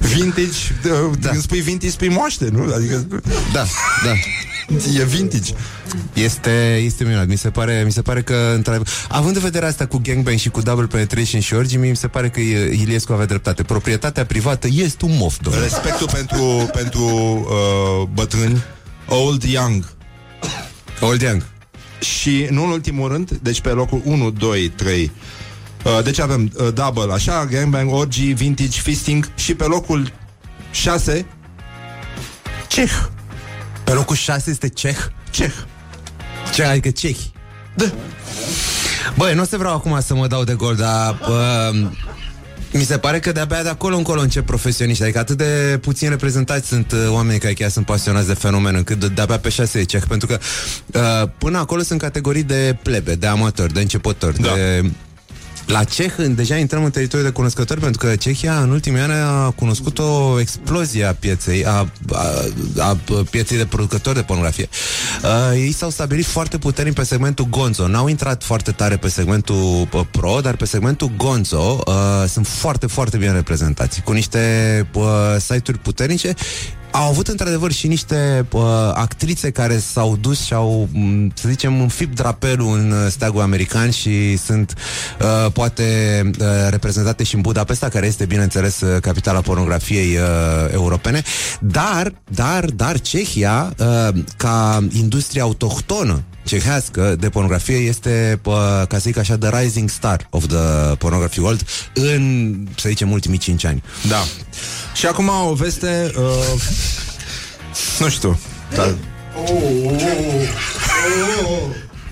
[0.14, 0.58] vintage,
[1.20, 1.28] da.
[1.28, 2.72] când spui vintage, spui moaște, nu?
[2.74, 3.06] Adică,
[3.52, 3.64] da,
[4.04, 4.12] da.
[4.98, 5.52] E vintage.
[6.12, 7.26] Este, este minunat.
[7.26, 8.70] Mi se pare, mi se pare că, într
[9.08, 12.28] având în vedere asta cu gangbang și cu double penetration și orgy, mi se pare
[12.28, 13.62] că e- Iliescu avea dreptate.
[13.62, 15.64] Proprietatea privată este un mof, domnule.
[15.64, 18.62] Respectul pentru, pentru uh, bătrâni,
[19.08, 19.84] old, young.
[21.00, 21.46] Old Young.
[22.00, 25.10] Și nu în ultimul rând, deci pe locul 1, 2, 3
[25.84, 30.12] uh, Deci avem uh, double, așa, gangbang, orgy, vintage, fisting Și pe locul
[30.70, 31.26] 6
[32.68, 32.90] Ceh
[33.90, 34.96] Pe locul 6 este ceh.
[35.30, 35.52] Ceh
[36.54, 37.30] Ce, adică cehi.
[37.74, 37.84] Da.
[39.16, 41.70] Băi, nu o să vreau acum să mă dau de gol, dar bă,
[42.72, 45.02] mi se pare că de-abia de acolo încolo încep profesioniști.
[45.02, 48.98] Adică atât de puțin reprezentați sunt uh, oameni care chiar sunt pasionați de fenomen, încât
[49.00, 50.02] de- de-abia pe șase e ceh.
[50.08, 50.38] Pentru că
[50.86, 54.54] uh, până acolo sunt categorii de plebe, de amatori, de începători, Da.
[54.54, 54.90] de...
[55.66, 59.12] La ceh în- deja intrăm în teritoriul de cunoscători pentru că Cehia în ultimii ani
[59.12, 62.46] a cunoscut o explozie a pieței, a, a,
[62.78, 62.98] a
[63.30, 64.68] pieței de producători de pornografie.
[65.22, 67.86] Uh, ei s-au stabilit foarte puternic pe segmentul Gonzo.
[67.86, 71.94] N-au intrat foarte tare pe segmentul uh, Pro, dar pe segmentul Gonzo uh,
[72.28, 74.00] sunt foarte, foarte bine reprezentați.
[74.02, 75.04] Cu niște uh,
[75.38, 76.34] site-uri puternice
[76.90, 78.62] au avut într-adevăr și niște uh,
[78.94, 83.90] actrițe care s-au dus și au, m, să zicem, înfipt drapelul în uh, steagul american
[83.90, 84.74] și sunt
[85.20, 85.84] uh, poate
[86.40, 91.22] uh, reprezentate și în Budapesta, care este, bineînțeles, uh, capitala pornografiei uh, europene,
[91.60, 98.98] dar, dar, dar Cehia, uh, ca industrie autohtonă cehească de pornografie este, uh, ca să
[98.98, 103.82] zic așa, the rising star of the pornography world în, să zicem, ultimii 5 ani.
[104.08, 104.24] Da
[104.94, 106.60] Și acum o veste uh,
[107.98, 108.38] Nu știu
[108.74, 108.86] dar...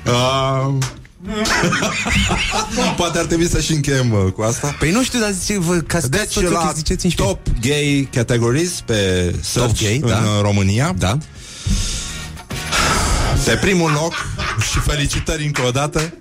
[0.07, 0.75] uh,
[2.97, 5.75] Poate ar trebui să și încheiem uh, cu asta Păi nu știu, dar zice, vă,
[5.75, 10.17] ca să Deci la ziceți top gay categories pe search Top gay, în da.
[10.17, 11.19] uh, România Da.
[13.49, 14.27] Pe primul loc
[14.71, 16.15] Și felicitări încă o dată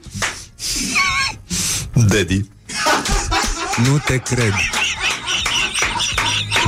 [1.94, 2.46] Daddy
[3.84, 4.54] Nu te cred.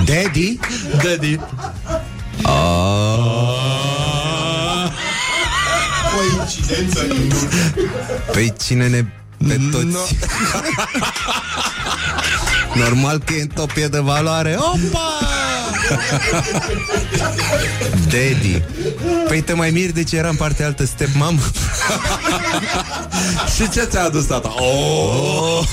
[0.06, 0.60] Daddy?
[1.04, 1.40] Daddy
[6.16, 7.00] Coincidență
[8.32, 9.06] Păi cine ne...
[9.48, 10.18] Pe toți.
[12.84, 14.56] Normal că e în topie de valoare.
[14.58, 15.19] Opa!
[18.12, 18.62] Daddy.
[19.28, 21.40] Păi te mai miri de ce era în partea altă stepmom?
[23.56, 24.54] Și ce ți-a adus tata?
[24.58, 25.68] Oh!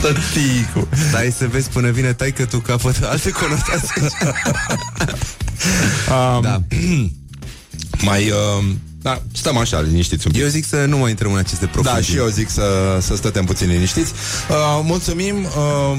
[0.00, 4.00] Tăticu Stai să vezi până vine taică tu capătă alte conotații.
[6.36, 6.60] um, Da.
[8.08, 8.64] Mai uh,
[9.02, 12.00] da, Stăm așa liniștiți un pic Eu zic să nu mai intrăm în aceste profundii.
[12.02, 14.12] Da, și eu zic să, să stătem puțin liniștiți
[14.50, 15.98] uh, Mulțumim uh,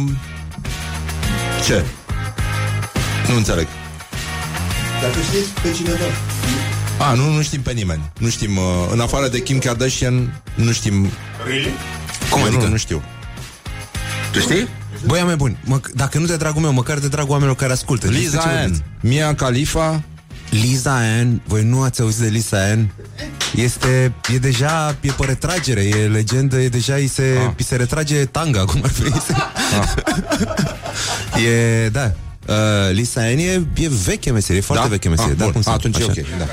[1.65, 1.85] Ce?
[3.29, 3.67] Nu înțeleg
[5.01, 6.03] Dacă știți pe cineva.
[6.99, 10.71] A, nu, nu știm pe nimeni Nu știm, uh, în afară de Kim Kardashian Nu
[10.71, 11.09] știm
[11.45, 11.71] Really?
[12.29, 12.63] Cum Eu adică?
[12.63, 13.03] Nu, nu știu
[14.31, 14.67] Tu știi?
[15.05, 18.07] Băi, mai bun, mă, dacă nu de dragul meu, măcar de dragul oamenilor care ascultă.
[18.07, 18.81] Despre Liza ce Ann vorbiți?
[19.01, 20.03] Mia Khalifa
[20.49, 22.91] Lisa Ann, voi nu ați auzit de Lisa Ann?
[23.55, 27.51] Este, e deja, e pe retragere, e legendă, e deja, îi se, Ah.
[27.57, 29.03] îi se retrage tanga, cum ar fi.
[31.45, 32.11] E, da,
[32.47, 32.55] Uh,
[32.91, 34.89] Lisa Ann e, e veche meserie, foarte Da?
[34.89, 35.31] veche meserie.
[35.31, 35.53] Ah, da, bun.
[35.53, 36.11] cum să- Atunci e așa.
[36.17, 36.45] ok, da.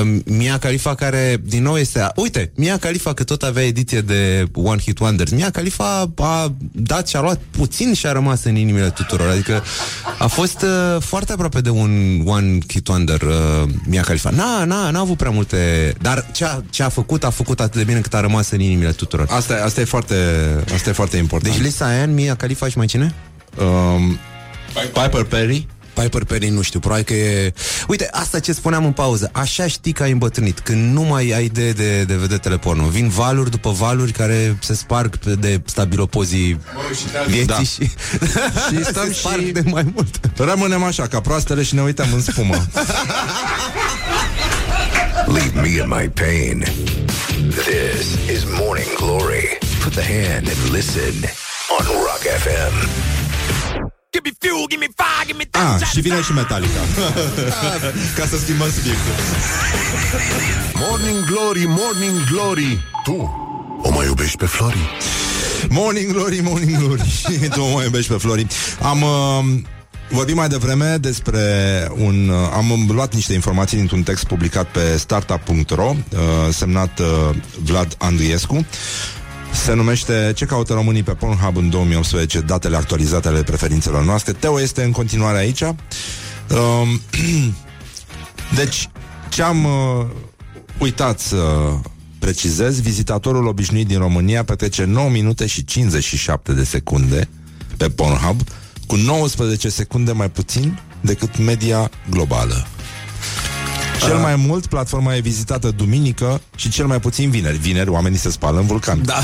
[0.00, 2.06] Uh, Mia Khalifa care, din nou, este...
[2.16, 7.08] Uite, Mia Khalifa, că tot avea ediție de One Hit Wonders, Mia Khalifa a dat
[7.08, 9.28] și a luat puțin și a rămas în inimile tuturor.
[9.28, 9.62] Adică
[10.18, 14.30] a fost uh, foarte aproape de un One Hit Wonder uh, Mia Khalifa.
[14.30, 15.94] N-a, n-a, n-a avut prea multe...
[16.00, 18.60] Dar ce a, ce a făcut, a făcut atât de bine cât a rămas în
[18.60, 19.26] inimile tuturor.
[19.30, 20.14] Asta, e- asta, e, foarte,
[20.74, 21.52] asta e foarte important.
[21.54, 23.14] Deci Lisa Ann, Mia Khalifa și mai cine?
[23.58, 24.18] Um,
[24.74, 25.66] Piper Perry.
[25.94, 27.52] Piper Perry nu știu, probabil că e...
[27.88, 31.44] Uite, asta ce spuneam în pauză, așa știi că ai îmbătrânit, când nu mai ai
[31.44, 32.84] idee de, de vedetele porno.
[32.86, 36.60] Vin valuri după valuri care se sparg pe- de stabilopozii
[37.26, 37.58] vieții Da.
[37.62, 37.90] și,
[38.76, 40.20] Și stăm se sparg și de mai mult.
[40.36, 42.66] Rămânem așa, ca proastele și ne uităm în spumă.
[45.26, 46.64] Leave me in my pain.
[47.48, 48.06] This
[48.36, 49.58] is Morning Glory.
[49.82, 51.14] Put the hand and listen
[51.78, 52.88] on Rock FM.
[54.12, 56.80] Give me fuel, give me fire, give me Ah, și vine și Metallica.
[58.16, 59.12] Ca să schimbăm subiectul.
[60.74, 63.34] Morning Glory, Morning Glory Tu
[63.82, 64.78] o mai iubești pe Flori?
[65.68, 67.02] Morning Glory, Morning Glory
[67.54, 68.46] Tu mă iubești pe Flori
[68.82, 69.60] Am uh,
[70.08, 71.42] vorbit mai devreme despre
[71.96, 72.28] un...
[72.28, 76.18] Uh, am luat niște informații dintr-un text publicat pe startup.ro uh,
[76.52, 77.06] Semnat uh,
[77.62, 78.66] Vlad Andriescu
[79.52, 84.32] se numește Ce caută românii pe Pornhub în 2018 Datele actualizate ale preferințelor noastre.
[84.32, 85.60] Teo este în continuare aici.
[85.60, 87.00] Um,
[88.56, 88.88] Deci
[89.28, 90.06] Ce am uh,
[90.78, 91.36] uitat să
[92.18, 97.28] precizez Vizitatorul obișnuit din România Petrece 9 minute și 57 de secunde
[97.76, 98.40] Pe Pornhub
[98.86, 102.66] Cu 19 secunde mai puțin Decât media globală
[104.00, 107.56] cel mai mult, platforma e vizitată duminică și cel mai puțin vineri.
[107.56, 109.00] Vineri oamenii se spală în vulcan.
[109.04, 109.20] Da.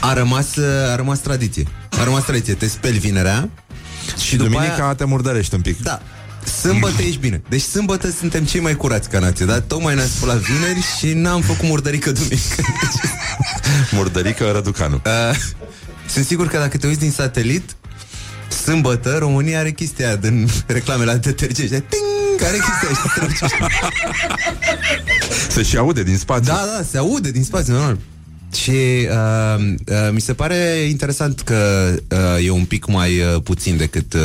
[0.00, 1.66] A rămas, uh, a rămas tradiție.
[2.00, 2.54] A rămas tradiție.
[2.54, 3.48] Te speli vinerea
[4.18, 5.82] Și duminica te murdărești un pic.
[5.82, 6.02] Da.
[6.60, 7.42] Sâmbătă ești bine.
[7.48, 11.12] Deci sâmbătă suntem cei mai curați ca nație, dar tocmai ne-am spus la vineri și
[11.12, 12.62] n-am făcut murdărică duminică.
[13.96, 15.00] Murdărică Răducanu.
[15.06, 15.36] Uh,
[16.08, 17.76] sunt sigur că dacă te uiți din satelit,
[18.48, 21.72] sâmbătă România are chestia aia din reclamele la detergenți.
[21.72, 22.42] Ting!
[22.42, 23.56] Are chestia aia și te trece.
[25.54, 26.52] Se și aude din spațiu.
[26.52, 27.98] Da, da, se aude din spațiu, normal.
[28.54, 30.56] Și uh, uh, mi se pare
[30.88, 34.20] interesant că uh, e un pic mai uh, puțin decât uh,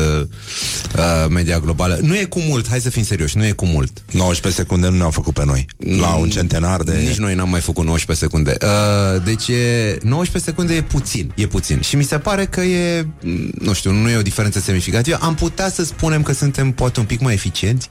[0.96, 2.00] uh, media globală.
[2.02, 4.04] Nu e cu mult, hai să fim serioși, nu e cu mult.
[4.12, 5.66] 19 secunde nu ne-au făcut pe noi.
[6.00, 6.96] La un centenar de...
[7.08, 8.58] Nici noi n-am mai făcut 19 secunde.
[8.62, 11.82] Uh, deci e, 19 secunde e puțin, e puțin.
[11.82, 15.18] Și mi se pare că e, m, nu știu, nu e o diferență semnificativă.
[15.22, 17.90] Am putea să spunem că suntem poate un pic mai eficienți.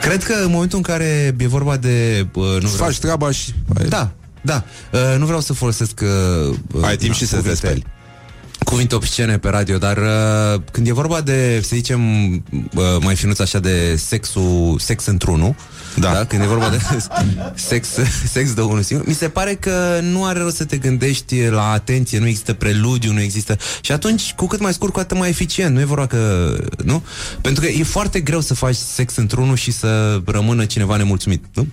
[0.00, 2.26] Cred că în momentul în care e vorba de...
[2.34, 3.52] Uh, nu Îți faci treaba și...
[3.88, 4.12] Da,
[4.42, 4.64] da.
[4.92, 6.00] Uh, nu vreau să folosesc...
[6.80, 7.84] Uh, Ai timp și să te cuvinte- speli.
[8.64, 13.38] Cuvinte obscene pe radio, dar uh, când e vorba de, să zicem, uh, mai finuț
[13.38, 15.54] așa de sexul, sex într-unul,
[15.96, 16.12] da.
[16.12, 16.24] da.
[16.24, 16.78] Când e vorba de
[17.68, 17.88] sex,
[18.32, 21.70] sex de unul singur, mi se pare că nu are rost să te gândești la
[21.70, 23.56] atenție, nu există preludiu, nu există...
[23.80, 25.74] Și atunci, cu cât mai scurt, cu atât mai eficient.
[25.74, 26.52] Nu e vorba că...
[26.84, 27.02] Nu?
[27.40, 31.66] Pentru că e foarte greu să faci sex într-unul și să rămână cineva nemulțumit, nu?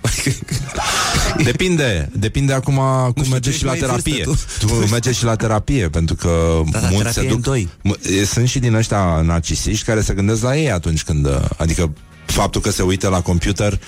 [1.44, 2.76] Depinde, depinde acum
[3.14, 4.24] cum știu, merge tu și ești la mai în terapie.
[4.26, 7.46] vârstă, Tu mergi și la terapie, pentru că Da, da, mulți se terapie în duc...
[7.46, 7.70] doi.
[7.88, 11.26] M- e- Sunt și din ăștia narcisiști care se gândesc la ei atunci când...
[11.26, 11.92] uh, Adică
[12.26, 13.80] faptul că se uită la computer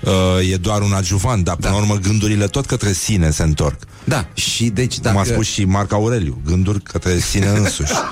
[0.00, 3.78] uh, e doar un adjuvant, dar până la urmă gândurile tot către sine se întorc.
[4.04, 7.92] Da, și deci Cum a dacă- spus și Marc Aureliu, gânduri către sine însuși.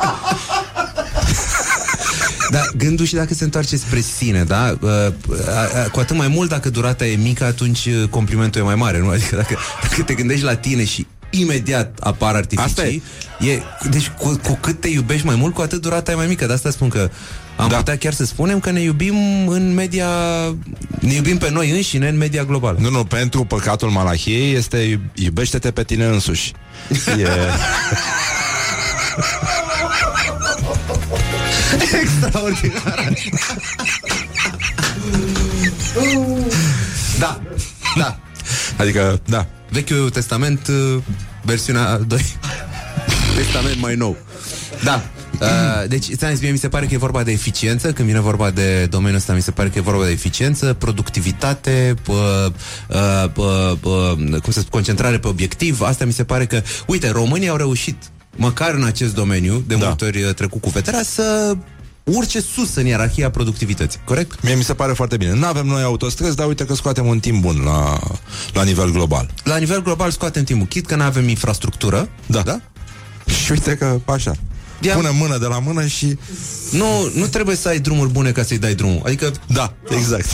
[2.51, 4.77] Da, gândul și dacă se întoarce spre sine, da?
[4.81, 8.65] Uh, a- a- Cu atât mai mult dacă durata e mică, atunci uh, complimentul e
[8.65, 9.09] mai mare, nu?
[9.09, 13.03] Adică dacă, dacă te gândești la tine și imediat apar artificii,
[13.39, 16.47] e, deci cu, cu cât te iubești mai mult, cu atât durata e mai mică.
[16.47, 17.11] De asta spun că
[17.57, 17.77] am da.
[17.77, 20.09] putea chiar să spunem că ne iubim în media...
[21.01, 22.79] Ne iubim pe noi înșine în media globală.
[22.81, 26.53] Nu, nu, pentru păcatul malahiei este iubește-te pe tine însuși.
[27.19, 27.27] E...
[32.03, 33.13] Extraordinar.
[37.19, 37.41] da,
[37.97, 38.19] da.
[38.77, 39.47] Adică, da.
[39.71, 41.03] Vechiul Testament, uh,
[41.43, 42.21] versiunea 2.
[43.37, 44.17] Testament mai nou.
[44.85, 45.03] Da.
[45.41, 48.21] Uh, deci, ți-am zis, mie mi se pare că e vorba de eficiență Când vine
[48.21, 52.17] vorba de domeniul ăsta Mi se pare că e vorba de eficiență, productivitate uh,
[52.89, 57.11] uh, uh, uh, Cum să spun, concentrare pe obiectiv Asta mi se pare că, uite,
[57.11, 57.97] românii au reușit
[58.37, 59.87] Măcar în acest domeniu De da.
[59.87, 61.57] multe ori uh, trecut cu vederea Să
[62.13, 64.43] urce sus în ierarhia productivității Corect?
[64.43, 65.35] Mie mi se pare foarte bine.
[65.35, 67.99] Nu avem noi autostrăzi, dar uite că scoatem un timp bun la,
[68.53, 69.31] la nivel global.
[69.45, 72.43] La nivel global scoatem timpul Chit că nu avem infrastructură Da.
[72.43, 72.61] da?
[73.45, 74.33] Și uite că așa.
[74.95, 76.19] Pune mână de la mână și...
[76.71, 79.03] Nu, nu trebuie să ai drumuri bune ca să-i dai drumul.
[79.05, 79.33] Adică...
[79.47, 80.27] Da, exact.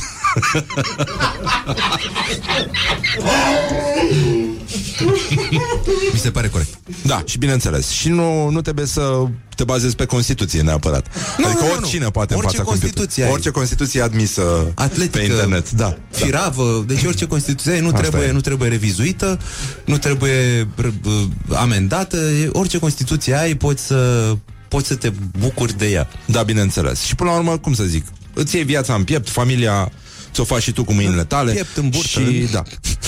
[6.13, 6.79] Mi se pare corect.
[7.03, 7.89] Da, și bineînțeles.
[7.89, 9.25] Și nu, nu trebuie să
[9.57, 11.07] te bazezi pe Constituție neapărat.
[11.39, 12.11] Nu, adică nu, nu, oricine nu.
[12.11, 13.25] poate Orice în fața Constituție computer.
[13.27, 13.33] ai.
[13.33, 15.71] Orice Constituție e admisă Atletică, pe internet.
[15.71, 15.97] Da.
[16.11, 18.33] Firavă, deci orice Constituție ai, nu Asta trebuie, e.
[18.33, 19.39] nu trebuie revizuită,
[19.85, 21.23] nu trebuie r- uh,
[21.55, 24.33] amendată, e- orice Constituție ai, poți să,
[24.69, 26.09] poți să te bucuri de ea.
[26.27, 27.03] Da, bineînțeles.
[27.03, 28.05] Și până la urmă, cum să zic,
[28.35, 29.91] îți iei viața în piept, familia
[30.33, 31.53] ți-o faci și tu cu mâinile tale.
[31.53, 32.07] Piept în burtă.
[32.07, 32.63] Și, da.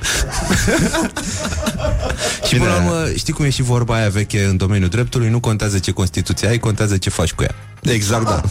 [2.46, 5.40] Și până la urmă, știi cum e și vorba aia veche în domeniul dreptului, nu
[5.40, 7.54] contează ce Constituție ai, contează ce faci cu ea.
[7.82, 8.42] Exact, da.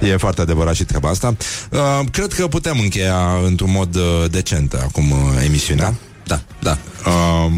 [0.08, 1.36] E foarte adevărat și treaba asta.
[1.70, 5.94] Uh, cred că putem încheia într-un mod uh, decent acum uh, emisiunea.
[6.24, 6.78] Da, da.
[7.06, 7.52] Uh,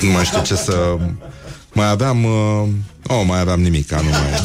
[0.00, 0.96] nu mai știu ce să...
[1.72, 2.24] Mai aveam...
[2.24, 2.68] Uh...
[3.06, 4.40] Oh, mai aveam nimic, nu mai...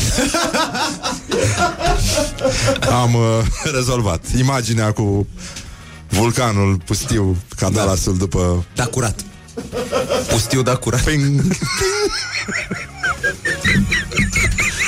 [3.02, 3.22] Am uh,
[3.74, 4.26] rezolvat.
[4.38, 5.28] Imaginea cu
[6.10, 8.66] vulcanul pustiu, ca Dallasul după...
[8.76, 9.26] Da, curat.
[10.30, 11.04] Pustiu, da, curat.
[11.04, 11.42] Ping.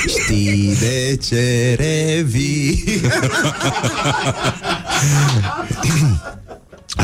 [0.06, 2.84] Știi de ce revii?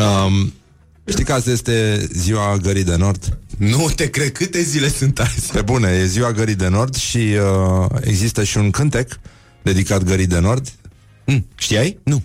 [0.01, 0.53] um,
[1.05, 3.39] știi că azi este ziua Gării de Nord?
[3.59, 5.51] Nu te cred, câte zile sunt azi?
[5.53, 9.19] Pe bune, e ziua Gării de Nord și uh, există și un cântec
[9.63, 10.73] dedicat Gării de Nord.
[11.25, 11.47] Mm.
[11.55, 11.99] Știai?
[12.03, 12.23] Nu.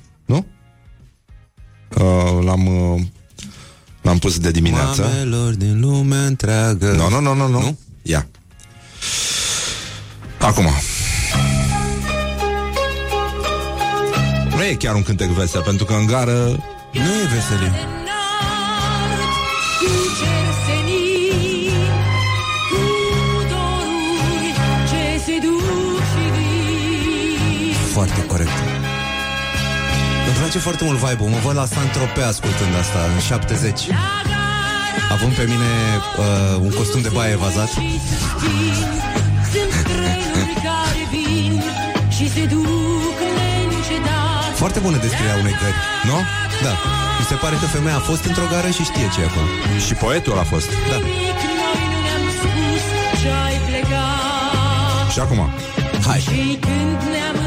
[1.98, 2.38] Nu?
[2.38, 3.02] Uh, l-am, uh,
[4.02, 5.02] l-am pus de dimineață.
[5.02, 6.92] Mamelor din lumea întreagă.
[6.92, 7.78] Nu, nu, nu, nu, nu.
[8.02, 8.28] Ia.
[10.40, 10.70] Acum.
[14.56, 16.46] Nu e chiar un cântec vesel, pentru că în gară
[16.92, 18.01] Nu e veselie.
[30.52, 31.30] Place foarte mult vibe-ul.
[31.36, 33.80] Mă văd la Saint-Tropez ascultând asta, în 70.
[35.16, 37.70] Având pe mine uh, un costum de baie evazat.
[39.54, 41.54] Sunt trenuri care vin
[42.16, 44.54] și se duc neîncetat.
[44.62, 45.80] Foarte bună descrierea unei gări.
[46.10, 46.18] Nu?
[46.66, 46.74] Da.
[47.20, 49.50] Mi se pare că femeia a fost într-o gară și știe ce e acolo.
[49.86, 50.70] Și poetul a fost.
[50.90, 50.98] Da.
[50.98, 52.84] Nimic noi nu ne-am spus
[53.22, 55.06] ce-ai plecat.
[55.14, 55.40] Și acum.
[56.08, 56.20] Hai.
[56.28, 57.41] Și când ne-am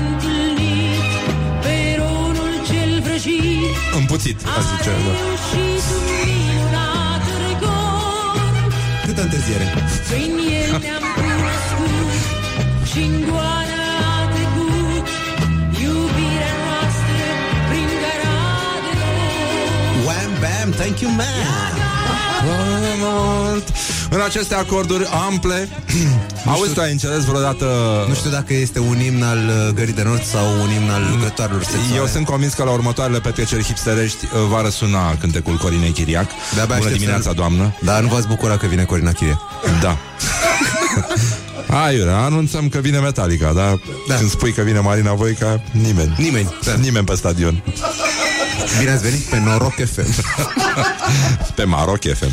[3.99, 4.91] Împuțit, a zice.
[4.91, 5.13] Da.
[5.19, 8.73] reușit un minunat record.
[9.07, 9.67] Câtă întârziere?
[10.11, 12.13] Prin el ne-am cunoscut
[12.91, 13.83] și în goană
[14.15, 15.07] a trecut
[15.85, 17.27] iubirea noastră
[17.71, 18.37] prin gara
[18.85, 20.05] de nord.
[20.07, 22.04] Wham, bam, thank you, man!
[24.11, 25.69] În aceste acorduri ample
[26.53, 27.65] Auzi, tu ai înțeles vreodată
[28.09, 31.03] Nu știu dacă este un imn al uh, Gării de Nord sau un imn al
[31.13, 31.97] lucrătoarelor sexuale.
[31.97, 36.65] Eu sunt convins că la următoarele petreceri hipsterești uh, Va răsuna cântecul Corinei Chiriac De-abia
[36.65, 39.39] Bună aștept dimineața, să- doamnă Dar nu v-ați bucurat că vine Corina Chirie.
[39.83, 39.97] Da
[41.85, 44.15] Aiurea, anunțăm că vine Metallica Dar da.
[44.15, 46.73] când spui că vine Marina Voica Nimeni Nimeni, da.
[46.73, 47.63] Nimeni pe stadion
[48.79, 50.25] Bine ați venit pe Noroc FM.
[51.55, 52.27] Pe Maroc FM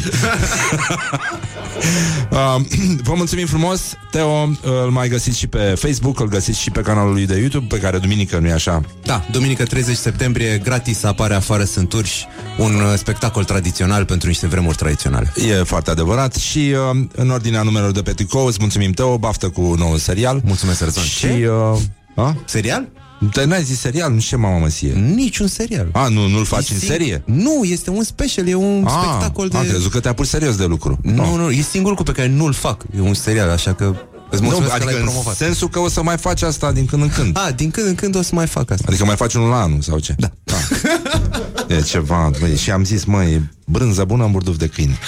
[2.30, 2.56] uh,
[3.04, 3.82] Vă mulțumim frumos
[4.12, 7.38] Teo, uh, îl mai găsiți și pe Facebook Îl găsiți și pe canalul lui de
[7.38, 8.82] YouTube Pe care duminică, nu-i așa?
[9.04, 12.26] Da, duminică 30 septembrie, gratis apare afară sunt urși,
[12.58, 15.34] un uh, spectacol tradițional pentru niște vremuri tradiționale.
[15.50, 19.50] E foarte adevărat Și uh, în ordinea numerelor de pe tricou Îți mulțumim, Teo, baftă
[19.50, 21.04] cu nou serial Mulțumesc, Răzvan.
[21.04, 21.20] Și...
[21.20, 21.50] Ce?
[21.74, 21.80] Uh,
[22.16, 22.36] a?
[22.46, 22.88] Serial?
[23.32, 24.12] Te n-ai zis serial?
[24.14, 25.88] Nu știu ce mamă măsie Niciun serial.
[25.92, 27.22] A, nu, nu-l faci E în sing- serie?
[27.26, 29.58] Nu, este un special, e un A, spectacol de...
[29.58, 32.34] Am crezut că te-a pus serios de lucru Nu, nu, e singurul lucru pe care
[32.34, 32.84] nu-l fac.
[32.98, 33.96] E un serial, așa că
[34.30, 35.36] îți mulțumesc nu, că adică l-ai în promovat.
[35.36, 37.96] sensul că o să mai faci asta din când în când A, din când în
[37.96, 38.86] când o să mai fac asta.
[38.88, 40.16] Adică mai faci unul la anul sau ce?
[40.18, 40.30] Da.
[40.46, 41.78] Ah.
[41.78, 44.98] E ceva, băi, și am zis, măi, e brânză bună în burduf de câine.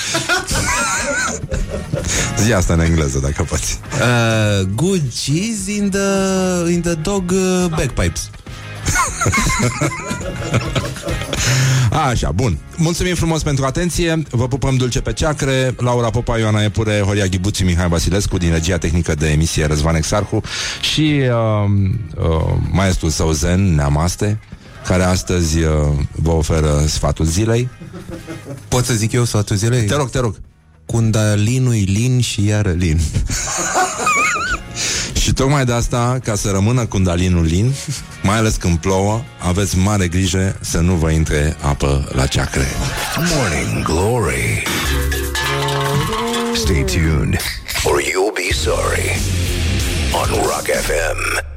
[2.42, 3.80] Zi asta în engleză, dacă poți.
[3.94, 8.30] Uh, good cheese in the, in the dog uh, bagpipes.
[12.10, 12.58] Așa, bun.
[12.78, 14.24] Mulțumim frumos pentru atenție.
[14.30, 15.76] Vă pupăm dulce pe ceacre.
[15.78, 20.42] Laura Popa, Ioana Epure, Horia Ghibuți, Mihai Vasilescu din regia tehnică de emisie Răzvan Exarhu
[20.82, 21.70] și uh,
[22.18, 24.40] uh, maestrul său Zen, Neamaste,
[24.86, 25.72] care astăzi uh,
[26.12, 27.70] vă oferă sfatul zilei.
[28.68, 29.86] Pot să zic eu sfatul zilei?
[29.86, 30.36] Te rog, te rog.
[30.94, 33.00] Kundalinul lin și iară lin.
[35.22, 37.74] Și tocmai de asta, ca să rămână Kundalinul lin,
[38.24, 42.68] mai ales când plouă, aveți mare grijă să nu vă intre apă la ceacre.
[43.16, 44.64] Morning Glory.
[46.56, 47.38] Stay tuned
[47.84, 49.20] or you'll be sorry
[50.12, 51.53] on Rock FM.